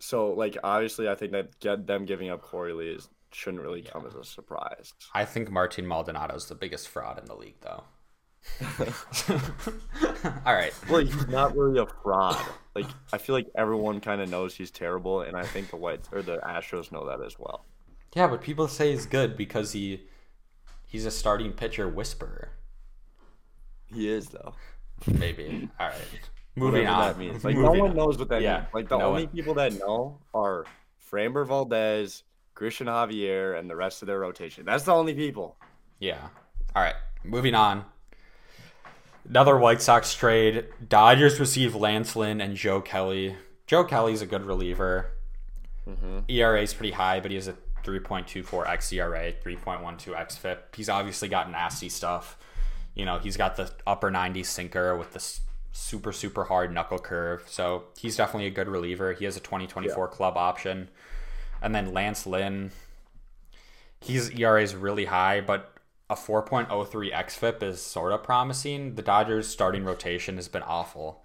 so 0.00 0.34
like 0.34 0.58
obviously 0.62 1.08
I 1.08 1.14
think 1.14 1.32
that 1.32 1.58
get 1.60 1.86
them 1.86 2.04
giving 2.04 2.28
up 2.28 2.42
Korey 2.42 2.76
Lee 2.76 2.90
is, 2.90 3.08
shouldn't 3.32 3.62
really 3.62 3.80
come 3.80 4.04
as 4.06 4.14
a 4.14 4.22
surprise. 4.22 4.92
I 5.14 5.24
think 5.24 5.50
Martin 5.50 5.86
Maldonado 5.86 6.34
is 6.34 6.44
the 6.44 6.54
biggest 6.54 6.88
fraud 6.88 7.18
in 7.18 7.24
the 7.24 7.36
league, 7.36 7.60
though. 7.62 7.84
All 10.46 10.54
right. 10.54 10.72
Well, 10.88 11.00
he's 11.04 11.28
not 11.28 11.56
really 11.56 11.78
a 11.80 11.86
fraud. 12.02 12.36
Like 12.74 12.86
I 13.12 13.18
feel 13.18 13.34
like 13.34 13.48
everyone 13.54 14.00
kind 14.00 14.20
of 14.20 14.28
knows 14.28 14.54
he's 14.54 14.70
terrible, 14.70 15.22
and 15.22 15.36
I 15.36 15.44
think 15.44 15.70
the 15.70 15.76
Whites 15.76 16.08
or 16.12 16.22
the 16.22 16.38
Astros 16.38 16.92
know 16.92 17.06
that 17.06 17.24
as 17.24 17.38
well. 17.38 17.64
Yeah, 18.14 18.26
but 18.26 18.40
people 18.42 18.68
say 18.68 18.90
he's 18.92 19.06
good 19.06 19.36
because 19.36 19.72
he 19.72 20.02
he's 20.86 21.04
a 21.06 21.10
starting 21.10 21.52
pitcher 21.52 21.88
whisperer. 21.88 22.50
He 23.86 24.08
is 24.08 24.28
though. 24.28 24.54
Maybe. 25.06 25.68
All 25.78 25.88
right. 25.88 25.96
Moving 26.56 26.84
Whatever 26.84 26.94
on. 27.02 27.06
that 27.08 27.18
means. 27.18 27.44
Like 27.44 27.56
no 27.56 27.70
one 27.72 27.90
on. 27.90 27.96
knows 27.96 28.18
what 28.18 28.28
that 28.28 28.42
Yeah, 28.42 28.58
means. 28.60 28.68
Like 28.74 28.88
the 28.88 28.98
no 28.98 29.06
only 29.06 29.24
one- 29.26 29.34
people 29.34 29.54
that 29.54 29.72
know 29.78 30.18
are 30.34 30.64
Framber 31.10 31.46
Valdez, 31.46 32.22
Cristian 32.56 32.86
Javier, 32.86 33.58
and 33.58 33.68
the 33.70 33.76
rest 33.76 34.02
of 34.02 34.06
their 34.06 34.18
rotation. 34.18 34.64
That's 34.64 34.84
the 34.84 34.92
only 34.92 35.14
people. 35.14 35.56
Yeah. 36.00 36.28
All 36.74 36.82
right. 36.82 36.94
Moving 37.24 37.54
on. 37.54 37.84
Another 39.28 39.56
White 39.56 39.82
Sox 39.82 40.14
trade. 40.14 40.66
Dodgers 40.88 41.38
receive 41.38 41.74
Lance 41.74 42.16
Lynn 42.16 42.40
and 42.40 42.56
Joe 42.56 42.80
Kelly. 42.80 43.36
Joe 43.66 43.84
Kelly's 43.84 44.22
a 44.22 44.26
good 44.26 44.42
reliever. 44.42 45.12
Mm-hmm. 45.88 46.18
ERA 46.28 46.62
is 46.62 46.74
pretty 46.74 46.92
high, 46.92 47.20
but 47.20 47.30
he 47.30 47.36
has 47.36 47.48
a 47.48 47.54
3.24 47.84 48.44
xERA, 48.44 49.34
3.12 49.42 50.14
xFIP. 50.14 50.58
He's 50.74 50.88
obviously 50.88 51.28
got 51.28 51.50
nasty 51.50 51.88
stuff. 51.88 52.36
You 52.94 53.04
know, 53.04 53.18
he's 53.18 53.36
got 53.36 53.56
the 53.56 53.70
upper 53.86 54.10
90 54.10 54.42
sinker 54.42 54.96
with 54.96 55.12
this 55.12 55.40
super, 55.72 56.12
super 56.12 56.44
hard 56.44 56.72
knuckle 56.72 56.98
curve. 56.98 57.44
So 57.46 57.84
he's 57.96 58.16
definitely 58.16 58.46
a 58.46 58.50
good 58.50 58.68
reliever. 58.68 59.12
He 59.12 59.24
has 59.24 59.36
a 59.36 59.40
2024 59.40 60.08
club 60.08 60.36
option. 60.36 60.88
And 61.62 61.74
then 61.74 61.92
Lance 61.92 62.26
Lynn, 62.26 62.70
his 64.00 64.30
ERA 64.30 64.62
is 64.62 64.74
really 64.74 65.04
high, 65.04 65.40
but 65.40 65.72
a 66.10 66.14
4.03 66.14 67.12
xFIP 67.12 67.62
is 67.62 67.80
sort 67.80 68.12
of 68.12 68.24
promising. 68.24 68.96
The 68.96 69.02
Dodgers' 69.02 69.46
starting 69.46 69.84
rotation 69.84 70.34
has 70.36 70.48
been 70.48 70.64
awful, 70.64 71.24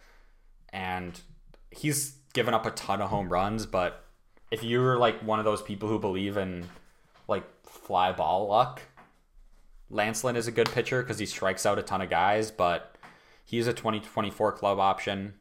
and 0.71 1.19
he's 1.71 2.17
given 2.33 2.53
up 2.53 2.67
a 2.67 2.71
ton 2.71 3.01
of 3.01 3.09
home 3.09 3.29
runs. 3.29 3.65
But 3.65 4.05
if 4.51 4.63
you're 4.63 4.97
like 4.97 5.19
one 5.21 5.39
of 5.39 5.45
those 5.45 5.63
people 5.63 5.89
who 5.89 5.97
believe 5.97 6.37
in 6.37 6.69
like 7.27 7.43
fly 7.65 8.11
ball 8.11 8.47
luck, 8.47 8.83
Lance 9.89 10.23
Lynn 10.23 10.35
is 10.35 10.47
a 10.47 10.51
good 10.51 10.69
pitcher 10.71 11.01
because 11.01 11.17
he 11.17 11.25
strikes 11.25 11.65
out 11.65 11.79
a 11.79 11.83
ton 11.83 12.01
of 12.01 12.11
guys, 12.11 12.51
but 12.51 12.95
he's 13.43 13.65
a 13.65 13.73
2024 13.73 14.51
club 14.51 14.79
option. 14.79 15.33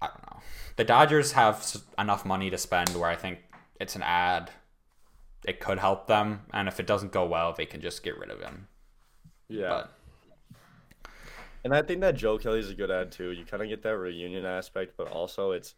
I 0.00 0.06
don't 0.06 0.22
know. 0.30 0.40
The 0.76 0.84
Dodgers 0.84 1.32
have 1.32 1.76
enough 1.98 2.24
money 2.24 2.48
to 2.48 2.56
spend 2.56 2.96
where 2.96 3.10
I 3.10 3.16
think 3.16 3.40
it's 3.78 3.96
an 3.96 4.02
ad. 4.02 4.50
It 5.46 5.60
could 5.60 5.78
help 5.78 6.06
them, 6.06 6.42
and 6.52 6.68
if 6.68 6.80
it 6.80 6.86
doesn't 6.86 7.12
go 7.12 7.26
well, 7.26 7.54
they 7.56 7.66
can 7.66 7.80
just 7.80 8.02
get 8.02 8.18
rid 8.18 8.30
of 8.30 8.40
him. 8.40 8.68
Yeah. 9.48 9.68
But, 9.68 9.90
and 11.64 11.74
I 11.74 11.82
think 11.82 12.00
that 12.00 12.16
Joe 12.16 12.38
Kelly 12.38 12.60
is 12.60 12.70
a 12.70 12.74
good 12.74 12.90
ad 12.90 13.12
too. 13.12 13.32
You 13.32 13.44
kind 13.44 13.62
of 13.62 13.68
get 13.68 13.82
that 13.82 13.96
reunion 13.96 14.44
aspect, 14.44 14.94
but 14.96 15.08
also 15.08 15.52
it's 15.52 15.74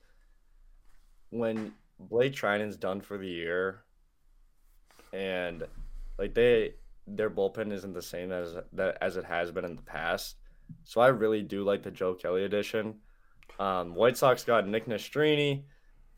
when 1.31 1.73
Blake 1.99 2.35
Treinen's 2.35 2.77
done 2.77 3.01
for 3.01 3.19
the 3.19 3.27
year, 3.27 3.81
and 5.13 5.65
like 6.19 6.35
they 6.35 6.75
their 7.07 7.31
bullpen 7.31 7.73
isn't 7.73 7.95
the 7.95 8.03
same 8.03 8.31
as 8.31 8.55
that 8.73 8.99
as 9.01 9.17
it 9.17 9.25
has 9.25 9.51
been 9.51 9.65
in 9.65 9.77
the 9.77 9.83
past. 9.83 10.37
So 10.85 11.01
I 11.01 11.09
really 11.09 11.43
do 11.43 11.65
like 11.65 11.83
the 11.83 11.91
Joe 11.91 12.15
Kelly 12.15 12.45
edition. 12.45 12.97
Um, 13.59 13.95
White 13.95 14.17
Sox 14.17 14.45
got 14.45 14.67
Nick 14.67 14.87
Nastrini, 14.87 15.65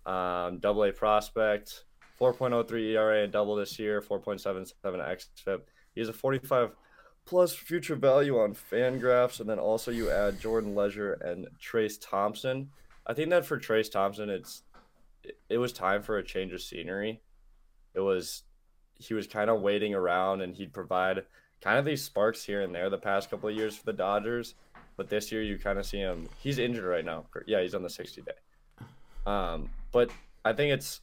um, 0.06 0.58
double 0.58 0.84
A 0.84 0.92
prospect, 0.92 1.84
4.03 2.32 2.92
ERA 2.92 3.22
and 3.24 3.32
double 3.32 3.56
this 3.56 3.78
year, 3.78 4.00
4.77 4.00 4.72
xFIP. 4.82 5.60
He 5.94 6.00
has 6.00 6.08
a 6.08 6.12
45 6.12 6.74
plus 7.26 7.54
future 7.54 7.96
value 7.96 8.38
on 8.38 8.54
Fangraphs, 8.54 9.40
and 9.40 9.48
then 9.48 9.58
also 9.58 9.90
you 9.90 10.10
add 10.10 10.40
Jordan 10.40 10.74
Leasure 10.74 11.14
and 11.14 11.46
Trayce 11.60 11.98
Thompson. 12.00 12.70
I 13.06 13.14
think 13.14 13.30
that 13.30 13.46
for 13.46 13.58
Trayce 13.58 13.90
Thompson, 13.90 14.30
it's 14.30 14.62
it, 15.22 15.38
it 15.48 15.58
was 15.58 15.72
time 15.72 16.02
for 16.02 16.18
a 16.18 16.24
change 16.24 16.52
of 16.52 16.62
scenery. 16.62 17.20
It 17.94 18.00
was 18.00 18.42
he 18.94 19.14
was 19.14 19.26
kind 19.26 19.50
of 19.50 19.60
waiting 19.60 19.94
around, 19.94 20.40
and 20.40 20.54
he'd 20.54 20.72
provide 20.72 21.24
kind 21.60 21.78
of 21.78 21.84
these 21.84 22.02
sparks 22.02 22.44
here 22.44 22.62
and 22.62 22.74
there 22.74 22.90
the 22.90 22.98
past 22.98 23.30
couple 23.30 23.48
of 23.48 23.56
years 23.56 23.76
for 23.76 23.84
the 23.84 23.92
Dodgers. 23.92 24.54
But 24.96 25.08
this 25.08 25.32
year, 25.32 25.42
you 25.42 25.58
kind 25.58 25.78
of 25.78 25.86
see 25.86 25.98
him. 25.98 26.28
He's 26.38 26.58
injured 26.58 26.84
right 26.84 27.04
now. 27.04 27.24
Yeah, 27.46 27.62
he's 27.62 27.74
on 27.74 27.82
the 27.82 27.90
60 27.90 28.22
day. 28.22 28.86
Um, 29.26 29.70
but 29.90 30.10
I 30.44 30.52
think 30.52 30.72
it's, 30.72 31.00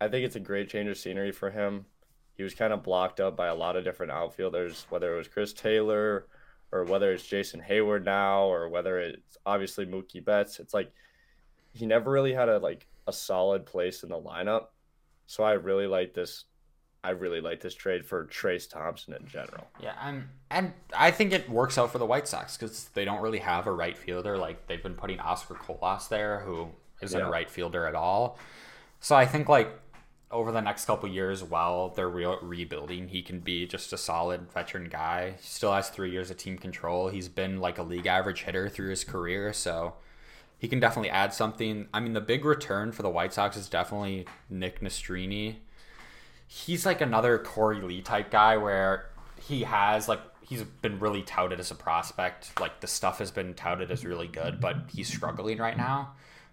I 0.00 0.08
think 0.08 0.24
it's 0.24 0.36
a 0.36 0.40
great 0.40 0.68
change 0.68 0.88
of 0.88 0.98
scenery 0.98 1.32
for 1.32 1.50
him. 1.50 1.86
He 2.34 2.42
was 2.42 2.54
kind 2.54 2.72
of 2.72 2.82
blocked 2.82 3.20
up 3.20 3.36
by 3.36 3.48
a 3.48 3.54
lot 3.54 3.76
of 3.76 3.84
different 3.84 4.12
outfielders, 4.12 4.86
whether 4.88 5.12
it 5.12 5.18
was 5.18 5.28
Chris 5.28 5.52
Taylor, 5.52 6.26
or 6.72 6.84
whether 6.84 7.12
it's 7.12 7.26
Jason 7.26 7.60
Heyward 7.60 8.04
now, 8.04 8.44
or 8.44 8.68
whether 8.68 8.98
it's 8.98 9.36
obviously 9.44 9.84
Mookie 9.84 10.24
Betts. 10.24 10.58
It's 10.58 10.72
like 10.72 10.92
he 11.72 11.86
never 11.86 12.10
really 12.10 12.32
had 12.32 12.48
a 12.48 12.58
like 12.58 12.86
a 13.06 13.12
solid 13.12 13.66
place 13.66 14.02
in 14.02 14.08
the 14.08 14.20
lineup. 14.20 14.66
So 15.26 15.44
I 15.44 15.52
really 15.52 15.86
like 15.86 16.14
this 16.14 16.44
I 17.02 17.10
really 17.10 17.40
like 17.40 17.60
this 17.60 17.74
trade 17.74 18.04
for 18.04 18.26
Trayce 18.26 18.68
Thompson 18.68 19.14
in 19.14 19.26
general. 19.26 19.66
Yeah, 19.80 19.94
and 20.02 20.24
and 20.50 20.72
I 20.94 21.10
think 21.10 21.32
it 21.32 21.48
works 21.48 21.78
out 21.78 21.90
for 21.90 21.98
the 21.98 22.06
White 22.06 22.28
Sox 22.28 22.56
because 22.56 22.88
they 22.94 23.04
don't 23.04 23.22
really 23.22 23.38
have 23.38 23.66
a 23.66 23.72
right 23.72 23.96
fielder. 23.96 24.36
Like 24.36 24.66
they've 24.66 24.82
been 24.82 24.94
putting 24.94 25.18
Oscar 25.18 25.54
Colas 25.54 26.06
there, 26.08 26.40
who 26.40 26.68
isn't 27.00 27.18
yeah. 27.18 27.26
a 27.26 27.30
right 27.30 27.48
fielder 27.48 27.86
at 27.86 27.94
all. 27.94 28.38
So 29.00 29.16
I 29.16 29.24
think 29.24 29.48
like 29.48 29.70
over 30.30 30.52
the 30.52 30.60
next 30.60 30.84
couple 30.84 31.08
years, 31.08 31.42
while 31.42 31.88
they're 31.88 32.08
re- 32.08 32.36
rebuilding, 32.42 33.08
he 33.08 33.22
can 33.22 33.40
be 33.40 33.66
just 33.66 33.92
a 33.92 33.98
solid 33.98 34.50
veteran 34.52 34.88
guy. 34.88 35.34
He 35.40 35.46
still 35.46 35.72
has 35.72 35.88
three 35.88 36.10
years 36.10 36.30
of 36.30 36.36
team 36.36 36.56
control. 36.56 37.08
He's 37.08 37.28
been 37.28 37.60
like 37.60 37.78
a 37.78 37.82
league 37.82 38.06
average 38.06 38.42
hitter 38.42 38.68
through 38.68 38.90
his 38.90 39.04
career, 39.04 39.52
so 39.52 39.94
he 40.58 40.68
can 40.68 40.80
definitely 40.80 41.10
add 41.10 41.34
something. 41.34 41.88
I 41.92 42.00
mean, 42.00 42.12
the 42.12 42.20
big 42.20 42.44
return 42.44 42.92
for 42.92 43.02
the 43.02 43.10
White 43.10 43.32
Sox 43.32 43.56
is 43.56 43.68
definitely 43.68 44.26
Nick 44.48 44.80
Nastrini 44.80 45.56
he's 46.50 46.84
like 46.84 47.00
another 47.00 47.38
Korey 47.38 47.80
Lee 47.80 48.02
type 48.02 48.28
guy 48.28 48.56
where 48.56 49.08
he 49.40 49.62
has 49.62 50.08
like 50.08 50.20
he's 50.42 50.64
been 50.64 50.98
really 50.98 51.22
touted 51.22 51.60
as 51.60 51.70
a 51.70 51.76
prospect. 51.76 52.58
Like 52.60 52.80
the 52.80 52.88
stuff 52.88 53.20
has 53.20 53.30
been 53.30 53.54
touted 53.54 53.90
as 53.92 54.04
really 54.04 54.26
good, 54.26 54.60
but 54.60 54.76
he's 54.92 55.06
struggling 55.06 55.58
right 55.58 55.76
now. 55.76 56.10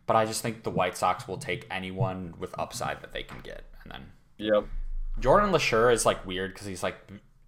But 0.07 0.15
I 0.15 0.25
just 0.25 0.41
think 0.41 0.63
the 0.63 0.71
White 0.71 0.97
Sox 0.97 1.27
will 1.27 1.37
take 1.37 1.67
anyone 1.69 2.33
with 2.39 2.57
upside 2.57 3.01
that 3.01 3.13
they 3.13 3.23
can 3.23 3.39
get, 3.41 3.65
and 3.83 3.91
then 3.91 4.05
yep. 4.37 4.65
Jordan 5.19 5.51
Leasure 5.51 5.91
is 5.91 6.05
like 6.05 6.25
weird 6.25 6.53
because 6.53 6.67
he's 6.67 6.81
like 6.81 6.95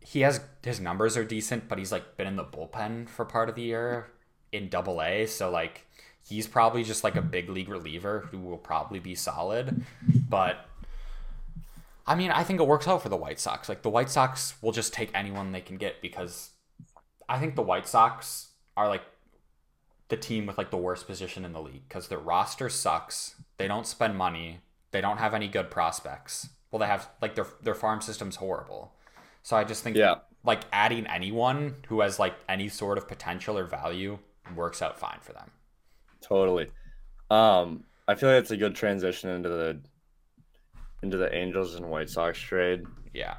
he 0.02 0.22
has 0.22 0.42
his 0.64 0.80
numbers 0.80 1.18
are 1.18 1.24
decent, 1.24 1.68
but 1.68 1.78
he's 1.78 1.92
like 1.92 2.18
been 2.18 2.28
in 2.28 2.36
the 2.36 2.44
bullpen 2.44 3.10
for 3.10 3.26
part 3.26 3.50
of 3.50 3.56
the 3.56 3.62
year 3.62 4.12
in 4.52 4.70
Double 4.70 5.02
A, 5.02 5.26
so 5.26 5.50
like 5.50 5.86
he's 6.28 6.48
probably 6.48 6.84
just 6.84 7.04
like 7.04 7.16
a 7.16 7.22
big 7.22 7.50
league 7.50 7.70
reliever 7.70 8.28
who 8.30 8.40
will 8.40 8.58
probably 8.58 9.00
be 9.00 9.16
solid, 9.16 9.84
but 10.30 10.66
I 12.10 12.16
mean, 12.16 12.32
I 12.32 12.44
think 12.44 12.60
it 12.60 12.66
works 12.66 12.88
out 12.88 13.04
for 13.04 13.10
the 13.10 13.16
White 13.16 13.40
Sox. 13.40 13.70
Like 13.70 13.84
the 13.84 13.90
White 13.90 14.10
Sox 14.10 14.56
will 14.64 14.72
just 14.72 14.94
take 14.94 15.12
anyone 15.14 15.52
they 15.52 15.62
can 15.62 15.78
get 15.78 16.02
because 16.02 16.50
I 17.30 17.38
think 17.38 17.56
the 17.56 17.62
White 17.62 17.88
Sox 17.88 18.50
are 18.76 18.88
like 18.88 19.04
the 20.10 20.18
team 20.18 20.46
with 20.46 20.58
like 20.58 20.72
the 20.72 20.78
worst 20.78 21.08
position 21.08 21.46
in 21.46 21.54
the 21.54 21.62
league 21.62 21.88
because 21.88 22.08
their 22.08 22.20
roster 22.20 22.70
sucks. 22.70 23.36
They 23.58 23.68
don't 23.68 23.88
spend 23.88 24.18
money. 24.18 24.60
They 24.92 25.02
don't 25.02 25.18
have 25.18 25.34
any 25.34 25.48
good 25.48 25.70
prospects. 25.70 26.50
Well, 26.72 26.80
they 26.80 26.88
have 26.88 27.10
like 27.22 27.36
their 27.36 27.48
their 27.62 27.76
farm 27.76 28.02
system's 28.02 28.36
horrible. 28.36 28.94
So 29.44 29.56
I 29.56 29.64
just 29.64 29.84
think 29.84 29.96
yeah. 29.96 30.16
like 30.44 30.62
adding 30.74 31.08
anyone 31.08 31.76
who 31.88 32.02
has 32.02 32.20
like 32.20 32.34
any 32.48 32.70
sort 32.70 32.98
of 32.98 33.08
potential 33.08 33.58
or 33.58 33.66
value 33.66 34.20
works 34.56 34.82
out 34.82 35.00
fine 35.00 35.20
for 35.22 35.34
them. 35.34 35.52
Totally. 36.22 36.72
Um, 37.30 37.84
I 38.08 38.16
feel 38.16 38.30
like 38.30 38.40
it's 38.40 38.52
a 38.52 38.58
good 38.58 38.76
transition 38.76 39.30
into 39.30 39.50
the 39.50 39.80
into 41.04 41.18
the 41.18 41.34
Angels 41.34 41.76
and 41.76 41.90
White 41.90 42.10
Sox 42.10 42.40
trade. 42.40 42.84
Yeah. 43.14 43.36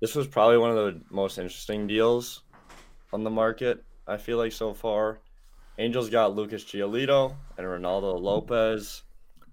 This 0.00 0.14
was 0.14 0.28
probably 0.28 0.58
one 0.58 0.70
of 0.70 0.76
the 0.76 1.00
most 1.10 1.38
interesting 1.38 1.86
deals 1.86 2.42
on 3.12 3.24
the 3.24 3.30
market, 3.30 3.84
I 4.06 4.16
feel 4.16 4.38
like 4.38 4.52
so 4.52 4.72
far. 4.74 5.20
Angels 5.78 6.10
got 6.10 6.34
Lucas 6.34 6.64
Giolito 6.64 7.36
and 7.56 7.66
Reynaldo 7.66 8.20
Lopez, 8.20 9.04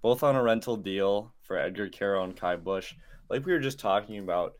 both 0.01 0.23
on 0.23 0.36
a 0.36 0.41
rental 0.41 0.76
deal 0.76 1.34
for 1.41 1.57
Edgar 1.57 1.88
Quero 1.88 2.23
and 2.23 2.39
Ky 2.39 2.55
Bush. 2.55 2.95
Like 3.30 3.45
we 3.45 3.53
were 3.53 3.59
just 3.59 3.80
talking 3.80 4.17
about, 4.17 4.53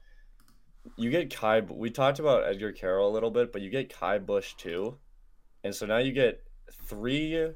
you 0.96 1.10
get 1.10 1.30
Ky. 1.30 1.62
We 1.62 1.90
talked 1.90 2.20
about 2.20 2.46
Edgar 2.46 2.72
Quero 2.72 3.08
a 3.08 3.10
little 3.10 3.32
bit, 3.32 3.52
but 3.52 3.62
you 3.62 3.70
get 3.70 3.90
Ky 3.90 4.20
Bush 4.20 4.54
too, 4.56 4.98
and 5.64 5.74
so 5.74 5.86
now 5.86 5.98
you 5.98 6.12
get 6.12 6.44
three 6.84 7.50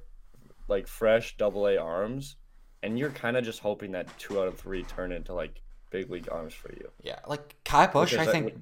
like 0.68 0.88
fresh 0.88 1.38
double 1.38 1.68
A 1.68 1.78
arms 1.78 2.36
and 2.84 2.98
you're 2.98 3.10
kind 3.10 3.38
of 3.38 3.44
just 3.44 3.60
hoping 3.60 3.92
that 3.92 4.08
two 4.18 4.40
out 4.40 4.48
of 4.48 4.58
three 4.58 4.84
turn 4.84 5.12
into 5.12 5.34
like 5.34 5.62
big 5.90 6.10
league 6.10 6.30
arms 6.32 6.54
for 6.54 6.72
you. 6.74 6.90
Yeah, 7.02 7.20
like 7.28 7.56
Ky 7.64 7.88
Bush, 7.92 8.16
I 8.16 8.26
think 8.26 8.54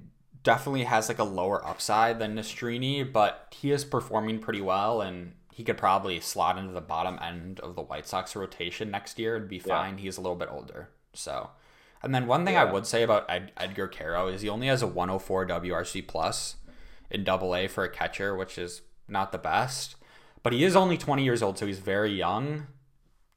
definitely 0.43 0.83
has 0.83 1.09
like 1.09 1.19
a 1.19 1.23
lower 1.23 1.65
upside 1.65 2.19
than 2.19 2.35
Nastrini, 2.35 3.09
but 3.11 3.53
he 3.55 3.71
is 3.71 3.85
performing 3.85 4.39
pretty 4.39 4.61
well, 4.61 5.01
and 5.01 5.33
he 5.53 5.63
could 5.63 5.77
probably 5.77 6.19
slot 6.19 6.57
into 6.57 6.73
the 6.73 6.81
bottom 6.81 7.17
end 7.21 7.59
of 7.61 7.75
the 7.75 7.81
White 7.81 8.07
Sox 8.07 8.35
rotation 8.35 8.91
next 8.91 9.17
year 9.17 9.35
and 9.35 9.47
be 9.47 9.59
fine. 9.59 9.97
Yeah. 9.97 10.03
He's 10.03 10.17
a 10.17 10.21
little 10.21 10.35
bit 10.35 10.49
older, 10.51 10.89
so. 11.13 11.49
And 12.03 12.13
then 12.13 12.27
one 12.27 12.45
thing 12.45 12.53
yeah. 12.53 12.63
I 12.63 12.71
would 12.71 12.85
say 12.85 13.03
about 13.03 13.25
Ed- 13.27 13.51
Edgar 13.57 13.87
Quero 13.87 14.27
is 14.27 14.41
he 14.41 14.49
only 14.49 14.67
has 14.67 14.83
a 14.83 14.87
104 14.87 15.47
WRC 15.47 16.07
plus 16.07 16.57
in 17.09 17.23
Double 17.23 17.55
A 17.55 17.67
for 17.67 17.83
a 17.83 17.89
catcher, 17.89 18.35
which 18.35 18.57
is 18.57 18.81
not 19.07 19.31
the 19.31 19.37
best. 19.37 19.95
But 20.43 20.53
he 20.53 20.63
is 20.63 20.75
only 20.75 20.97
20 20.97 21.23
years 21.23 21.41
old, 21.41 21.57
so 21.57 21.65
he's 21.65 21.79
very 21.79 22.13
young 22.13 22.67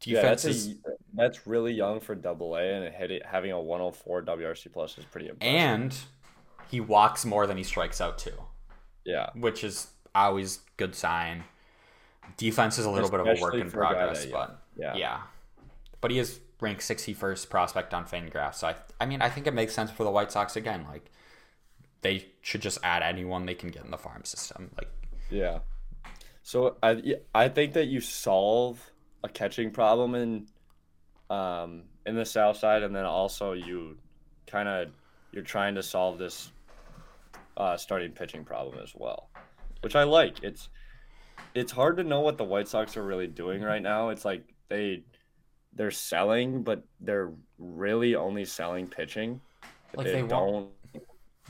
defense 0.01 0.45
yeah, 0.45 0.51
that's, 0.53 0.67
a, 0.67 0.75
that's 1.15 1.47
really 1.47 1.73
young 1.73 2.01
for 2.01 2.15
double 2.15 2.57
A 2.57 2.63
and 2.63 2.85
it, 2.85 3.27
having 3.27 3.53
a 3.53 3.61
104 3.61 4.23
WRC 4.23 4.73
plus 4.73 4.97
is 4.99 5.05
pretty 5.05 5.29
impressive. 5.29 5.55
And 5.55 5.97
he 6.71 6.81
walks 6.81 7.25
more 7.25 7.47
than 7.47 7.57
he 7.57 7.63
strikes 7.63 8.01
out 8.01 8.19
too. 8.19 8.33
Yeah. 9.05 9.31
Which 9.35 9.65
is 9.65 9.89
always 10.15 10.61
good 10.77 10.95
sign. 10.95 11.45
Defense 12.37 12.79
is 12.79 12.85
a 12.85 12.91
little 12.91 13.07
Especially 13.07 13.25
bit 13.25 13.35
of 13.35 13.39
a 13.39 13.43
work 13.43 13.55
in 13.55 13.71
progress, 13.71 14.27
but 14.27 14.63
yeah. 14.77 14.95
yeah. 14.95 15.21
But 16.01 16.13
he 16.13 16.19
is 16.19 16.41
ranked 16.61 16.83
61st 16.83 17.49
prospect 17.51 17.93
on 17.93 18.05
Fangraphs. 18.05 18.57
So 18.57 18.69
I 18.69 18.77
I 19.01 19.07
mean, 19.07 19.21
I 19.21 19.29
think 19.29 19.47
it 19.47 19.55
makes 19.55 19.75
sense 19.75 19.91
for 19.91 20.05
the 20.05 20.11
White 20.11 20.31
Sox 20.31 20.57
again 20.57 20.87
like 20.89 21.11
they 22.03 22.27
should 22.41 22.63
just 22.63 22.79
add 22.83 23.03
anyone 23.03 23.47
they 23.47 23.55
can 23.55 23.71
get 23.71 23.85
in 23.85 23.91
the 23.91 23.99
farm 23.99 24.25
system. 24.25 24.71
Like 24.77 24.89
Yeah. 25.29 25.61
So 26.43 26.77
I 26.83 27.17
I 27.35 27.49
think 27.49 27.73
that 27.75 27.87
you 27.87 28.01
solve 28.01 28.91
a 29.23 29.29
catching 29.29 29.71
problem 29.71 30.15
in 30.15 30.47
um, 31.29 31.85
in 32.07 32.17
the 32.17 32.25
south 32.25 32.57
side, 32.57 32.83
and 32.83 32.95
then 32.95 33.05
also 33.05 33.53
you 33.53 33.99
kind 34.47 34.69
of 34.69 34.89
you're 35.33 35.43
trying 35.43 35.75
to 35.77 35.83
solve 35.83 36.19
this 36.19 36.51
uh, 37.61 37.77
starting 37.77 38.13
pitching 38.13 38.45
problem 38.45 38.79
as 38.83 38.93
well, 38.95 39.31
which 39.83 39.97
I 39.97 40.05
like. 40.05 40.43
It's 40.43 40.69
it's 41.55 41.73
hard 41.73 41.97
to 41.99 42.05
know 42.05 42.21
what 42.21 42.39
the 42.39 42.45
White 42.45 42.69
Sox 42.69 42.97
are 42.97 43.05
really 43.05 43.27
doing 43.27 43.63
right 43.63 43.83
now. 43.83 44.11
It's 44.11 44.25
like 44.25 44.43
they 44.69 45.03
they're 45.75 45.91
selling, 45.91 46.63
but 46.63 46.85
they're 47.01 47.33
really 47.59 48.15
only 48.15 48.45
selling 48.45 48.87
pitching. 48.87 49.41
Like 49.95 50.07
they, 50.07 50.23
they 50.23 50.29
don't. 50.29 50.71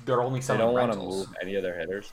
They're 0.05 0.23
only 0.23 0.41
selling. 0.41 0.61
They 0.61 0.65
don't 0.65 0.75
want 0.75 0.93
to 0.93 0.99
move 0.99 1.27
any 1.43 1.55
of 1.55 1.63
their 1.63 1.79
hitters. 1.79 2.13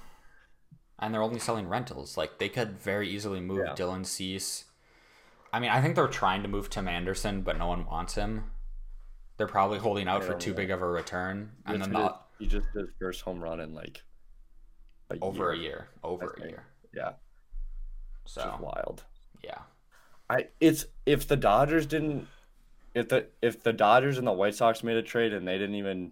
And 0.99 1.13
they're 1.13 1.21
only 1.21 1.39
selling 1.39 1.67
rentals. 1.69 2.17
Like 2.17 2.39
they 2.39 2.49
could 2.49 2.79
very 2.79 3.09
easily 3.09 3.39
move 3.39 3.59
yeah. 3.59 3.75
Dylan 3.75 4.05
Cease 4.05 4.65
I 5.51 5.59
mean, 5.59 5.69
I 5.69 5.81
think 5.81 5.95
they're 5.95 6.07
trying 6.07 6.43
to 6.43 6.47
move 6.47 6.69
Tim 6.69 6.87
Anderson, 6.87 7.41
but 7.41 7.57
no 7.57 7.67
one 7.67 7.85
wants 7.85 8.15
him. 8.15 8.51
They're 9.37 9.47
probably 9.47 9.79
holding 9.79 10.07
out 10.07 10.23
for 10.23 10.33
too 10.33 10.53
big 10.53 10.71
of 10.71 10.81
a 10.81 10.87
return, 10.87 11.51
and 11.65 11.81
then 11.81 11.93
the 11.93 12.15
He 12.39 12.47
just 12.47 12.67
did 12.73 12.81
his 12.81 12.89
first 12.99 13.21
home 13.21 13.41
run 13.41 13.59
in 13.59 13.73
like 13.73 14.03
a 15.09 15.17
over 15.21 15.53
year. 15.53 15.53
a 15.53 15.57
year. 15.57 15.87
Over 16.03 16.37
a 16.41 16.47
year. 16.47 16.63
Yeah. 16.93 17.13
So 18.25 18.41
Just 18.41 18.59
wild. 18.59 19.03
Yeah. 19.43 19.59
I 20.29 20.47
it's 20.59 20.85
if 21.05 21.27
the 21.27 21.37
Dodgers 21.37 21.85
didn't 21.85 22.27
if 22.93 23.09
the 23.09 23.27
if 23.41 23.63
the 23.63 23.73
Dodgers 23.73 24.17
and 24.17 24.27
the 24.27 24.33
White 24.33 24.55
Sox 24.55 24.83
made 24.83 24.97
a 24.97 25.03
trade 25.03 25.33
and 25.33 25.47
they 25.47 25.57
didn't 25.57 25.75
even 25.75 26.11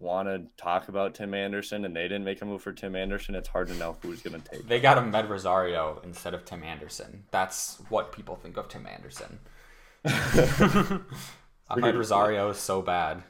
want 0.00 0.28
to 0.28 0.42
talk 0.62 0.88
about 0.88 1.14
Tim 1.14 1.34
Anderson 1.34 1.84
and 1.84 1.94
they 1.96 2.02
didn't 2.02 2.24
make 2.24 2.42
a 2.42 2.44
move 2.44 2.62
for 2.62 2.72
Tim 2.72 2.94
Anderson, 2.96 3.34
it's 3.34 3.48
hard 3.48 3.68
to 3.68 3.74
know 3.74 3.96
who's 4.02 4.20
going 4.20 4.40
to 4.40 4.48
take. 4.48 4.68
They 4.68 4.80
got 4.80 4.98
Amed 4.98 5.28
Rosario 5.28 6.00
instead 6.04 6.34
of 6.34 6.44
Tim 6.44 6.62
Anderson. 6.62 7.24
That's 7.30 7.78
what 7.88 8.12
people 8.12 8.36
think 8.36 8.56
of 8.56 8.68
Tim 8.68 8.86
Anderson. 8.86 9.38
Amed 10.04 11.96
Rosario 11.96 12.50
is 12.50 12.58
so 12.58 12.82
bad. 12.82 13.22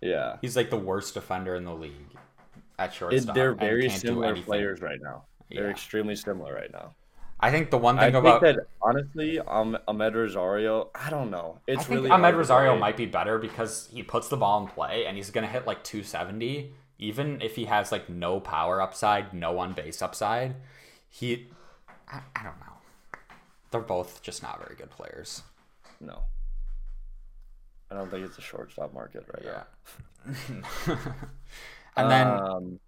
Yeah, 0.00 0.36
he's 0.40 0.56
like 0.56 0.70
the 0.70 0.76
worst 0.76 1.14
defender 1.14 1.54
in 1.54 1.64
the 1.64 1.74
league 1.74 2.16
at 2.78 2.92
shortstop. 2.92 3.34
It, 3.34 3.38
they're 3.38 3.54
very 3.54 3.88
similar 3.88 4.36
players 4.36 4.80
right 4.80 5.00
now. 5.02 5.24
They're 5.50 5.64
yeah. 5.64 5.70
extremely 5.70 6.16
similar 6.16 6.54
right 6.54 6.72
now. 6.72 6.94
I 7.38 7.50
think 7.50 7.70
the 7.70 7.78
one 7.78 7.98
thing 7.98 8.14
I 8.14 8.18
about 8.18 8.40
that 8.42 8.56
honestly, 8.80 9.38
um, 9.40 9.76
Amed 9.88 10.14
Rosario, 10.14 10.90
I 10.94 11.10
don't 11.10 11.30
know. 11.30 11.58
It's 11.66 11.80
I 11.80 11.84
think 11.84 11.96
really 11.96 12.10
Amed 12.10 12.34
Rosario 12.34 12.78
might 12.78 12.96
be 12.96 13.06
better 13.06 13.38
because 13.38 13.88
he 13.92 14.02
puts 14.02 14.28
the 14.28 14.38
ball 14.38 14.62
in 14.62 14.68
play 14.68 15.04
and 15.06 15.16
he's 15.16 15.30
gonna 15.30 15.46
hit 15.46 15.66
like 15.66 15.84
270, 15.84 16.72
even 16.98 17.42
if 17.42 17.56
he 17.56 17.66
has 17.66 17.92
like 17.92 18.08
no 18.08 18.40
power 18.40 18.80
upside, 18.80 19.34
no 19.34 19.58
on 19.58 19.74
base 19.74 20.00
upside. 20.00 20.56
He, 21.10 21.48
I, 22.08 22.20
I 22.34 22.42
don't 22.42 22.58
know. 22.60 23.20
They're 23.70 23.80
both 23.80 24.22
just 24.22 24.42
not 24.42 24.58
very 24.58 24.74
good 24.74 24.90
players. 24.90 25.42
No. 26.00 26.24
I 27.90 27.94
don't 27.94 28.10
think 28.10 28.26
it's 28.26 28.38
a 28.38 28.42
shortstop 28.42 28.92
market 28.92 29.24
right 29.32 29.44
yeah. 29.44 29.62
now. 30.86 30.96
and 31.96 32.10
then 32.10 32.26
um, 32.26 32.80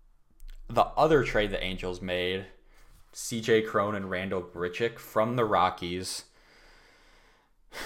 the 0.68 0.82
other 0.82 1.22
trade 1.24 1.51
the 1.51 1.62
Angels 1.62 2.03
made 2.03 2.46
CJ 3.14 3.66
Cron 3.66 3.94
and 3.94 4.11
Randall 4.11 4.42
Grichuk 4.42 4.99
from 4.99 5.36
the 5.36 5.44
Rockies. 5.44 6.24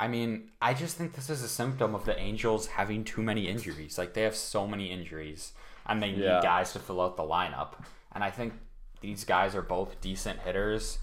I 0.00 0.08
mean, 0.08 0.50
I 0.62 0.72
just 0.72 0.96
think 0.96 1.14
this 1.14 1.28
is 1.28 1.42
a 1.42 1.48
symptom 1.48 1.94
of 1.94 2.06
the 2.06 2.18
Angels 2.18 2.68
having 2.68 3.04
too 3.04 3.22
many 3.22 3.48
injuries. 3.48 3.98
Like 3.98 4.14
they 4.14 4.22
have 4.22 4.34
so 4.34 4.66
many 4.66 4.90
injuries 4.90 5.52
and 5.86 6.02
they 6.02 6.12
need 6.12 6.22
yeah. 6.22 6.40
guys 6.42 6.72
to 6.72 6.78
fill 6.78 7.02
out 7.02 7.18
the 7.18 7.22
lineup. 7.22 7.74
And 8.12 8.24
I 8.24 8.30
think 8.30 8.54
these 9.02 9.24
guys 9.24 9.54
are 9.54 9.62
both 9.62 10.00
decent 10.00 10.40
hitters. 10.40 10.98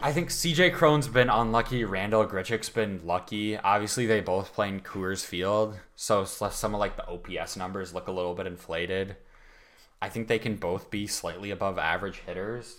I 0.00 0.12
think 0.12 0.30
CJ 0.30 0.74
Cron's 0.74 1.06
been 1.06 1.30
unlucky. 1.30 1.84
Randall 1.84 2.26
Grichuk's 2.26 2.68
been 2.68 3.00
lucky. 3.04 3.56
Obviously, 3.56 4.04
they 4.06 4.20
both 4.20 4.52
play 4.52 4.68
in 4.68 4.80
Coors 4.80 5.24
Field, 5.24 5.78
so 5.94 6.24
some 6.24 6.74
of 6.74 6.80
like 6.80 6.96
the 6.96 7.06
OPS 7.06 7.56
numbers 7.56 7.94
look 7.94 8.08
a 8.08 8.12
little 8.12 8.34
bit 8.34 8.48
inflated. 8.48 9.16
I 10.00 10.08
think 10.08 10.26
they 10.26 10.40
can 10.40 10.56
both 10.56 10.90
be 10.90 11.06
slightly 11.06 11.52
above 11.52 11.78
average 11.78 12.22
hitters. 12.26 12.78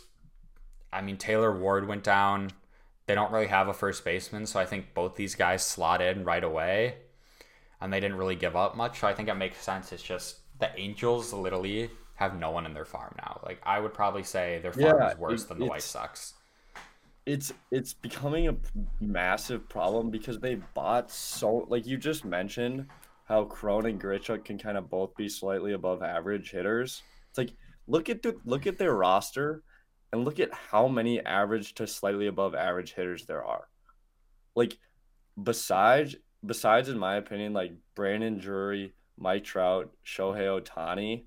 I 0.92 1.02
mean, 1.02 1.16
Taylor 1.16 1.58
Ward 1.58 1.88
went 1.88 2.04
down. 2.04 2.52
They 3.06 3.16
don't 3.16 3.32
really 3.32 3.48
have 3.48 3.70
a 3.70 3.74
first 3.74 4.04
baseman, 4.04 4.46
so 4.46 4.60
I 4.60 4.66
think 4.66 4.94
both 4.94 5.16
these 5.16 5.36
guys 5.36 5.66
slot 5.66 6.02
in 6.02 6.26
right 6.26 6.44
away. 6.44 6.96
And 7.80 7.92
they 7.92 8.02
didn't 8.02 8.18
really 8.18 8.36
give 8.36 8.58
up 8.58 8.76
much, 8.76 9.00
so 9.00 9.08
I 9.08 9.14
think 9.14 9.30
it 9.30 9.36
makes 9.36 9.62
sense. 9.62 9.94
It's 9.94 10.04
just 10.04 10.38
the 10.60 10.78
Angels 10.78 11.32
literally 11.32 11.90
have 12.16 12.38
no 12.38 12.52
one 12.52 12.66
in 12.66 12.74
their 12.74 12.86
farm 12.86 13.16
now. 13.18 13.40
Like 13.46 13.62
I 13.64 13.80
would 13.80 13.94
probably 13.94 14.24
say 14.24 14.60
their 14.62 14.74
farm 14.74 14.98
yeah, 15.00 15.12
is 15.12 15.18
worse 15.18 15.44
it, 15.44 15.50
than 15.50 15.60
the 15.60 15.66
White 15.66 15.82
Sox. 15.82 16.34
It's 17.26 17.54
it's 17.72 17.94
becoming 17.94 18.50
a 18.50 18.56
massive 19.00 19.70
problem 19.70 20.10
because 20.10 20.40
they 20.40 20.56
bought 20.56 21.10
so 21.10 21.66
like 21.70 21.86
you 21.86 21.98
just 21.98 22.26
mentioned 22.26 22.88
how 23.26 23.46
Cron 23.46 23.86
and 23.86 24.02
Grichuk 24.02 24.44
can 24.44 24.58
kind 24.58 24.78
of 24.78 24.90
both 24.90 25.16
be 25.16 25.30
slightly 25.30 25.74
above 25.74 26.04
average 26.04 26.52
hitters. 26.52 27.02
It's 27.30 27.38
like 27.38 27.54
look 27.88 28.10
at 28.10 28.22
the 28.22 28.36
look 28.46 28.68
at 28.68 28.78
their 28.78 28.94
roster 28.94 29.64
and 30.12 30.26
look 30.26 30.40
at 30.40 30.54
how 30.54 30.88
many 30.88 31.24
average 31.26 31.74
to 31.76 31.88
slightly 31.88 32.28
above 32.28 32.54
average 32.56 32.94
hitters 32.94 33.26
there 33.26 33.44
are. 33.44 33.68
Like 34.56 34.78
besides 35.42 36.16
besides 36.46 36.90
in 36.90 37.00
my 37.00 37.16
opinion, 37.16 37.54
like 37.54 37.72
Brandon 37.96 38.38
Drury, 38.38 38.94
Mike 39.18 39.44
Trout, 39.44 39.92
Shohei 40.06 40.62
Ohtani, 40.62 41.24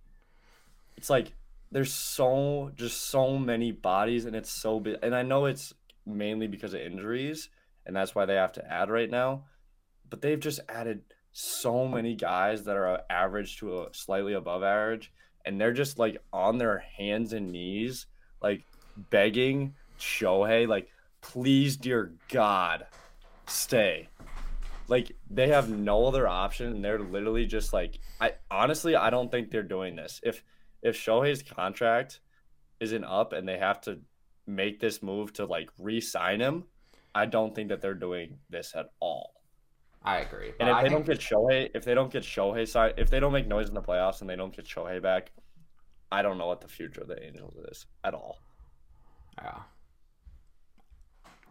it's 0.97 1.11
like 1.11 1.33
there's 1.73 1.93
so 1.93 2.71
just 2.75 3.11
so 3.11 3.39
many 3.39 3.73
bodies 3.73 4.25
and 4.25 4.37
it's 4.37 4.51
so 4.51 4.79
big 4.79 4.97
and 5.03 5.15
I 5.15 5.23
know 5.23 5.47
it's 5.47 5.75
mainly 6.07 6.47
because 6.47 6.75
of 6.75 6.81
injuries 6.81 7.49
and 7.85 7.95
that's 7.95 8.15
why 8.15 8.25
they 8.25 8.35
have 8.35 8.53
to 8.53 8.73
add 8.73 8.91
right 8.91 9.11
now. 9.11 9.45
But 10.09 10.23
they've 10.23 10.41
just 10.41 10.61
added 10.69 11.03
so 11.33 11.87
many 11.87 12.15
guys 12.15 12.65
that 12.65 12.77
are 12.77 13.03
average 13.11 13.59
to 13.59 13.83
a 13.83 13.89
slightly 13.93 14.33
above 14.33 14.63
average 14.63 15.13
and 15.45 15.61
they're 15.61 15.73
just 15.73 15.99
like 15.99 16.19
on 16.33 16.59
their 16.59 16.79
hands 16.79 17.33
and 17.33 17.53
knees, 17.53 18.07
like 18.43 18.65
begging 19.11 19.75
Shohei, 19.99 20.69
like, 20.69 20.89
please, 21.21 21.77
dear 21.77 22.13
God, 22.29 22.87
stay. 23.47 24.09
Like 24.89 25.13
they 25.31 25.49
have 25.49 25.69
no 25.69 26.07
other 26.07 26.29
option, 26.29 26.67
and 26.67 26.85
they're 26.85 26.99
literally 26.99 27.47
just 27.47 27.73
like, 27.73 27.99
I 28.21 28.35
honestly, 28.51 28.95
I 28.95 29.11
don't 29.11 29.31
think 29.31 29.51
they're 29.51 29.63
doing 29.63 29.97
this. 29.97 30.21
If 30.23 30.45
if 30.83 30.97
Shohei's 30.97 31.43
contract 31.43 32.21
isn't 32.79 33.05
up 33.05 33.33
and 33.33 33.49
they 33.49 33.59
have 33.59 33.81
to 33.83 33.99
make 34.47 34.81
this 34.81 35.03
move 35.03 35.33
to 35.35 35.45
like 35.45 35.71
re-sign 35.79 36.41
him, 36.41 36.65
I 37.15 37.27
don't 37.27 37.55
think 37.55 37.69
that 37.71 37.81
they're 37.81 37.95
doing 37.95 38.39
this 38.51 38.75
at 38.75 38.91
all. 39.01 39.33
I 40.03 40.19
agree. 40.19 40.53
And 40.61 40.69
if 40.69 40.77
I 40.77 40.83
they 40.85 40.89
don't 40.89 41.05
get 41.05 41.19
Shohei, 41.19 41.71
if 41.75 41.85
they 41.85 41.95
don't 41.95 42.13
get 42.13 42.23
Shohei 42.23 42.69
side, 42.69 42.95
if 42.97 43.11
they 43.11 43.19
don't 43.19 43.33
make 43.33 43.49
noise 43.49 43.69
in 43.69 43.75
the 43.75 43.83
playoffs 43.83 44.21
and 44.21 44.31
they 44.31 44.37
don't 44.37 44.55
get 44.55 44.65
Shohei 44.65 45.03
back, 45.03 45.33
I 46.13 46.23
don't 46.23 46.39
know 46.39 46.47
what 46.47 46.61
the 46.61 46.69
future 46.69 47.01
of 47.01 47.09
the 47.09 47.21
Angels 47.21 47.57
is 47.71 47.87
at 48.05 48.15
all. 48.15 48.39
Yeah. 49.39 49.59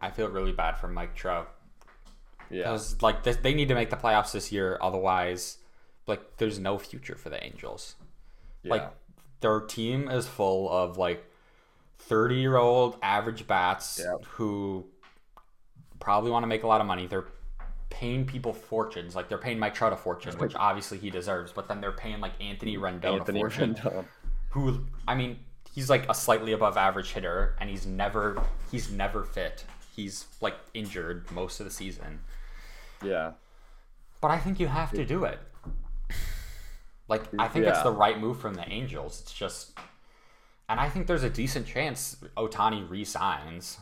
I 0.01 0.09
feel 0.09 0.29
really 0.29 0.53
bad 0.53 0.77
for 0.77 0.87
Mike 0.87 1.15
Trout. 1.15 1.53
Yeah. 2.49 2.63
Because 2.63 3.01
like 3.01 3.23
this, 3.23 3.37
they 3.37 3.53
need 3.53 3.67
to 3.67 3.75
make 3.75 3.89
the 3.89 3.97
playoffs 3.97 4.31
this 4.31 4.51
year, 4.51 4.77
otherwise, 4.81 5.57
like 6.07 6.37
there's 6.37 6.59
no 6.59 6.77
future 6.77 7.15
for 7.15 7.29
the 7.29 7.43
Angels. 7.43 7.95
Yeah. 8.63 8.71
Like 8.71 8.91
their 9.41 9.59
team 9.61 10.07
is 10.07 10.27
full 10.27 10.69
of 10.69 10.97
like 10.97 11.29
thirty 11.99 12.35
year 12.35 12.57
old 12.57 12.97
average 13.01 13.47
bats 13.47 14.01
yep. 14.03 14.23
who 14.25 14.85
probably 15.99 16.31
want 16.31 16.43
to 16.43 16.47
make 16.47 16.63
a 16.63 16.67
lot 16.67 16.81
of 16.81 16.87
money. 16.87 17.07
They're 17.07 17.27
paying 17.89 18.25
people 18.25 18.53
fortunes. 18.53 19.15
Like 19.15 19.29
they're 19.29 19.37
paying 19.37 19.59
Mike 19.59 19.73
Trout 19.73 19.93
a 19.93 19.97
fortune, 19.97 20.37
which 20.37 20.55
obviously 20.55 20.97
he 20.97 21.09
deserves. 21.09 21.51
But 21.51 21.67
then 21.67 21.81
they're 21.81 21.91
paying 21.91 22.19
like 22.19 22.33
Anthony 22.41 22.77
mm, 22.77 22.81
Rendon 22.81 23.19
Anthony 23.19 23.39
a 23.39 23.41
fortune, 23.41 23.75
Rendon. 23.75 24.05
who 24.49 24.85
I 25.07 25.15
mean, 25.15 25.39
he's 25.73 25.89
like 25.89 26.09
a 26.09 26.13
slightly 26.13 26.51
above 26.51 26.77
average 26.77 27.11
hitter, 27.11 27.55
and 27.59 27.69
he's 27.69 27.85
never 27.85 28.41
he's 28.71 28.91
never 28.91 29.23
fit. 29.23 29.65
He's 29.95 30.25
like 30.41 30.55
injured 30.73 31.29
most 31.31 31.59
of 31.59 31.65
the 31.65 31.71
season. 31.71 32.19
Yeah, 33.03 33.31
but 34.21 34.31
I 34.31 34.39
think 34.39 34.59
you 34.59 34.67
have 34.67 34.91
to 34.91 35.05
do 35.05 35.25
it. 35.25 35.39
Like 37.07 37.23
I 37.37 37.47
think 37.47 37.65
yeah. 37.65 37.71
it's 37.71 37.83
the 37.83 37.91
right 37.91 38.19
move 38.19 38.39
from 38.39 38.55
the 38.55 38.67
Angels. 38.67 39.21
It's 39.21 39.33
just, 39.33 39.77
and 40.67 40.79
I 40.79 40.89
think 40.89 41.07
there's 41.07 41.23
a 41.23 41.29
decent 41.29 41.67
chance 41.67 42.17
Ohtani 42.37 42.89
resigns. 42.89 43.79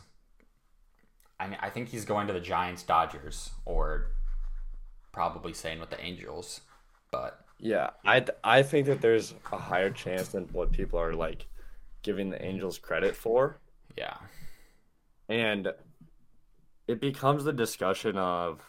I 1.40 1.46
mean, 1.48 1.58
I 1.60 1.70
think 1.70 1.88
he's 1.88 2.04
going 2.04 2.26
to 2.26 2.32
the 2.32 2.40
Giants, 2.40 2.82
Dodgers, 2.82 3.50
or 3.64 4.10
probably 5.12 5.52
staying 5.52 5.80
with 5.80 5.90
the 5.90 6.00
Angels. 6.00 6.60
But 7.10 7.44
yeah, 7.58 7.90
I 8.04 8.24
I 8.42 8.62
think 8.62 8.86
that 8.86 9.00
there's 9.00 9.34
a 9.52 9.58
higher 9.58 9.90
chance 9.90 10.28
than 10.28 10.44
what 10.52 10.72
people 10.72 10.98
are 10.98 11.14
like 11.14 11.46
giving 12.02 12.30
the 12.30 12.44
Angels 12.44 12.78
credit 12.78 13.16
for. 13.16 13.58
Yeah, 13.96 14.16
and 15.28 15.72
it 16.86 17.00
becomes 17.00 17.44
the 17.44 17.52
discussion 17.52 18.16
of 18.18 18.60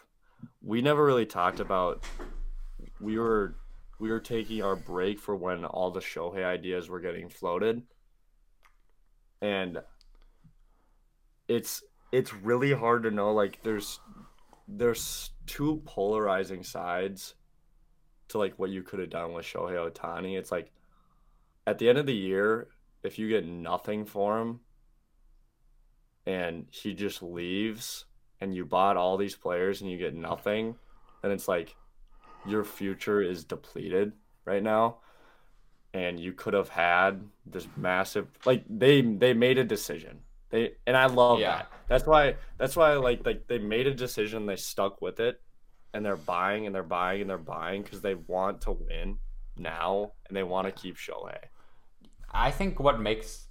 we 0.61 0.81
never 0.81 1.03
really 1.03 1.25
talked 1.25 1.59
about 1.59 2.03
we 2.99 3.17
were 3.17 3.55
we 3.99 4.09
were 4.09 4.19
taking 4.19 4.61
our 4.61 4.75
break 4.75 5.19
for 5.19 5.35
when 5.35 5.65
all 5.65 5.91
the 5.91 5.99
Shohei 5.99 6.43
ideas 6.43 6.89
were 6.89 6.99
getting 6.99 7.29
floated. 7.29 7.83
And 9.41 9.79
it's 11.47 11.83
it's 12.11 12.33
really 12.33 12.73
hard 12.73 13.03
to 13.03 13.11
know 13.11 13.33
like 13.33 13.61
there's 13.63 13.99
there's 14.67 15.31
two 15.45 15.81
polarizing 15.85 16.63
sides 16.63 17.35
to 18.29 18.37
like 18.37 18.57
what 18.57 18.69
you 18.69 18.81
could 18.81 18.99
have 18.99 19.09
done 19.09 19.33
with 19.33 19.45
Shohei 19.45 19.91
Ohtani. 19.91 20.37
It's 20.37 20.51
like 20.51 20.71
at 21.67 21.77
the 21.77 21.89
end 21.89 21.97
of 21.97 22.05
the 22.05 22.15
year, 22.15 22.67
if 23.03 23.19
you 23.19 23.29
get 23.29 23.45
nothing 23.45 24.05
for 24.05 24.39
him 24.39 24.61
and 26.25 26.65
he 26.71 26.93
just 26.93 27.21
leaves 27.21 28.05
and 28.41 28.55
you 28.55 28.65
bought 28.65 28.97
all 28.97 29.17
these 29.17 29.35
players 29.35 29.81
and 29.81 29.89
you 29.89 29.97
get 29.97 30.15
nothing, 30.15 30.75
then 31.21 31.31
it's 31.31 31.47
like 31.47 31.75
your 32.47 32.63
future 32.63 33.21
is 33.21 33.43
depleted 33.43 34.13
right 34.45 34.63
now. 34.63 34.97
And 35.95 36.19
you 36.19 36.33
could 36.33 36.53
have 36.53 36.67
had 36.69 37.21
this 37.45 37.67
massive 37.77 38.27
like 38.45 38.63
they 38.69 39.01
they 39.01 39.33
made 39.33 39.57
a 39.57 39.63
decision 39.63 40.19
they 40.49 40.71
and 40.85 40.95
I 40.95 41.07
love 41.07 41.39
yeah. 41.39 41.57
that. 41.57 41.71
That's 41.87 42.05
why 42.05 42.35
that's 42.57 42.75
why 42.75 42.93
like 42.93 43.25
like 43.25 43.47
they 43.47 43.59
made 43.59 43.87
a 43.87 43.93
decision, 43.93 44.45
they 44.45 44.55
stuck 44.55 45.01
with 45.01 45.19
it, 45.19 45.41
and 45.93 46.05
they're 46.05 46.15
buying 46.15 46.65
and 46.65 46.73
they're 46.73 46.83
buying 46.83 47.21
and 47.21 47.29
they're 47.29 47.37
buying 47.37 47.83
because 47.83 48.01
they 48.01 48.15
want 48.15 48.61
to 48.61 48.71
win. 48.71 49.17
now, 49.57 50.11
and 50.27 50.35
they 50.35 50.43
want 50.43 50.67
to 50.67 50.71
keep 50.71 50.97
Shohei. 50.97 51.37
I 52.29 52.51
think 52.51 52.79
what 52.79 52.99
makes 52.99 53.47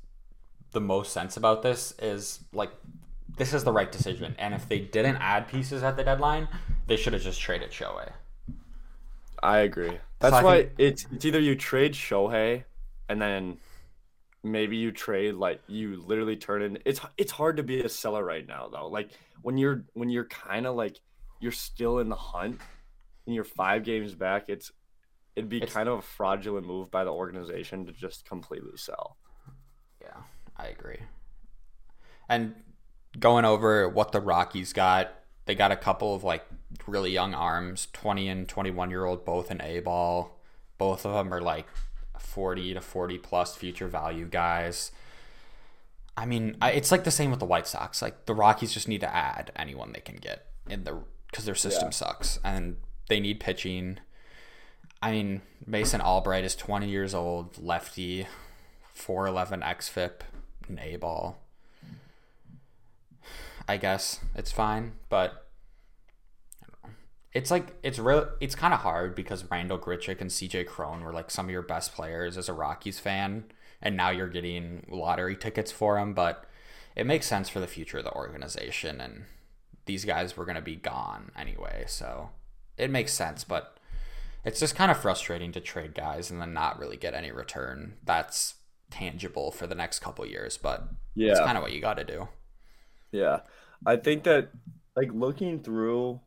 the 0.73 0.81
most 0.81 1.13
sense 1.13 1.37
about 1.37 1.63
this 1.63 1.95
is 1.99 2.41
like 2.53 2.73
this 3.37 3.55
is 3.55 3.65
the 3.65 3.73
right 3.73 3.91
decision. 3.91 4.35
And 4.39 4.55
if 4.55 4.69
they 4.69 4.81
didn't 4.81 5.17
add 5.17 5.49
pieces 5.49 5.83
at 5.83 5.97
the 5.97 6.05
deadline, 6.05 6.49
they 6.87 6.97
should 6.97 7.13
have 7.15 7.23
just 7.23 7.41
traded 7.41 7.71
Shohei. 7.71 8.11
I 9.43 9.59
agree. 9.59 9.99
That's 10.21 10.37
So 10.37 10.45
why 10.45 10.63
think- 10.65 10.73
it's 10.79 11.07
it's 11.13 11.25
either 11.25 11.41
you 11.41 11.55
trade 11.57 11.93
Shohei 11.95 12.65
and 13.09 13.21
then 13.21 13.59
maybe 14.43 14.77
you 14.77 14.93
trade 14.93 15.35
like 15.35 15.61
you 15.67 16.03
literally 16.03 16.37
turn 16.37 16.61
in 16.63 16.79
it's 16.85 17.01
it's 17.17 17.33
hard 17.33 17.57
to 17.57 17.63
be 17.63 17.81
a 17.81 17.89
seller 17.89 18.25
right 18.25 18.47
now 18.47 18.69
though. 18.69 18.89
Like 18.89 19.11
when 19.43 19.57
you're 19.59 19.85
when 19.95 20.09
you're 20.11 20.27
kind 20.27 20.67
of 20.67 20.75
like 20.77 20.99
you're 21.41 21.53
still 21.53 21.99
in 21.99 22.09
the 22.09 22.17
hunt 22.17 22.61
and 23.27 23.35
you're 23.35 23.45
5 23.45 23.85
games 23.85 24.15
back, 24.15 24.45
it's 24.49 24.71
it'd 25.37 25.49
be 25.51 25.57
It's- 25.59 25.73
kind 25.73 25.89
of 25.89 25.99
a 25.99 26.03
fraudulent 26.03 26.67
move 26.67 26.91
by 26.91 27.05
the 27.05 27.13
organization 27.13 27.87
to 27.87 27.93
just 27.93 28.25
completely 28.25 28.77
sell. 28.77 29.17
Yeah, 30.01 30.23
I 30.57 30.67
agree. 30.67 31.01
And 32.29 32.55
going 33.19 33.45
over 33.45 33.89
what 33.89 34.13
the 34.13 34.21
Rockies 34.21 34.73
got, 34.73 35.13
they 35.47 35.55
got 35.55 35.73
a 35.73 35.77
couple 35.77 36.15
of 36.15 36.25
like 36.25 36.45
really 36.87 37.11
young 37.11 37.35
arms, 37.35 37.89
20 37.93 38.29
and 38.29 38.49
21 38.49 38.91
year 38.91 39.05
old, 39.05 39.25
both 39.25 39.51
in 39.51 39.61
A 39.61 39.81
ball. 39.81 40.39
Both 40.79 41.05
of 41.07 41.13
them 41.15 41.33
are 41.33 41.41
like 41.41 41.67
40 42.19 42.75
to 42.75 42.81
40 42.81 43.19
plus 43.19 43.55
future 43.57 43.89
value 43.89 44.27
guys. 44.27 44.91
I 46.17 46.27
mean, 46.27 46.57
I, 46.63 46.71
it's 46.73 46.93
like 46.93 47.05
the 47.05 47.11
same 47.11 47.31
with 47.31 47.41
the 47.41 47.47
White 47.47 47.67
Sox. 47.67 48.01
Like 48.03 48.27
the 48.27 48.35
Rockies 48.35 48.73
just 48.73 48.89
need 48.89 49.01
to 49.01 49.15
add 49.15 49.51
anyone 49.57 49.93
they 49.93 50.01
can 50.01 50.17
get 50.17 50.47
in 50.69 50.85
the 50.85 51.01
because 51.31 51.45
their 51.45 51.55
system 51.57 51.87
Yeah. 51.89 51.91
sucks 51.91 52.39
and 52.45 52.77
they 53.09 53.19
need 53.21 53.41
pitching. 53.41 53.99
I 55.03 55.11
mean, 55.11 55.43
Mason 55.67 56.01
Albright 56.01 56.45
is 56.45 56.55
20 56.55 56.89
years 56.89 57.15
old, 57.15 57.59
lefty, 57.63 58.27
411 58.93 59.61
xFIP, 59.61 60.21
an 60.69 60.79
A 60.81 60.97
ball. 60.97 61.41
I 63.69 63.77
guess 63.77 64.21
it's 64.35 64.53
fine, 64.53 64.93
but 65.09 65.13
I 65.19 65.31
don't 65.31 65.35
know. 65.35 65.44
It's 67.35 67.51
like 67.51 67.77
it's 67.83 67.99
real. 67.99 68.31
It's 68.41 68.55
kind 68.55 68.73
of 68.73 68.81
hard 68.81 69.15
because 69.15 69.45
Randall 69.51 69.79
Grichuk 69.79 70.21
and 70.21 70.31
CJ 70.31 70.67
Cron 70.67 71.03
were 71.03 71.13
like 71.13 71.31
some 71.31 71.47
of 71.47 71.51
your 71.51 71.63
best 71.63 71.95
players 71.95 72.39
as 72.39 72.49
a 72.49 72.53
Rockies 72.53 73.01
fan, 73.01 73.45
and 73.83 73.97
now 73.97 74.11
you're 74.11 74.29
getting 74.29 74.87
lottery 74.89 75.37
tickets 75.37 75.73
for 75.73 75.97
them. 75.97 76.15
But 76.15 76.45
it 76.95 77.07
makes 77.07 77.27
sense 77.27 77.49
for 77.49 77.61
the 77.61 77.67
future 77.67 77.99
of 77.99 78.05
the 78.05 78.13
organization, 78.13 79.01
and 79.01 79.25
these 79.87 80.05
guys 80.05 80.37
were 80.37 80.45
going 80.45 80.55
to 80.55 80.63
be 80.63 80.77
gone 80.77 81.33
anyway, 81.37 81.85
so 81.89 82.31
it 82.79 82.91
makes 82.91 83.13
sense. 83.13 83.43
But 83.43 83.79
it's 84.45 84.61
just 84.61 84.77
kind 84.77 84.91
of 84.91 84.99
frustrating 84.99 85.53
to 85.53 85.61
trade 85.61 85.95
guys 85.95 86.31
and 86.31 86.41
then 86.41 86.53
not 86.53 86.79
really 86.79 86.97
get 86.97 87.15
any 87.15 87.33
return. 87.33 87.95
That's 88.05 88.55
tangible 88.91 89.51
for 89.51 89.67
the 89.67 89.75
next 89.75 90.01
couple 90.01 90.27
years, 90.27 90.57
but 90.57 90.89
yeah 91.15 91.33
it's 91.33 91.41
kind 91.41 91.57
of 91.57 91.63
what 91.63 91.73
you 91.73 91.81
got 91.81 91.97
to 91.97 92.05
do. 92.05 92.29
Yeah. 93.11 93.41
I 93.87 93.97
think 93.97 94.25
that 94.25 94.51
like 94.97 95.11
looking 95.13 95.61
through 95.61 96.21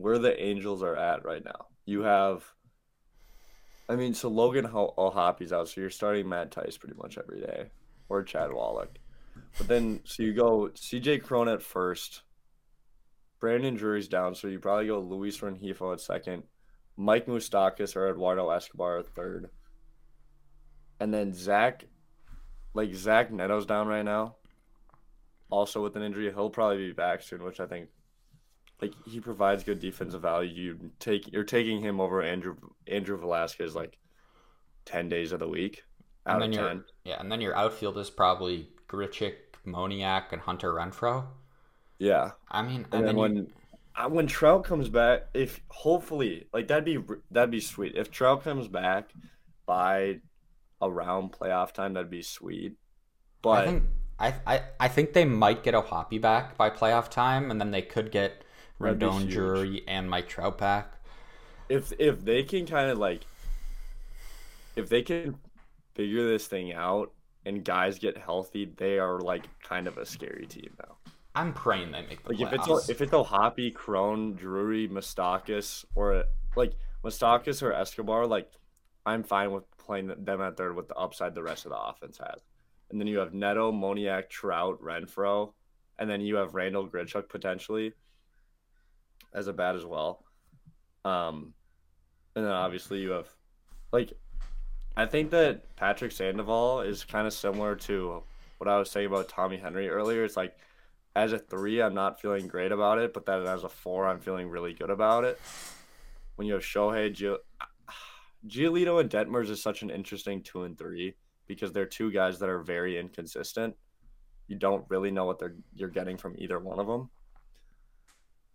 where 0.00 0.18
the 0.18 0.40
Angels 0.42 0.82
are 0.82 0.96
at 0.96 1.24
right 1.24 1.44
now, 1.44 1.66
you 1.84 2.02
have 2.02 2.44
I 3.88 3.96
mean, 3.96 4.12
so 4.12 4.28
Logan 4.28 4.66
Ho- 4.66 4.92
O'Hoppe's 4.98 5.50
out, 5.52 5.68
so 5.68 5.80
you're 5.80 5.88
starting 5.88 6.28
Matt 6.28 6.50
Thaiss 6.50 6.78
pretty 6.78 6.96
much 6.96 7.16
every 7.16 7.40
day, 7.40 7.70
or 8.10 8.22
Chad 8.22 8.52
Wallach. 8.52 8.98
But 9.56 9.66
then, 9.66 10.00
so 10.04 10.22
you 10.22 10.34
go 10.34 10.68
CJ 10.74 11.22
Cron 11.22 11.48
at 11.48 11.62
first, 11.62 12.22
Brandon 13.40 13.74
Drury's 13.74 14.08
down, 14.08 14.34
so 14.34 14.46
you 14.48 14.58
probably 14.58 14.88
go 14.88 15.00
Luis 15.00 15.38
Rengifo 15.38 15.94
at 15.94 16.02
second, 16.02 16.42
Mike 16.98 17.26
Moustakas 17.26 17.96
or 17.96 18.10
Eduardo 18.10 18.50
Escobar 18.50 18.98
at 18.98 19.08
third, 19.14 19.48
and 21.00 21.14
then 21.14 21.32
Zach, 21.32 21.86
like 22.74 22.94
Zach 22.94 23.32
Neto's 23.32 23.64
down 23.64 23.88
right 23.88 24.04
now 24.04 24.34
also 25.50 25.82
with 25.82 25.96
an 25.96 26.02
injury. 26.02 26.32
He'll 26.32 26.50
probably 26.50 26.78
be 26.78 26.92
back 26.92 27.22
soon, 27.22 27.42
which 27.42 27.60
I 27.60 27.66
think 27.66 27.88
like 28.80 28.94
he 29.06 29.20
provides 29.20 29.64
good 29.64 29.80
defensive 29.80 30.22
value. 30.22 30.50
You 30.50 30.90
take 31.00 31.32
you're 31.32 31.44
taking 31.44 31.80
him 31.80 32.00
over 32.00 32.22
Andrew 32.22 32.56
Andrew 32.86 33.16
Velazquez 33.18 33.74
like 33.74 33.98
ten 34.84 35.08
days 35.08 35.32
of 35.32 35.40
the 35.40 35.48
week 35.48 35.82
out 36.26 36.36
And 36.36 36.44
of 36.44 36.50
then 36.50 36.52
your 36.52 36.68
ten. 36.68 36.84
yeah, 37.04 37.20
and 37.20 37.30
then 37.30 37.40
your 37.40 37.56
outfield 37.56 37.98
is 37.98 38.10
probably 38.10 38.68
Grichuk, 38.88 39.34
Moniak, 39.66 40.32
and 40.32 40.40
Hunter 40.42 40.72
Renfroe. 40.72 41.26
Yeah, 41.98 42.32
I 42.50 42.62
mean, 42.62 42.86
and, 42.92 43.06
then, 43.06 43.16
you- 43.16 43.20
when 43.20 43.52
uh, 43.96 44.08
when 44.08 44.26
Trout 44.28 44.64
comes 44.64 44.88
back, 44.88 45.22
if 45.34 45.60
hopefully 45.68 46.46
like 46.52 46.68
that'd 46.68 46.84
be 46.84 46.98
that'd 47.30 47.50
be 47.50 47.60
sweet. 47.60 47.94
If 47.96 48.10
Trout 48.10 48.44
comes 48.44 48.68
back 48.68 49.10
by 49.66 50.20
around 50.80 51.32
playoff 51.32 51.72
time, 51.72 51.94
that'd 51.94 52.10
be 52.10 52.22
sweet. 52.22 52.76
But 53.42 53.50
I 53.50 53.66
think 53.66 53.82
I, 54.20 54.34
I 54.46 54.62
I 54.80 54.88
think 54.88 55.12
they 55.12 55.24
might 55.24 55.62
get 55.64 55.74
O'Hoppe 55.74 56.20
back 56.20 56.56
by 56.56 56.70
playoff 56.70 57.08
time, 57.10 57.50
and 57.50 57.60
then 57.60 57.70
they 57.72 57.82
could 57.82 58.12
get 58.12 58.44
That'd 58.80 59.00
Rendon. 59.00 59.28
Drury, 59.28 59.84
and 59.86 60.08
Mike 60.08 60.28
Trout 60.28 60.58
back. 60.58 60.94
if 61.68 61.92
if 61.98 62.24
they 62.24 62.42
can 62.42 62.66
kind 62.66 62.90
of 62.90 62.98
like 62.98 63.26
if 64.76 64.88
they 64.88 65.02
can 65.02 65.36
figure 65.94 66.28
this 66.28 66.46
thing 66.46 66.72
out 66.72 67.12
and 67.44 67.64
guys 67.64 67.98
get 67.98 68.16
healthy, 68.16 68.72
they 68.76 68.98
are 68.98 69.20
like 69.20 69.48
kind 69.62 69.86
of 69.86 69.98
a 69.98 70.06
scary 70.06 70.46
team 70.46 70.70
now. 70.78 70.96
I'm 71.34 71.52
praying 71.52 71.92
they 71.92 72.02
make 72.02 72.22
the 72.22 72.32
Like 72.32 72.40
if 72.40 72.48
playoffs. 72.50 72.78
it's 72.78 72.88
if 72.88 73.00
it's 73.00 73.12
O'Hoppe, 73.12 73.74
Cron, 73.74 74.34
Drury, 74.34 74.88
Moustakas, 74.88 75.84
or 75.94 76.24
like 76.56 76.74
Moustakas 77.04 77.62
or 77.62 77.72
Escobar, 77.72 78.26
like 78.26 78.50
I'm 79.06 79.22
fine 79.22 79.52
with 79.52 79.64
playing 79.78 80.12
them 80.18 80.40
at 80.40 80.56
third 80.56 80.76
with 80.76 80.88
the 80.88 80.96
upside 80.96 81.34
the 81.34 81.42
rest 81.42 81.64
of 81.64 81.70
the 81.70 81.78
offense 81.78 82.18
has. 82.18 82.42
And 82.90 83.00
then 83.00 83.06
you 83.06 83.18
have 83.18 83.34
Neto, 83.34 83.70
Moniak, 83.70 84.28
Trout, 84.28 84.80
Renfroe, 84.82 85.52
and 85.98 86.08
then 86.08 86.20
you 86.20 86.36
have 86.36 86.54
Randall 86.54 86.88
Grichuk 86.88 87.28
potentially 87.28 87.92
as 89.32 89.46
a 89.48 89.52
bat 89.52 89.76
as 89.76 89.84
well. 89.84 90.24
Um, 91.04 91.54
and 92.34 92.44
then 92.44 92.52
obviously 92.52 93.00
you 93.00 93.10
have 93.10 93.28
like 93.92 94.12
I 94.96 95.06
think 95.06 95.30
that 95.30 95.76
Patrick 95.76 96.12
Sandoval 96.12 96.80
is 96.80 97.04
kind 97.04 97.26
of 97.26 97.32
similar 97.32 97.76
to 97.76 98.22
what 98.58 98.68
I 98.68 98.78
was 98.78 98.90
saying 98.90 99.06
about 99.06 99.28
Tommy 99.28 99.56
Henry 99.56 99.88
earlier. 99.88 100.24
It's 100.24 100.36
like 100.36 100.56
as 101.14 101.32
a 101.32 101.38
three, 101.38 101.80
I'm 101.80 101.94
not 101.94 102.20
feeling 102.20 102.48
great 102.48 102.72
about 102.72 102.98
it, 102.98 103.12
but 103.12 103.26
then 103.26 103.46
as 103.46 103.64
a 103.64 103.68
four, 103.68 104.08
I'm 104.08 104.20
feeling 104.20 104.48
really 104.48 104.74
good 104.74 104.90
about 104.90 105.24
it. 105.24 105.40
When 106.36 106.46
you 106.46 106.54
have 106.54 106.62
Shohei, 106.62 107.14
Gio- 107.14 107.38
Giolito, 108.46 109.00
and 109.00 109.10
Detmers 109.10 109.50
is 109.50 109.62
such 109.62 109.82
an 109.82 109.90
interesting 109.90 110.42
two 110.42 110.64
and 110.64 110.76
three 110.76 111.14
because 111.46 111.72
they're 111.72 111.86
two 111.86 112.12
guys 112.12 112.38
that 112.38 112.48
are 112.48 112.62
very 112.62 112.98
inconsistent. 112.98 113.74
You 114.48 114.56
don't 114.56 114.84
really 114.88 115.10
know 115.10 115.24
what 115.24 115.38
they're 115.38 115.56
you're 115.74 115.88
getting 115.88 116.16
from 116.16 116.34
either 116.38 116.58
one 116.58 116.78
of 116.78 116.86
them. 116.86 117.10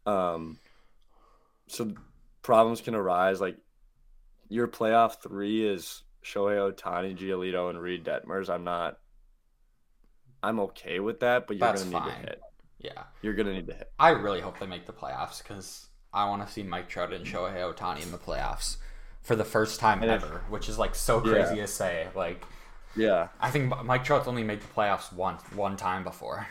Um, 0.06 0.60
so 1.74 1.92
problems 2.42 2.82
can 2.82 2.96
arise. 2.96 3.42
Like 3.42 3.58
your 4.50 4.68
playoff 4.68 5.22
three 5.22 5.66
is 5.68 6.04
Shohei 6.24 6.72
Ohtani, 6.74 7.18
Giolito, 7.18 7.70
and 7.70 7.80
Reid 7.82 8.06
Detmers. 8.06 8.50
I'm 8.50 8.64
not. 8.64 9.00
I'm 10.42 10.60
okay 10.60 11.00
with 11.00 11.22
that, 11.22 11.48
but 11.48 11.58
you're 11.58 11.68
That's 11.68 11.84
gonna 11.84 12.06
need 12.06 12.12
fine. 12.12 12.22
to 12.24 12.28
hit. 12.30 12.42
yeah, 12.80 13.04
You're 13.22 13.34
gonna 13.34 13.54
need 13.54 13.68
to 13.68 13.74
hit. 13.74 13.92
I 13.98 14.10
really 14.10 14.42
hope 14.42 14.60
they 14.60 14.66
make 14.68 14.86
the 14.86 14.94
playoffs 14.94 15.42
because 15.42 15.88
I 16.14 16.28
want 16.28 16.46
to 16.46 16.52
see 16.52 16.64
Mike 16.64 16.90
Trout 16.90 17.14
and 17.14 17.26
Shohei 17.26 17.56
Ohtani 17.74 18.04
in 18.04 18.12
the 18.12 18.18
playoffs 18.18 18.78
for 19.22 19.36
the 19.38 19.46
first 19.46 19.80
time 19.80 20.04
And 20.04 20.12
if- 20.12 20.24
ever, 20.24 20.44
which 20.50 20.68
is 20.68 20.78
like 20.78 20.96
so 20.96 21.24
Yeah. 21.26 21.32
crazy 21.46 21.56
to 21.62 21.68
say. 21.68 22.10
Like 22.14 22.44
Yeah, 22.96 23.30
I 23.40 23.50
think 23.52 23.74
Mike 23.84 24.04
Trout's 24.04 24.28
only 24.28 24.44
made 24.44 24.60
the 24.62 24.68
playoffs 24.68 25.14
one 25.14 25.36
one 25.56 25.78
time 25.78 26.04
before. 26.04 26.46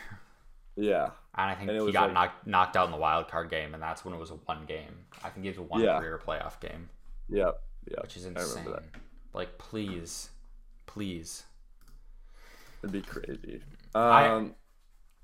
yeah, 0.75 1.11
And 1.35 1.49
I 1.49 1.55
think 1.55 1.71
And 1.71 1.81
he 1.81 1.91
got 1.91 2.05
like- 2.05 2.13
knocked 2.13 2.47
knocked 2.47 2.77
out 2.77 2.85
in 2.85 2.91
the 2.91 2.97
wild 2.97 3.27
card 3.27 3.49
game, 3.49 3.73
and 3.73 3.81
that's 3.81 4.05
when 4.05 4.13
it 4.13 4.17
was 4.19 4.29
a 4.31 4.35
one 4.35 4.65
game. 4.65 5.05
I 5.23 5.29
think 5.29 5.45
it 5.45 5.49
was 5.49 5.57
a 5.57 5.63
one 5.63 5.81
Yeah. 5.81 5.99
career 5.99 6.21
playoff 6.23 6.59
game, 6.59 6.89
yep, 7.27 7.61
yep. 7.89 8.03
which 8.03 8.17
is 8.17 8.25
I 8.25 8.29
insane. 8.29 8.63
remember 8.65 8.81
that. 8.81 8.99
Like, 9.33 9.57
please, 9.57 10.29
please. 10.85 11.43
It'd 12.83 12.91
be 12.91 13.01
crazy. 13.01 13.63
I- 13.95 14.27
Um, 14.27 14.55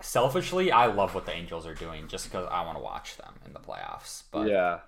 Selfishly, 0.02 0.72
I 0.72 0.86
love 0.86 1.14
what 1.14 1.26
the 1.26 1.34
Angels 1.34 1.68
are 1.68 1.74
doing, 1.76 2.08
just 2.08 2.26
because 2.26 2.48
I 2.50 2.62
want 2.66 2.78
to 2.78 2.82
watch 2.84 3.18
them 3.18 3.34
in 3.46 3.52
the 3.52 3.60
playoffs. 3.60 4.24
But 4.32 4.48
yeah. 4.48 4.80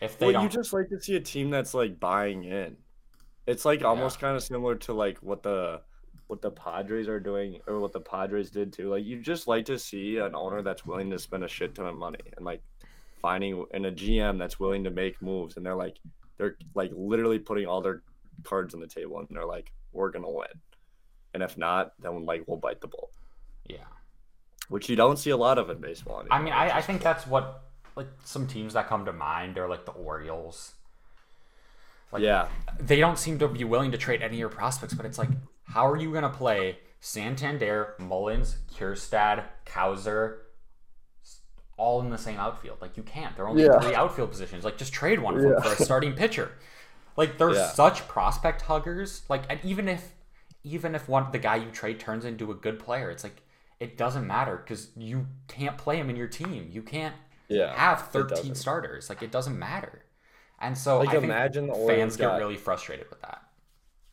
if 0.00 0.18
they 0.18 0.26
Well, 0.26 0.32
don't, 0.34 0.42
you 0.42 0.48
just 0.48 0.72
like 0.72 0.88
to 0.88 1.00
see 1.00 1.14
a 1.16 1.20
team 1.20 1.48
that's 1.50 1.72
like 1.74 2.00
buying 2.00 2.42
in. 2.42 2.76
It's 3.46 3.64
like 3.64 3.82
almost 3.84 4.18
kind 4.18 4.34
of 4.36 4.42
similar 4.42 4.74
to 4.74 4.92
like 4.92 5.18
what 5.18 5.44
the 5.44 5.80
what 6.28 6.42
the 6.42 6.50
Padres 6.50 7.08
are 7.08 7.20
doing 7.20 7.60
or 7.66 7.78
what 7.80 7.92
the 7.92 8.00
Padres 8.00 8.50
did 8.50 8.72
too. 8.72 8.90
Like 8.90 9.04
you 9.04 9.20
just 9.20 9.46
like 9.46 9.64
to 9.66 9.78
see 9.78 10.16
an 10.18 10.34
owner 10.34 10.62
that's 10.62 10.84
willing 10.84 11.10
to 11.10 11.18
spend 11.18 11.44
a 11.44 11.48
shit 11.48 11.74
ton 11.74 11.86
of 11.86 11.96
money 11.96 12.18
and 12.36 12.44
like 12.44 12.62
finding 13.22 13.64
and 13.72 13.86
a 13.86 13.92
GM 13.92 14.38
that's 14.38 14.58
willing 14.60 14.84
to 14.84 14.90
make 14.90 15.20
moves 15.22 15.56
and 15.56 15.64
they're 15.64 15.76
like 15.76 15.96
they're 16.36 16.56
like 16.74 16.90
literally 16.94 17.38
putting 17.38 17.66
all 17.66 17.80
their 17.80 18.02
cards 18.42 18.74
on 18.74 18.80
the 18.80 18.86
table 18.86 19.18
and 19.18 19.28
they're 19.30 19.46
like 19.46 19.72
we're 19.92 20.10
gonna 20.10 20.30
win. 20.30 20.48
And 21.32 21.42
if 21.42 21.56
not, 21.56 21.92
then 22.00 22.24
like 22.24 22.44
we'll 22.46 22.56
bite 22.56 22.80
the 22.80 22.86
bullet, 22.88 23.10
yeah. 23.68 23.84
which 24.68 24.88
you 24.88 24.96
don't 24.96 25.18
see 25.18 25.30
a 25.30 25.36
lot 25.36 25.58
of 25.58 25.68
in 25.70 25.80
baseball. 25.80 26.24
I 26.30 26.40
mean, 26.40 26.52
I, 26.52 26.78
I 26.78 26.82
think 26.82 27.02
that's 27.02 27.26
what 27.26 27.62
like 27.94 28.08
some 28.24 28.46
teams 28.46 28.72
that 28.74 28.88
come 28.88 29.04
to 29.04 29.12
mind 29.12 29.58
are 29.58 29.68
like 29.68 29.84
the 29.84 29.92
Orioles. 29.92 30.74
Like, 32.12 32.22
Yeah. 32.22 32.48
they 32.78 32.96
don't 33.00 33.18
seem 33.18 33.38
to 33.40 33.48
be 33.48 33.64
willing 33.64 33.90
to 33.92 33.98
trade 33.98 34.22
any 34.22 34.36
of 34.36 34.38
your 34.38 34.48
prospects, 34.48 34.94
but 34.94 35.04
it's 35.06 35.18
like, 35.18 35.28
how 35.66 35.86
are 35.86 35.96
you 35.96 36.10
going 36.10 36.22
to 36.22 36.28
play 36.30 36.78
Santander, 37.00 37.94
Mullins, 37.98 38.56
Kjerstad, 38.74 39.44
Cowser, 39.64 40.38
all 41.76 42.00
in 42.00 42.10
the 42.10 42.18
same 42.18 42.38
outfield? 42.38 42.78
Like, 42.80 42.96
you 42.96 43.02
can't. 43.02 43.36
There 43.36 43.44
are 43.44 43.48
only 43.48 43.64
Yeah. 43.64 43.78
three 43.80 43.94
outfield 43.94 44.30
positions. 44.30 44.64
Like, 44.64 44.78
just 44.78 44.92
trade 44.92 45.20
one 45.20 45.36
Yeah. 45.42 45.60
for 45.60 45.72
a 45.72 45.76
starting 45.84 46.14
pitcher. 46.14 46.52
Like, 47.16 47.38
they're 47.38 47.54
Yeah. 47.54 47.68
such 47.68 48.06
prospect 48.08 48.62
huggers. 48.62 49.22
Like, 49.28 49.42
and 49.48 49.60
even 49.64 49.88
if, 49.88 50.12
even 50.62 50.94
if 50.94 51.08
one 51.08 51.30
the 51.32 51.38
guy 51.38 51.56
you 51.56 51.70
trade 51.70 52.00
turns 52.00 52.24
into 52.24 52.50
a 52.50 52.54
good 52.54 52.78
player, 52.78 53.10
it's 53.10 53.24
like 53.24 53.42
it 53.78 53.98
doesn't 53.98 54.26
matter 54.26 54.56
because 54.56 54.90
you 54.96 55.26
can't 55.48 55.76
play 55.76 55.98
him 55.98 56.08
in 56.08 56.16
your 56.16 56.28
team. 56.28 56.68
You 56.72 56.82
can't 56.82 57.14
Yeah. 57.48 57.74
have 57.76 58.08
13 58.08 58.54
starters. 58.54 59.10
Like, 59.10 59.22
it 59.22 59.30
doesn't 59.30 59.58
matter. 59.58 60.02
And 60.58 60.78
so 60.78 60.98
Like, 60.98 61.08
I 61.08 61.12
think 61.12 61.24
imagine 61.24 61.66
the 61.66 61.74
fans 61.74 61.82
Orioles 61.84 62.16
get 62.16 62.36
really 62.38 62.56
frustrated 62.56 63.10
with 63.10 63.20
that. 63.20 63.42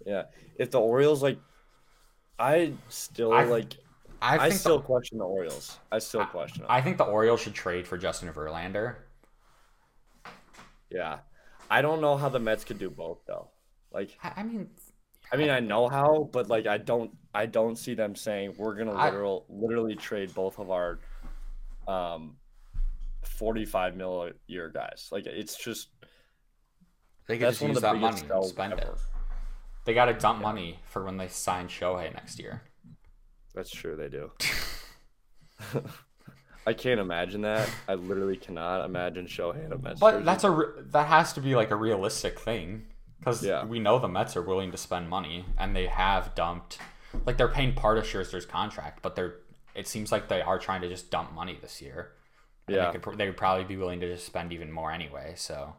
Yeah. 0.05 0.23
If 0.57 0.71
the 0.71 0.79
Orioles 0.79 1.23
like 1.23 1.39
I 2.39 2.73
still 2.89 3.33
I- 3.33 3.43
like 3.43 3.75
I 4.21 4.37
I, 4.45 4.49
still 4.49 4.77
the, 4.77 4.85
question 4.85 5.17
the 5.17 5.25
Orioles. 5.25 5.77
I 5.91 5.99
still 5.99 6.25
question 6.25 6.61
them. 6.61 6.71
I 6.71 6.79
think 6.79 6.97
the 6.97 7.03
Orioles 7.03 7.41
should 7.41 7.53
trade 7.53 7.85
for 7.85 7.97
Justin 7.97 8.29
Verlander. 8.29 8.95
yeah. 10.89 11.19
I 11.69 11.81
don't 11.81 11.99
know 12.01 12.15
how 12.15 12.29
the 12.29 12.39
Mets 12.39 12.63
could 12.63 12.79
do 12.79 12.89
both 12.89 13.19
though. 13.25 13.49
Like 13.91 14.17
I, 14.23 14.33
I 14.37 14.43
mean, 14.43 14.69
I 15.31 15.35
mean 15.35 15.49
I 15.49 15.59
know 15.59 15.89
how, 15.89 16.29
but 16.31 16.49
like 16.49 16.67
I 16.67 16.77
don't 16.77 17.11
I 17.33 17.45
don't 17.47 17.77
see 17.77 17.95
them 17.95 18.15
saying 18.15 18.55
we're 18.57 18.75
gonna 18.75 18.93
literal 18.93 19.45
literally 19.49 19.95
trade 19.95 20.33
both 20.33 20.57
of 20.59 20.71
our 20.71 20.99
um 21.87 22.37
45 23.23 23.95
mil 23.97 24.23
a 24.23 24.31
year 24.47 24.69
guys. 24.69 25.09
Like 25.11 25.25
it's 25.25 25.57
just 25.57 25.89
they 27.27 27.37
could 27.37 27.49
just 27.49 27.61
use 27.61 27.81
that 27.81 27.97
money, 27.97 28.17
sells 28.17 28.49
spend 28.49 28.73
it. 28.73 28.87
Ever. 29.83 29.85
They 29.85 29.93
got 29.93 30.05
to 30.05 30.13
dump 30.13 30.41
money 30.41 30.79
for 30.85 31.03
when 31.03 31.17
they 31.17 31.27
sign 31.27 31.67
Shohei 31.67 32.13
next 32.13 32.39
year. 32.39 32.63
That's 33.53 33.69
true, 33.71 33.95
they 33.95 34.09
do. 34.09 34.31
I 36.65 36.73
can't 36.73 36.99
imagine 36.99 37.41
that. 37.41 37.69
I 37.87 37.95
literally 37.95 38.37
cannot 38.37 38.85
imagine 38.85 39.25
Shohei 39.25 39.65
in 39.65 39.73
a 39.73 39.77
Mets 39.77 39.99
But 39.99 40.11
jersey. 40.11 40.23
that's 40.25 40.43
a 40.45 40.51
re- 40.51 40.65
that 40.91 41.07
has 41.07 41.33
to 41.33 41.41
be 41.41 41.55
like 41.55 41.71
a 41.71 41.75
realistic 41.75 42.39
thing 42.39 42.87
because 43.19 43.43
Yeah. 43.43 43.65
we 43.65 43.79
know 43.79 43.99
the 43.99 44.07
Mets 44.07 44.37
are 44.37 44.41
willing 44.41 44.71
to 44.71 44.77
spend 44.77 45.09
money 45.09 45.45
and 45.57 45.75
they 45.75 45.87
have 45.87 46.33
dumped. 46.35 46.79
Like 47.25 47.37
they're 47.37 47.47
paying 47.49 47.73
part 47.73 47.97
of 47.97 48.05
Scherzer's 48.05 48.45
contract, 48.45 49.01
but 49.01 49.15
they're. 49.15 49.35
It 49.75 49.87
seems 49.87 50.11
like 50.11 50.29
they 50.29 50.41
are 50.41 50.59
trying 50.59 50.81
to 50.81 50.89
just 50.89 51.09
dump 51.11 51.33
money 51.33 51.57
this 51.61 51.81
year. 51.81 52.11
And 52.67 52.75
Yeah. 52.77 52.85
they 52.87 52.91
could 52.93 53.01
pr- 53.01 53.15
they 53.15 53.25
would 53.27 53.37
probably 53.37 53.65
be 53.65 53.75
willing 53.77 53.99
to 53.99 54.07
just 54.11 54.25
spend 54.25 54.53
even 54.53 54.71
more 54.71 54.91
anyway. 54.91 55.33
So 55.35 55.75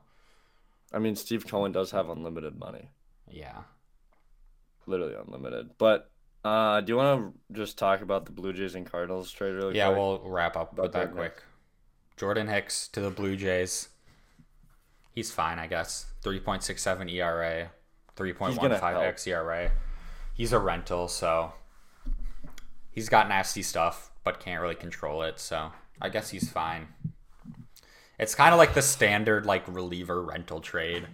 I 0.93 0.99
mean, 0.99 1.17
Steve 1.17 1.47
Cohen 1.47 1.73
does 1.73 1.91
have 1.93 2.09
unlimited 2.11 2.57
money, 2.59 2.91
yeah, 3.29 3.63
literally 4.87 5.15
unlimited. 5.15 5.71
But 5.79 6.11
uh, 6.45 6.83
do 6.83 6.93
you 6.93 6.97
want 6.97 7.35
to 7.51 7.59
just 7.59 7.79
talk 7.79 8.03
about 8.03 8.27
the 8.27 8.33
Blue 8.33 8.53
Jays 8.53 8.75
and 8.75 8.91
Cardinals 8.91 9.33
trade 9.33 9.53
really 9.53 9.77
yeah. 9.77 9.87
quick? 9.87 9.99
We'll 9.99 10.21
wrap 10.25 10.57
up 10.57 10.79
with 10.79 10.93
that 10.93 11.13
quick. 11.13 11.43
Jordan 12.17 12.49
Hicks 12.49 12.89
to 12.89 13.01
the 13.01 13.11
Blue 13.11 13.35
Jays. 13.35 13.89
He's 15.11 15.31
fine, 15.31 15.59
I 15.59 15.67
guess. 15.67 16.07
Three 16.23 16.41
point 16.41 16.63
six 16.63 16.83
seven 16.83 17.09
ERA, 17.09 17.71
three 18.15 18.33
point 18.33 18.59
one 18.59 18.71
five 18.73 19.01
help. 19.01 19.17
xERA. 19.17 19.71
He's 20.35 20.53
a 20.53 20.59
rental, 20.59 21.09
so 21.09 21.53
he's 22.91 23.09
got 23.09 23.29
nasty 23.29 23.63
stuff, 23.63 24.11
but 24.23 24.41
can't 24.41 24.61
really 24.61 24.75
control 24.75 25.23
it. 25.23 25.39
So 25.39 25.73
I 26.01 26.09
guess 26.09 26.31
he's 26.31 26.51
fine. 26.51 26.89
It's 28.19 28.35
kind 28.35 28.53
of 28.53 28.59
like 28.59 28.75
the 28.75 28.83
standard 28.83 29.47
like 29.47 29.65
reliever 29.67 30.23
rental 30.23 30.61
trade. 30.61 31.07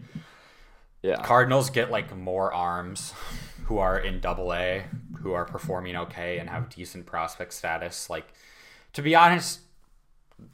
yeah, 1.02 1.22
Cardinals 1.22 1.70
get 1.70 1.90
like 1.90 2.14
more 2.16 2.52
arms 2.52 3.12
who 3.70 3.78
are 3.78 4.00
in 4.00 4.18
double 4.18 4.52
A, 4.52 4.82
who 5.22 5.32
are 5.32 5.44
performing 5.44 5.94
okay 5.94 6.38
and 6.38 6.50
have 6.50 6.68
decent 6.70 7.06
prospect 7.06 7.52
status. 7.54 8.10
Like, 8.10 8.26
to 8.94 9.00
be 9.00 9.14
honest, 9.14 9.60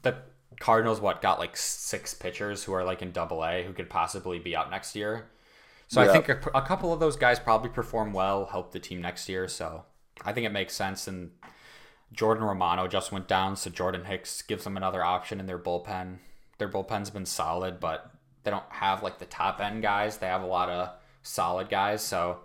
the 0.03 0.17
Cardinals, 0.59 1.01
what, 1.01 1.19
got 1.19 1.39
like 1.39 1.57
six 1.57 2.13
pitchers 2.13 2.63
who 2.63 2.73
are 2.73 2.83
like 2.83 3.01
in 3.01 3.11
double 3.11 3.43
A 3.43 3.63
who 3.63 3.73
could 3.73 3.89
possibly 3.89 4.37
be 4.37 4.55
up 4.55 4.69
next 4.69 4.95
year. 4.95 5.29
So 5.87 5.99
I 5.99 6.09
think 6.09 6.29
a, 6.29 6.39
a 6.53 6.61
couple 6.61 6.93
of 6.93 6.99
those 6.99 7.15
guys 7.15 7.39
probably 7.39 7.71
perform 7.71 8.13
well, 8.13 8.45
help 8.45 8.71
the 8.71 8.79
team 8.79 9.01
next 9.01 9.27
year. 9.27 9.47
So 9.47 9.85
I 10.23 10.31
think 10.31 10.45
it 10.45 10.51
makes 10.51 10.75
sense. 10.75 11.07
And 11.07 11.31
Jordan 12.13 12.43
Romano 12.43 12.87
just 12.87 13.11
went 13.11 13.27
down, 13.27 13.55
so 13.55 13.71
Jordan 13.71 14.05
Hicks 14.05 14.43
gives 14.43 14.63
them 14.63 14.77
another 14.77 15.03
option 15.03 15.39
in 15.39 15.47
their 15.47 15.57
bullpen. 15.57 16.19
Their 16.59 16.69
bullpen's 16.69 17.09
been 17.09 17.25
solid, 17.25 17.79
but 17.79 18.11
they 18.43 18.51
don't 18.51 18.69
have 18.69 19.01
like 19.01 19.17
the 19.17 19.25
top 19.25 19.59
end 19.59 19.81
guys. 19.81 20.17
They 20.17 20.27
have 20.27 20.43
a 20.43 20.45
lot 20.45 20.69
of 20.69 20.91
solid 21.23 21.67
guys. 21.67 22.03
So 22.03 22.41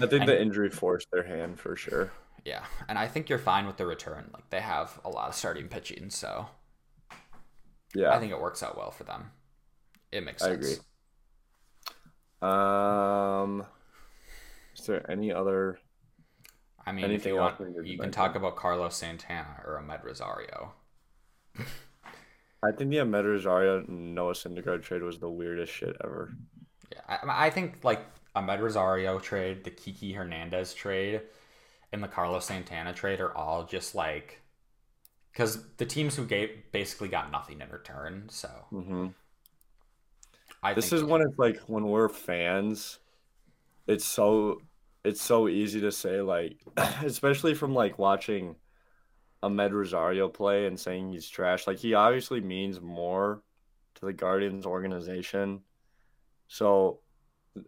I 0.00 0.06
think 0.06 0.26
the 0.26 0.40
injury 0.40 0.70
forced 0.70 1.08
their 1.12 1.22
hand 1.24 1.58
for 1.60 1.76
sure. 1.76 2.10
yeah, 2.44 2.64
and 2.88 2.98
I 2.98 3.06
think 3.08 3.28
you're 3.28 3.38
fine 3.38 3.66
with 3.66 3.76
the 3.76 3.86
return. 3.86 4.30
Like 4.32 4.50
they 4.50 4.60
have 4.60 5.00
a 5.04 5.08
lot 5.08 5.28
of 5.28 5.34
starting 5.34 5.68
pitching, 5.68 6.10
so 6.10 6.46
Yeah, 7.94 8.10
I 8.12 8.18
think 8.18 8.32
it 8.32 8.40
works 8.40 8.62
out 8.62 8.76
well 8.76 8.90
for 8.90 9.04
them. 9.04 9.30
It 10.12 10.24
makes 10.24 10.42
I 10.42 10.48
sense. 10.48 10.56
agree. 10.56 10.76
Um, 12.42 13.64
is 14.76 14.86
there 14.86 15.08
any 15.10 15.32
other? 15.32 15.78
I 16.86 16.92
mean, 16.92 17.04
Anything 17.06 17.20
if 17.20 17.26
you 17.26 17.36
want, 17.36 17.86
you 17.86 17.98
can 17.98 18.10
talk 18.10 18.34
about 18.34 18.56
Carlos 18.56 18.96
Santana 18.96 19.62
or 19.64 19.82
Amed 19.82 20.04
Rosario. 20.04 20.72
I 22.62 22.72
think 22.72 22.90
the 22.90 22.98
Amed 22.98 23.24
Rosario 23.24 23.84
Noah 23.88 24.32
Syndergaard 24.34 24.82
trade 24.82 25.02
was 25.02 25.18
the 25.18 25.30
weirdest 25.30 25.72
shit 25.72 25.96
ever. 26.04 26.34
Yeah, 26.92 27.00
I, 27.08 27.46
I 27.46 27.50
think 27.50 27.78
like 27.84 28.04
Amed 28.36 28.60
Rosario 28.60 29.18
trade, 29.18 29.64
the 29.64 29.70
Kiki 29.70 30.12
Hernandez 30.12 30.74
trade, 30.74 31.22
and 31.92 32.02
the 32.02 32.08
Carlos 32.08 32.46
Santana 32.46 32.92
trade 32.94 33.20
are 33.20 33.36
all 33.36 33.64
just 33.64 33.94
like 33.94 34.40
because 35.32 35.68
the 35.78 35.86
teams 35.86 36.16
who 36.16 36.26
gave 36.26 36.50
basically 36.72 37.08
got 37.08 37.32
nothing 37.32 37.60
in 37.60 37.70
return. 37.70 38.28
So 38.30 38.50
hmm 38.70 39.14
I 40.62 40.74
This 40.74 40.92
is 40.92 41.04
when 41.04 41.22
it's 41.22 41.38
like 41.38 41.58
when 41.68 41.86
we're 41.86 42.08
fans, 42.08 42.98
it's 43.86 44.06
so 44.06 44.62
it's 45.04 45.22
so 45.22 45.48
easy 45.48 45.80
to 45.82 45.92
say 45.92 46.20
like, 46.22 46.58
especially 47.04 47.54
from 47.54 47.74
like 47.74 47.98
watching 47.98 48.56
Amed 49.42 49.72
Rosario 49.72 50.28
play 50.28 50.66
and 50.66 50.80
saying 50.80 51.12
he's 51.12 51.28
trash. 51.28 51.66
Like 51.66 51.78
he 51.78 51.94
obviously 51.94 52.40
means 52.40 52.80
more 52.80 53.42
to 53.96 54.06
the 54.06 54.12
Guardians 54.14 54.66
organization. 54.66 55.62
So 56.48 57.00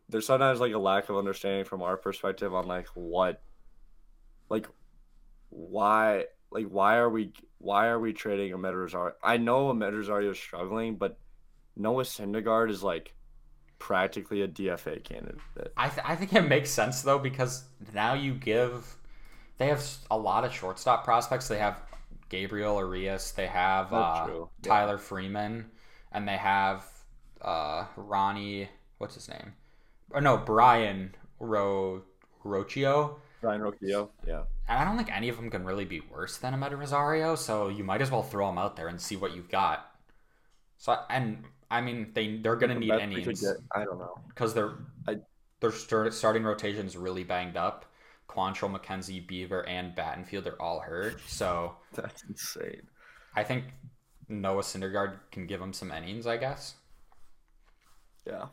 there's 0.09 0.27
sometimes 0.27 0.61
like 0.61 0.73
a 0.73 0.79
lack 0.79 1.09
of 1.09 1.17
understanding 1.17 1.65
from 1.65 1.83
our 1.83 1.97
perspective 1.97 2.55
on 2.55 2.67
like 2.67 2.89
what, 2.95 3.43
like, 4.49 4.69
why, 5.51 6.25
like 6.51 6.67
why 6.67 6.97
are 6.97 7.11
we 7.11 7.33
why 7.59 7.87
are 7.87 7.99
we 7.99 8.13
trading 8.13 8.53
Amed 8.53 8.75
Rosario? 8.75 9.15
I 9.23 9.37
know 9.37 9.73
Amed 9.73 9.93
Rosario 9.93 10.31
is 10.31 10.39
struggling, 10.39 10.97
but 10.97 11.19
Noah 11.77 12.05
Syndergaard 12.05 12.71
is 12.71 12.83
like 12.83 13.15
practically 13.79 14.43
a 14.43 14.49
DFA 14.49 15.03
candidate. 15.05 15.39
I, 15.77 15.89
th- 15.89 16.07
I 16.07 16.17
think 16.17 16.33
it 16.33 16.43
makes 16.43 16.71
sense 16.71 17.03
though 17.03 17.19
because 17.19 17.65
now 17.93 18.15
you 18.15 18.35
give 18.35 18.97
they 19.59 19.69
have 19.69 19.85
a 20.11 20.17
lot 20.19 20.45
of 20.45 20.53
shortstop 20.53 21.05
prospects. 21.05 21.49
They 21.49 21.59
have 21.59 21.81
Gabriel 22.29 22.77
Arias, 22.77 23.33
they 23.33 23.47
have 23.47 23.93
Oh, 23.93 23.97
uh. 23.97 24.27
Yeah. 24.29 24.45
Tyler 24.69 24.99
Freeman, 24.99 25.67
and 26.13 26.27
they 26.27 26.37
have 26.37 26.85
uh, 27.41 27.87
Ronnie. 27.97 28.69
What's 28.99 29.15
his 29.15 29.29
name? 29.29 29.53
Or 30.11 30.21
no, 30.21 30.37
Brayan 30.37 31.15
Ro 31.41 32.03
Rocchio. 32.45 33.17
Ryan 33.43 33.61
Rocchio, 33.61 34.09
yeah. 34.27 34.43
And 34.69 34.79
I 34.79 34.85
don't 34.85 34.97
think 34.97 35.15
any 35.15 35.29
of 35.29 35.37
them 35.37 35.51
can 35.51 35.65
really 35.65 35.85
be 35.85 36.01
worse 36.01 36.39
than 36.39 36.55
Amed 36.55 36.77
Rosario. 36.77 37.35
So 37.37 37.69
you 37.69 37.85
might 37.85 38.01
as 38.03 38.11
well 38.11 38.23
throw 38.23 38.47
them 38.47 38.59
out 38.59 38.77
there 38.77 38.89
and 38.89 39.01
see 39.01 39.17
what 39.17 39.35
you've 39.35 39.51
got. 39.51 39.91
So 40.79 40.97
and 41.11 41.45
I 41.71 41.81
mean 41.81 42.11
they 42.15 42.37
they're 42.39 42.57
gonna 42.57 42.75
need 42.79 42.91
could 42.91 43.01
innings 43.01 43.41
get- 43.43 43.57
I 43.75 43.85
don't 43.85 43.99
know. 43.99 44.19
because 44.29 44.55
their 44.55 44.79
I- 45.07 45.21
their 45.61 45.73
start, 45.73 46.13
starting 46.13 46.43
rotation 46.45 46.87
is 46.87 46.97
really 46.97 47.25
banged 47.25 47.57
up. 47.57 47.87
Quantrill, 48.29 48.79
McKenzie, 48.79 49.27
Bieber, 49.27 49.65
and 49.67 49.95
Battenfield 49.97 50.47
are 50.47 50.61
all 50.61 50.81
hurt. 50.81 51.21
So 51.27 51.77
That's 51.95 52.23
insane. 52.25 52.87
I 53.35 53.43
think 53.45 53.65
Noah 54.29 54.63
Syndergaard 54.63 55.19
can 55.31 55.47
give 55.47 55.61
him 55.61 55.73
some 55.73 55.91
innings, 55.93 56.27
I 56.27 56.37
guess. 56.37 56.75
Yeah. 58.27 58.47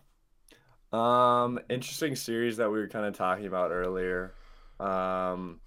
Um, 0.93 1.59
interesting 1.69 2.15
series 2.15 2.57
that 2.57 2.69
we 2.69 2.77
were 2.79 2.87
kind 2.87 3.05
of 3.05 3.15
talking 3.15 3.47
about 3.47 3.71
earlier. 3.71 4.33
Um, 4.79 5.59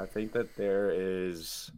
I 0.00 0.06
think 0.06 0.32
that 0.32 0.56
there 0.56 0.90
is 0.90 1.70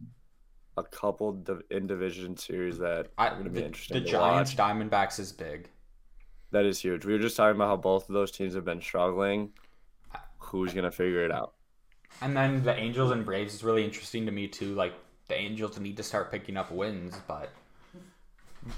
a 0.77 0.83
couple 0.83 1.33
div- 1.33 1.63
in 1.69 1.87
division 1.87 2.37
series 2.37 2.77
that 2.79 3.07
I, 3.17 3.27
are 3.27 3.31
going 3.33 3.43
to 3.45 3.49
be 3.49 3.63
interesting. 3.63 4.01
the 4.01 4.09
Giants 4.09 4.55
watch. 4.55 4.69
Diamondbacks 4.69 5.19
is 5.19 5.31
big. 5.31 5.67
That 6.51 6.65
is 6.65 6.79
huge. 6.79 7.05
We 7.05 7.13
were 7.13 7.19
just 7.19 7.35
talking 7.35 7.55
about 7.55 7.67
how 7.67 7.75
both 7.77 8.07
of 8.07 8.13
those 8.13 8.31
teams 8.31 8.53
have 8.55 8.63
been 8.63 8.81
struggling. 8.81 9.51
Who's 10.37 10.73
going 10.73 10.85
to 10.85 10.91
figure 10.91 11.25
it 11.25 11.31
out? 11.31 11.53
And 12.21 12.35
then 12.37 12.63
the 12.63 12.73
Angels 12.73 13.11
and 13.11 13.25
Braves 13.25 13.53
is 13.53 13.63
really 13.63 13.83
interesting 13.83 14.25
to 14.25 14.31
me 14.31 14.47
too. 14.47 14.73
Like 14.73 14.93
the 15.27 15.35
Angels 15.35 15.77
need 15.79 15.97
to 15.97 16.03
start 16.03 16.31
picking 16.31 16.55
up 16.55 16.71
wins, 16.71 17.19
but 17.27 17.49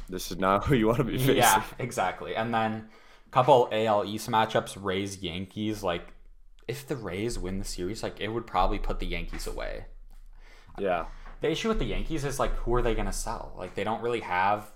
This 0.10 0.32
is 0.32 0.38
not 0.40 0.66
who 0.66 0.74
you 0.76 0.88
want 0.88 0.98
to 0.98 1.04
be 1.04 1.20
facing. 1.20 1.38
yeah, 1.38 1.64
exactly. 1.78 2.36
And 2.36 2.52
then 2.52 2.90
couple 3.32 3.70
AL 3.72 4.06
East 4.06 4.30
matchups, 4.30 4.78
Rays 4.82 5.22
Yankees. 5.22 5.84
Like, 5.84 6.14
if 6.68 6.88
the 6.88 6.96
Rays 6.96 7.38
win 7.40 7.60
the 7.60 7.66
series, 7.66 8.04
like 8.04 8.20
it 8.20 8.30
would 8.30 8.48
probably 8.48 8.80
put 8.80 9.00
the 9.00 9.06
Yankees 9.08 9.48
away. 9.48 9.86
Yeah. 10.78 11.06
The 11.42 11.50
issue 11.52 11.68
with 11.70 11.80
the 11.80 11.86
Yankees 11.86 12.26
is 12.26 12.40
like, 12.40 12.52
who 12.58 12.74
are 12.76 12.82
they 12.82 12.94
going 12.96 13.06
to 13.06 13.14
sell? 13.14 13.54
Like, 13.58 13.76
they 13.76 13.84
don't 13.84 14.02
really 14.02 14.20
have 14.20 14.72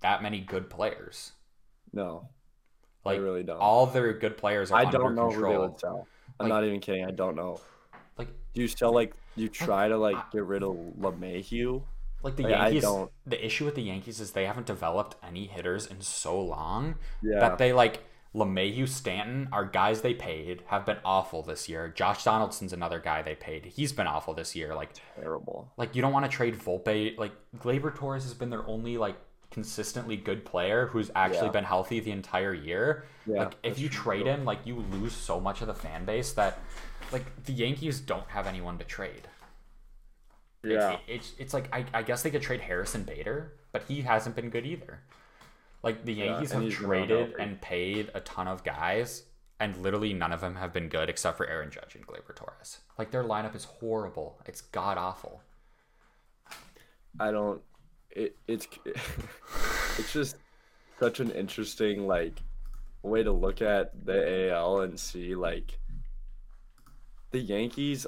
that 0.00 0.22
many 0.22 0.40
good 0.40 0.68
players. 0.68 1.32
No. 1.92 2.28
Like, 3.04 3.18
they 3.18 3.22
really 3.22 3.42
don't. 3.44 3.58
all 3.58 3.86
their 3.86 4.12
good 4.12 4.36
players 4.36 4.70
are 4.70 4.78
I 4.80 4.84
don't 4.84 5.14
know 5.14 5.28
control. 5.30 5.52
who 5.52 5.58
they 5.58 5.58
would 5.68 5.80
sell. 5.80 6.06
I'm 6.38 6.48
Like- 6.48 6.54
not 6.54 6.64
even 6.64 6.80
kidding. 6.80 7.04
I 7.04 7.10
don't 7.12 7.36
know. 7.36 7.60
Like, 8.18 8.28
Do 8.52 8.60
you 8.62 8.68
sell 8.68 8.92
like 8.92 9.14
you 9.36 9.48
try 9.48 9.88
to 9.88 9.96
like 9.96 10.30
get 10.32 10.44
rid 10.44 10.62
of 10.62 10.74
LeMahieu? 10.98 11.82
Like 12.22 12.36
the 12.36 12.42
Like, 12.44 12.52
Yankees. 12.52 12.82
don't- 12.82 13.10
The 13.26 13.44
issue 13.44 13.64
with 13.64 13.74
the 13.74 13.82
Yankees 13.82 14.20
is 14.20 14.32
they 14.32 14.46
haven't 14.46 14.66
developed 14.66 15.16
any 15.22 15.46
hitters 15.46 15.86
in 15.86 16.00
so 16.00 16.40
long 16.40 16.96
Yeah. 17.22 17.40
that 17.40 17.58
they 17.58 17.72
like 17.72 18.04
LeMahieu, 18.34 18.86
Stanton 18.88 19.48
are 19.50 19.64
guys 19.64 20.02
they 20.02 20.14
paid 20.14 20.62
have 20.66 20.86
been 20.86 20.98
awful 21.04 21.42
this 21.42 21.68
year. 21.68 21.88
Josh 21.88 22.22
Donaldson's 22.22 22.72
another 22.72 23.00
guy 23.00 23.22
they 23.22 23.34
paid. 23.34 23.64
He's 23.66 23.92
been 23.92 24.06
awful 24.06 24.34
this 24.34 24.54
year. 24.54 24.72
Like, 24.74 24.90
Terrible. 25.20 25.72
like 25.76 25.96
you 25.96 26.02
don't 26.02 26.12
want 26.12 26.26
to 26.26 26.30
trade 26.30 26.54
Volpe. 26.54 27.18
Like 27.18 27.32
Gleyber 27.58 27.92
Torres 27.92 28.22
has 28.22 28.34
been 28.34 28.50
their 28.50 28.64
only 28.68 28.98
like 28.98 29.16
consistently 29.50 30.16
good 30.16 30.44
player 30.44 30.86
who's 30.86 31.10
actually 31.16 31.46
Yeah. 31.46 31.52
been 31.52 31.64
healthy 31.64 31.98
the 31.98 32.12
entire 32.12 32.54
year. 32.54 33.04
Yeah, 33.26 33.44
like 33.44 33.54
if 33.64 33.80
you 33.80 33.88
true. 33.88 34.02
trade 34.04 34.26
him, 34.26 34.44
like 34.44 34.64
you 34.64 34.76
lose 34.76 35.12
so 35.12 35.40
much 35.40 35.60
of 35.60 35.66
the 35.66 35.74
fan 35.74 36.04
base 36.04 36.32
that 36.34 36.58
like 37.10 37.24
the 37.46 37.52
Yankees 37.52 37.98
don't 38.00 38.28
have 38.28 38.46
anyone 38.46 38.78
to 38.78 38.84
trade. 38.84 39.26
Yeah. 40.62 40.92
it- 40.92 41.00
it's 41.08 41.32
it's 41.38 41.54
like 41.54 41.68
I, 41.74 41.84
I 41.94 42.02
guess 42.02 42.22
they 42.22 42.30
could 42.30 42.42
trade 42.42 42.60
Harrison 42.60 43.02
Bader, 43.04 43.52
but 43.72 43.84
he 43.88 44.02
hasn't 44.02 44.36
been 44.36 44.50
good 44.50 44.66
either. 44.66 45.00
Like 45.82 46.04
the 46.04 46.12
Yankees 46.14 46.52
and 46.52 46.64
have 46.64 46.72
traded 46.72 47.34
and 47.38 47.60
paid 47.60 48.10
a 48.14 48.20
ton 48.20 48.46
of 48.46 48.62
guys, 48.64 49.22
and 49.58 49.76
literally 49.78 50.12
none 50.12 50.32
of 50.32 50.40
them 50.42 50.56
have 50.56 50.72
been 50.74 50.88
good 50.88 51.08
except 51.08 51.38
for 51.38 51.46
Aaron 51.48 51.70
Judge 51.70 51.94
and 51.94 52.06
Gleyber 52.06 52.34
Torres. 52.36 52.80
Like 52.98 53.10
their 53.10 53.24
lineup 53.24 53.54
is 53.56 53.64
horrible. 53.64 54.38
It's 54.46 54.60
god 54.60 54.98
awful. 54.98 55.40
I 57.18 57.30
don't. 57.30 57.62
It 58.10 58.36
it's 58.46 58.66
it's 59.98 60.12
just 60.12 60.36
such 60.98 61.20
an 61.20 61.30
interesting 61.30 62.06
like 62.06 62.42
way 63.02 63.22
to 63.22 63.32
look 63.32 63.62
at 63.62 64.04
the 64.04 64.50
AL 64.52 64.80
and 64.82 65.00
see 65.00 65.34
like 65.34 65.78
the 67.30 67.38
Yankees. 67.40 68.06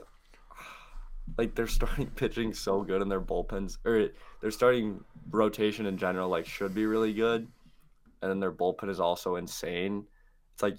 Like 1.39 1.55
they're 1.55 1.67
starting 1.81 2.07
pitching 2.09 2.53
so 2.53 2.83
good 2.83 3.03
in 3.03 3.09
their 3.09 3.21
bullpens, 3.21 3.79
or 3.85 4.09
their 4.41 4.51
starting 4.51 5.03
rotation 5.31 5.87
in 5.87 5.97
general 5.97 6.29
like 6.29 6.47
should 6.47 6.75
be 6.75 6.87
really 6.87 7.13
good, 7.13 7.47
and 8.21 8.31
then 8.31 8.41
their 8.41 8.53
bullpen 8.53 8.89
is 8.89 9.01
also 9.01 9.37
insane. 9.37 10.07
It's 10.55 10.63
like 10.63 10.77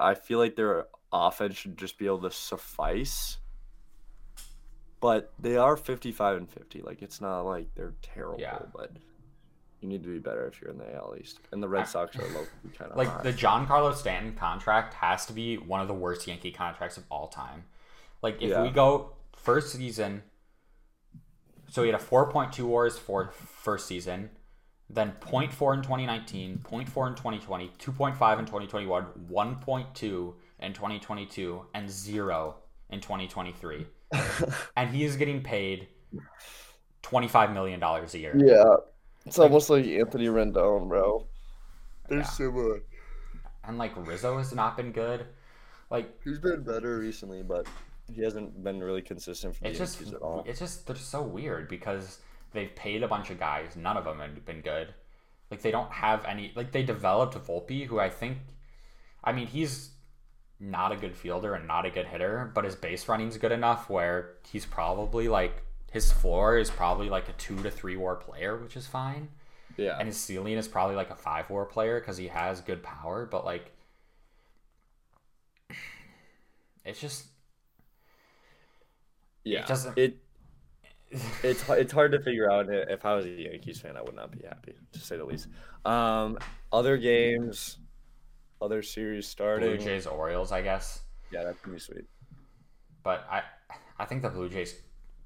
i 0.00 0.12
feel 0.14 0.40
like 0.40 0.56
their 0.56 0.86
offense 1.12 1.54
should 1.56 1.78
just 1.78 1.96
be 1.98 2.06
able 2.06 2.18
to 2.22 2.30
suffice 2.32 3.38
but 5.00 5.32
they 5.38 5.56
are 5.56 5.76
55 5.76 6.36
and 6.38 6.50
50 6.50 6.82
like 6.82 7.00
it's 7.00 7.20
not 7.20 7.42
like 7.42 7.68
they're 7.76 7.94
terrible 8.02 8.40
Yeah. 8.40 8.58
but 8.74 8.90
you 9.80 9.88
need 9.88 10.02
to 10.02 10.08
be 10.08 10.18
better 10.18 10.46
if 10.48 10.60
you're 10.60 10.70
in 10.70 10.78
the 10.78 10.94
AL 10.96 11.14
East 11.20 11.40
and 11.52 11.62
the 11.62 11.68
Red 11.68 11.86
Sox 11.86 12.16
are 12.16 12.22
low 12.28 12.46
kind 12.76 12.90
of 12.90 12.96
Like 12.96 13.22
the 13.22 13.32
Giancarlo 13.32 13.94
Stanton 13.94 14.32
contract 14.34 14.94
has 14.94 15.26
to 15.26 15.32
be 15.32 15.58
one 15.58 15.80
of 15.80 15.88
the 15.88 15.94
worst 15.94 16.26
Yankee 16.26 16.50
contracts 16.50 16.96
of 16.96 17.04
all 17.10 17.28
time. 17.28 17.64
Like 18.22 18.42
if 18.42 18.50
Yeah. 18.50 18.62
we 18.62 18.70
go 18.70 19.12
first 19.44 19.72
season, 19.72 20.22
so 21.68 21.82
he 21.82 21.88
had 21.90 22.00
a 22.00 22.02
4.2 22.04 22.66
WARs 22.66 22.98
for 22.98 23.30
first 23.32 23.86
season, 23.86 24.30
then 24.88 25.12
0.4 25.20 25.74
in 25.74 25.82
2019, 25.82 26.60
0.4 26.64 27.08
in 27.08 27.14
2020, 27.14 27.68
2.5 27.78 28.38
in 28.38 28.44
2021, 28.46 29.06
1.2 29.30 30.34
in 30.60 30.72
2022, 30.72 31.66
and 31.74 31.90
zero 31.90 32.56
in 32.90 33.00
2023. 33.00 33.86
and 34.76 34.90
he 34.90 35.04
is 35.04 35.16
getting 35.16 35.42
paid 35.42 35.88
25 37.02 37.52
million 37.52 37.80
dollars 37.80 38.14
a 38.14 38.18
year. 38.18 38.34
yeah 38.36 38.76
it's 39.26 39.38
almost 39.38 39.68
like 39.70 39.84
Anthony 39.86 40.26
Rendon 40.26 40.88
bro 40.88 41.26
they're 42.08 42.18
Yeah. 42.18 42.24
similar 42.24 42.82
And 43.64 43.78
like 43.78 43.92
Rizzo 43.96 44.38
has 44.38 44.52
not 44.54 44.76
been 44.76 44.92
good. 44.92 45.26
Like 45.90 46.22
he's 46.22 46.38
been 46.38 46.62
better 46.62 46.98
recently 46.98 47.42
but 47.42 47.66
he 48.12 48.22
hasn't 48.22 48.62
been 48.62 48.82
really 48.82 49.02
consistent 49.02 49.54
for 49.54 49.62
the 49.62 49.70
It's 49.70 49.78
just 49.78 49.96
Yankees 49.96 50.14
at 50.14 50.22
all 50.22 50.44
it's 50.46 50.58
just 50.58 50.86
they're 50.86 50.96
so 50.96 51.22
weird 51.22 51.68
because 51.68 52.18
they've 52.52 52.74
paid 52.74 53.02
a 53.02 53.08
bunch 53.08 53.30
of 53.30 53.38
guys, 53.38 53.76
none 53.76 53.96
of 53.96 54.04
them 54.04 54.18
have 54.20 54.44
been 54.44 54.60
good. 54.60 54.94
Like 55.50 55.62
they 55.62 55.70
don't 55.70 55.90
have 55.90 56.24
any 56.24 56.52
like 56.54 56.72
they 56.72 56.82
developed 56.82 57.34
Volpe, 57.34 57.86
who 57.86 57.98
I 57.98 58.10
think 58.10 58.38
I 59.22 59.32
mean 59.32 59.46
he's 59.46 59.90
not 60.60 60.92
a 60.92 60.96
good 60.96 61.16
fielder 61.16 61.54
and 61.54 61.66
not 61.66 61.84
a 61.84 61.90
good 61.90 62.06
hitter, 62.06 62.50
but 62.54 62.64
his 62.64 62.76
base 62.76 63.08
running's 63.08 63.36
good 63.36 63.52
enough 63.52 63.90
where 63.90 64.34
he's 64.50 64.64
probably 64.64 65.28
like 65.28 65.62
his 65.90 66.10
floor 66.12 66.58
is 66.58 66.70
probably 66.70 67.08
like 67.08 67.28
a 67.28 67.32
two 67.32 67.56
to 67.62 67.70
three 67.70 67.96
war 67.96 68.16
player, 68.16 68.56
which 68.56 68.76
is 68.76 68.86
fine. 68.86 69.28
yeah 69.76 69.96
And 69.98 70.08
his 70.08 70.16
ceiling 70.16 70.54
is 70.54 70.68
probably 70.68 70.96
like 70.96 71.10
a 71.10 71.16
five 71.16 71.50
war 71.50 71.66
player 71.66 72.00
because 72.00 72.16
he 72.16 72.28
has 72.28 72.60
good 72.60 72.82
power, 72.82 73.26
but 73.26 73.44
like 73.44 73.70
it's 76.84 77.00
just 77.00 77.26
yeah 79.44 79.64
doesn't- 79.66 79.96
it 79.98 80.16
it's 81.42 81.68
it's 81.68 81.92
hard 81.92 82.12
to 82.12 82.20
figure 82.20 82.50
out 82.50 82.66
if 82.68 83.04
I 83.04 83.14
was 83.14 83.24
a 83.26 83.30
Yankees 83.30 83.80
fan 83.80 83.96
I 83.96 84.02
would 84.02 84.14
not 84.16 84.30
be 84.32 84.44
happy 84.46 84.74
to 84.92 84.98
say 84.98 85.16
the 85.16 85.24
least 85.24 85.48
um 85.84 86.38
other 86.72 86.96
games 86.96 87.78
other 88.60 88.82
series 88.82 89.26
starting 89.26 89.68
Blue 89.68 89.78
Jays 89.78 90.06
Orioles, 90.06 90.50
I 90.50 90.62
guess. 90.62 91.02
yeah 91.30 91.44
that's 91.44 91.60
gonna 91.60 91.74
be 91.74 91.80
sweet 91.80 92.04
but 93.02 93.26
I 93.30 93.42
I 93.98 94.06
think 94.06 94.22
the 94.22 94.30
Blue 94.30 94.48
Jays 94.48 94.74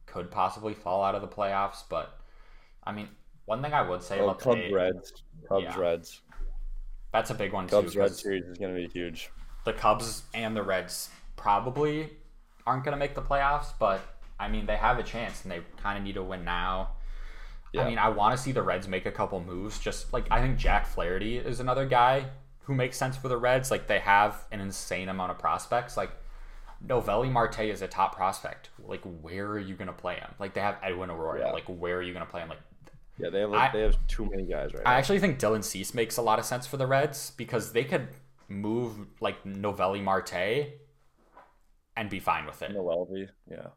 could 0.07 0.31
possibly 0.31 0.75
fall 0.75 1.03
out 1.03 1.15
of 1.15 1.23
the 1.23 1.29
playoffs. 1.29 1.83
But 1.89 2.19
I 2.85 2.93
mean, 2.93 3.09
one 3.47 3.63
thing 3.63 3.73
I 3.73 3.83
would 3.83 4.03
say 4.03 4.19
oh, 4.21 4.25
about 4.25 4.41
Cubs 4.41 4.57
the 4.61 4.73
Reds 4.75 5.13
Cubs 5.49 5.65
Yeah. 5.65 5.79
Reds 5.79 6.21
that's 7.13 7.31
a 7.31 7.35
big 7.35 7.53
one 7.53 7.69
Cubs 7.69 7.93
too. 7.95 8.01
Red 8.01 8.09
'cause 8.09 8.21
series 8.21 8.45
is 8.45 8.59
gonna 8.59 8.75
be 8.75 8.89
huge. 8.89 9.31
The 9.65 9.73
Cubs 9.73 10.25
and 10.35 10.55
the 10.57 10.63
Reds 10.63 11.09
probably 11.37 12.11
aren't 12.69 12.85
going 12.85 12.93
to 12.93 12.99
make 12.99 13.15
the 13.15 13.23
playoffs, 13.23 13.73
but 13.79 14.01
I 14.39 14.49
mean 14.49 14.67
they 14.67 14.77
have 14.77 14.99
a 14.99 15.03
chance 15.03 15.43
and 15.43 15.51
they 15.51 15.61
kind 15.83 15.99
of 15.99 16.05
need 16.05 16.15
to 16.15 16.23
win 16.23 16.45
now. 16.45 16.91
Yeah. 17.73 17.83
I 17.83 17.89
mean, 17.89 17.99
I 17.99 18.09
want 18.09 18.37
to 18.37 18.43
see 18.43 18.53
the 18.53 18.63
Reds 18.63 18.87
make 18.89 19.05
a 19.07 19.11
couple 19.11 19.41
moves. 19.43 19.79
Just 19.79 20.13
like 20.13 20.27
I 20.31 20.41
think 20.41 20.57
Jack 20.59 20.87
Flaherty 20.87 21.37
is 21.39 21.61
another 21.61 21.87
guy 21.87 22.27
who 22.61 22.75
makes 22.75 22.97
sense 22.97 23.17
for 23.17 23.29
the 23.29 23.37
Reds. 23.37 23.71
Like 23.71 23.87
they 23.87 23.99
have 23.99 24.45
an 24.53 24.61
insane 24.61 25.09
amount 25.09 25.31
of 25.33 25.39
prospects. 25.39 25.97
Like 25.97 26.11
Noelvi 26.87 27.31
Marte 27.31 27.61
is 27.61 27.83
a 27.83 27.89
top 27.89 28.15
prospect. 28.17 28.71
Like 28.87 29.03
where 29.23 29.47
are 29.49 29.59
you 29.59 29.75
gonna 29.75 29.93
play 29.93 30.15
him? 30.17 30.31
Like 30.39 30.55
they 30.55 30.61
have 30.61 30.77
Edwin 30.83 31.11
Arroyo. 31.11 31.47
Yeah. 31.47 31.53
Like 31.53 31.65
where 31.67 31.97
are 31.99 32.03
you 32.03 32.13
gonna 32.13 32.25
play 32.27 32.41
him? 32.41 32.49
Like 32.49 32.61
Yeah, 33.19 33.31
they 33.31 33.41
have 33.41 33.53
I- 33.53 33.71
they 33.73 33.83
have 33.83 33.97
too 34.07 34.27
many 34.31 34.45
guys 34.45 34.73
right 34.73 34.83
I 34.87 34.93
now. 34.93 34.99
actually 34.99 35.19
think 35.19 35.39
Dylan 35.39 35.65
Cease 35.65 35.93
makes 35.93 36.17
a 36.19 36.23
lot 36.23 36.39
of 36.39 36.45
sense 36.45 36.67
for 36.67 36.77
the 36.77 36.87
Reds 36.87 37.33
because 37.37 37.73
they 37.73 37.85
could 37.85 38.09
move 38.49 38.93
like 39.21 39.43
Noelvi 39.45 40.03
Marte 40.03 40.69
and 41.99 42.09
be 42.09 42.21
fine 42.21 42.47
with 42.47 42.63
it 42.63 42.71
Noelvi, 42.75 43.29
yeah, 43.51 43.69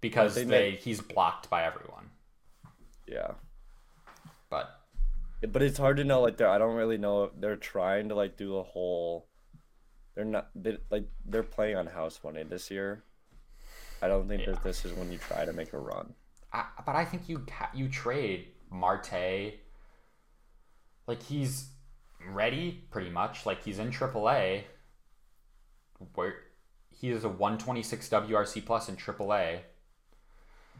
because 0.00 0.34
they 0.34 0.44
they 0.44 0.70
make- 0.70 0.80
he's 0.80 1.00
blocked 1.00 1.50
by 1.50 1.64
everyone. 1.64 2.10
yeah. 3.06 3.32
But 4.48 4.80
But 5.52 5.62
it's 5.62 5.78
hard 5.78 5.96
to 5.98 6.04
know. 6.04 6.20
Like, 6.22 6.36
they're, 6.38 6.48
I 6.48 6.58
don't 6.58 6.76
really 6.76 6.96
know 6.98 7.24
if 7.24 7.32
they're 7.38 7.56
trying 7.56 8.08
to 8.10 8.14
like 8.14 8.36
do 8.36 8.56
a 8.56 8.62
whole. 8.62 9.28
They're 10.14 10.24
not 10.24 10.50
they, 10.54 10.78
like 10.90 11.06
they're 11.26 11.42
playing 11.42 11.76
on 11.76 11.86
house 11.86 12.20
money 12.22 12.44
this 12.44 12.70
year. 12.70 13.02
I 14.00 14.08
don't 14.08 14.28
think 14.28 14.42
Yeah. 14.42 14.52
that 14.52 14.62
this 14.62 14.84
is 14.84 14.92
when 14.92 15.10
you 15.10 15.18
try 15.18 15.44
to 15.44 15.52
make 15.52 15.72
a 15.72 15.78
run. 15.78 16.14
I, 16.52 16.66
but 16.86 16.94
I 16.94 17.04
think 17.04 17.28
you 17.28 17.44
you 17.74 17.88
trade 17.88 18.48
Marte. 18.70 19.54
Like 21.08 21.22
he's 21.22 21.68
ready, 22.28 22.86
pretty 22.90 23.10
much. 23.10 23.44
Like 23.44 23.64
he's 23.64 23.78
in 23.80 23.90
AAA, 23.90 24.62
where 26.14 26.34
he 26.94 27.10
is 27.10 27.24
a 27.24 27.28
126 27.28 28.08
WRC 28.08 28.64
plus 28.64 28.88
in 28.88 28.96
AAA. 28.96 29.60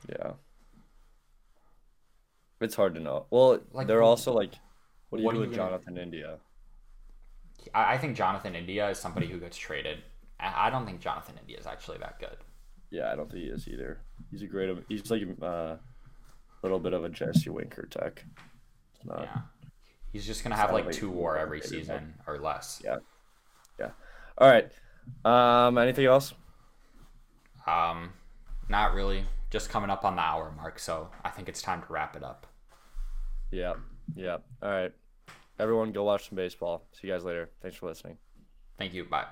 Yeah. 0.09 0.33
It's 2.61 2.75
hard 2.75 2.95
to 2.95 3.01
know. 3.01 3.27
Well, 3.31 3.61
Like, 3.73 3.87
they're 3.87 4.03
also 4.03 4.33
like, 4.33 4.53
what 5.11 5.19
do 5.19 5.23
you 5.23 5.27
what 5.27 5.33
do 5.35 5.39
are 5.41 5.45
you 5.45 5.49
with 5.49 5.57
gonna- 5.57 5.71
Jonathan 5.71 5.99
India? 5.99 6.39
I, 7.75 7.95
I 7.95 7.99
think 7.99 8.17
Jonathan 8.17 8.55
India 8.55 8.89
is 8.91 8.99
somebody 8.99 9.27
who 9.27 9.39
gets 9.39 9.57
traded. 9.57 9.99
I 10.41 10.69
don't 10.69 10.85
think 10.85 11.01
Jonathan 11.01 11.37
India 11.41 11.57
is 11.59 11.67
actually 11.67 11.99
that 11.99 12.19
good. 12.19 12.37
Yeah, 12.91 13.11
I 13.11 13.17
don't 13.17 13.31
think 13.31 13.45
he 13.45 13.49
is 13.51 13.67
either. 13.69 14.01
He's 14.31 14.43
a 14.43 14.47
great. 14.47 14.77
He's 14.89 15.11
like 15.11 15.23
a 15.23 15.45
uh, 15.45 15.77
little 16.62 16.79
bit 16.79 16.93
of 16.93 17.05
a 17.05 17.09
Jesse 17.09 17.49
Winker 17.51 17.87
tech. 17.87 18.25
Not. 19.05 19.23
Yeah, 19.23 19.39
he's 20.12 20.27
just 20.27 20.43
gonna 20.43 20.57
have 20.57 20.73
like 20.73 20.91
two 20.91 21.11
WAR 21.11 21.39
every 21.39 21.61
season 21.61 22.15
or 22.27 22.39
less. 22.39 22.83
Yeah, 22.85 22.97
yeah. 23.79 23.91
All 24.37 24.51
right. 24.51 24.71
Um. 25.25 25.79
Anything 25.79 26.07
else? 26.07 26.35
Um, 27.67 28.13
not 28.69 28.95
really. 28.95 29.25
Just 29.51 29.71
coming 29.71 29.91
up 29.91 30.05
on 30.05 30.17
the 30.17 30.23
hour 30.23 30.53
mark, 30.57 30.79
so 30.79 31.11
I 31.25 31.31
think 31.31 31.49
it's 31.49 31.63
time 31.63 31.81
to 31.83 31.93
wrap 31.93 32.17
it 32.17 32.23
up. 32.23 32.47
Yeah. 33.51 33.75
Yeah. 34.17 34.39
All 34.63 34.71
right. 34.71 34.93
everyone 35.59 35.93
go 35.93 36.03
watch 36.05 36.29
some 36.29 36.37
baseball. 36.37 36.85
See 36.93 37.07
you 37.07 37.15
guys 37.15 37.25
later. 37.25 37.51
Thanks 37.63 37.77
for 37.77 37.87
listening. 37.87 38.19
Thank 38.79 38.95
you. 38.95 39.05
Bye. 39.05 39.27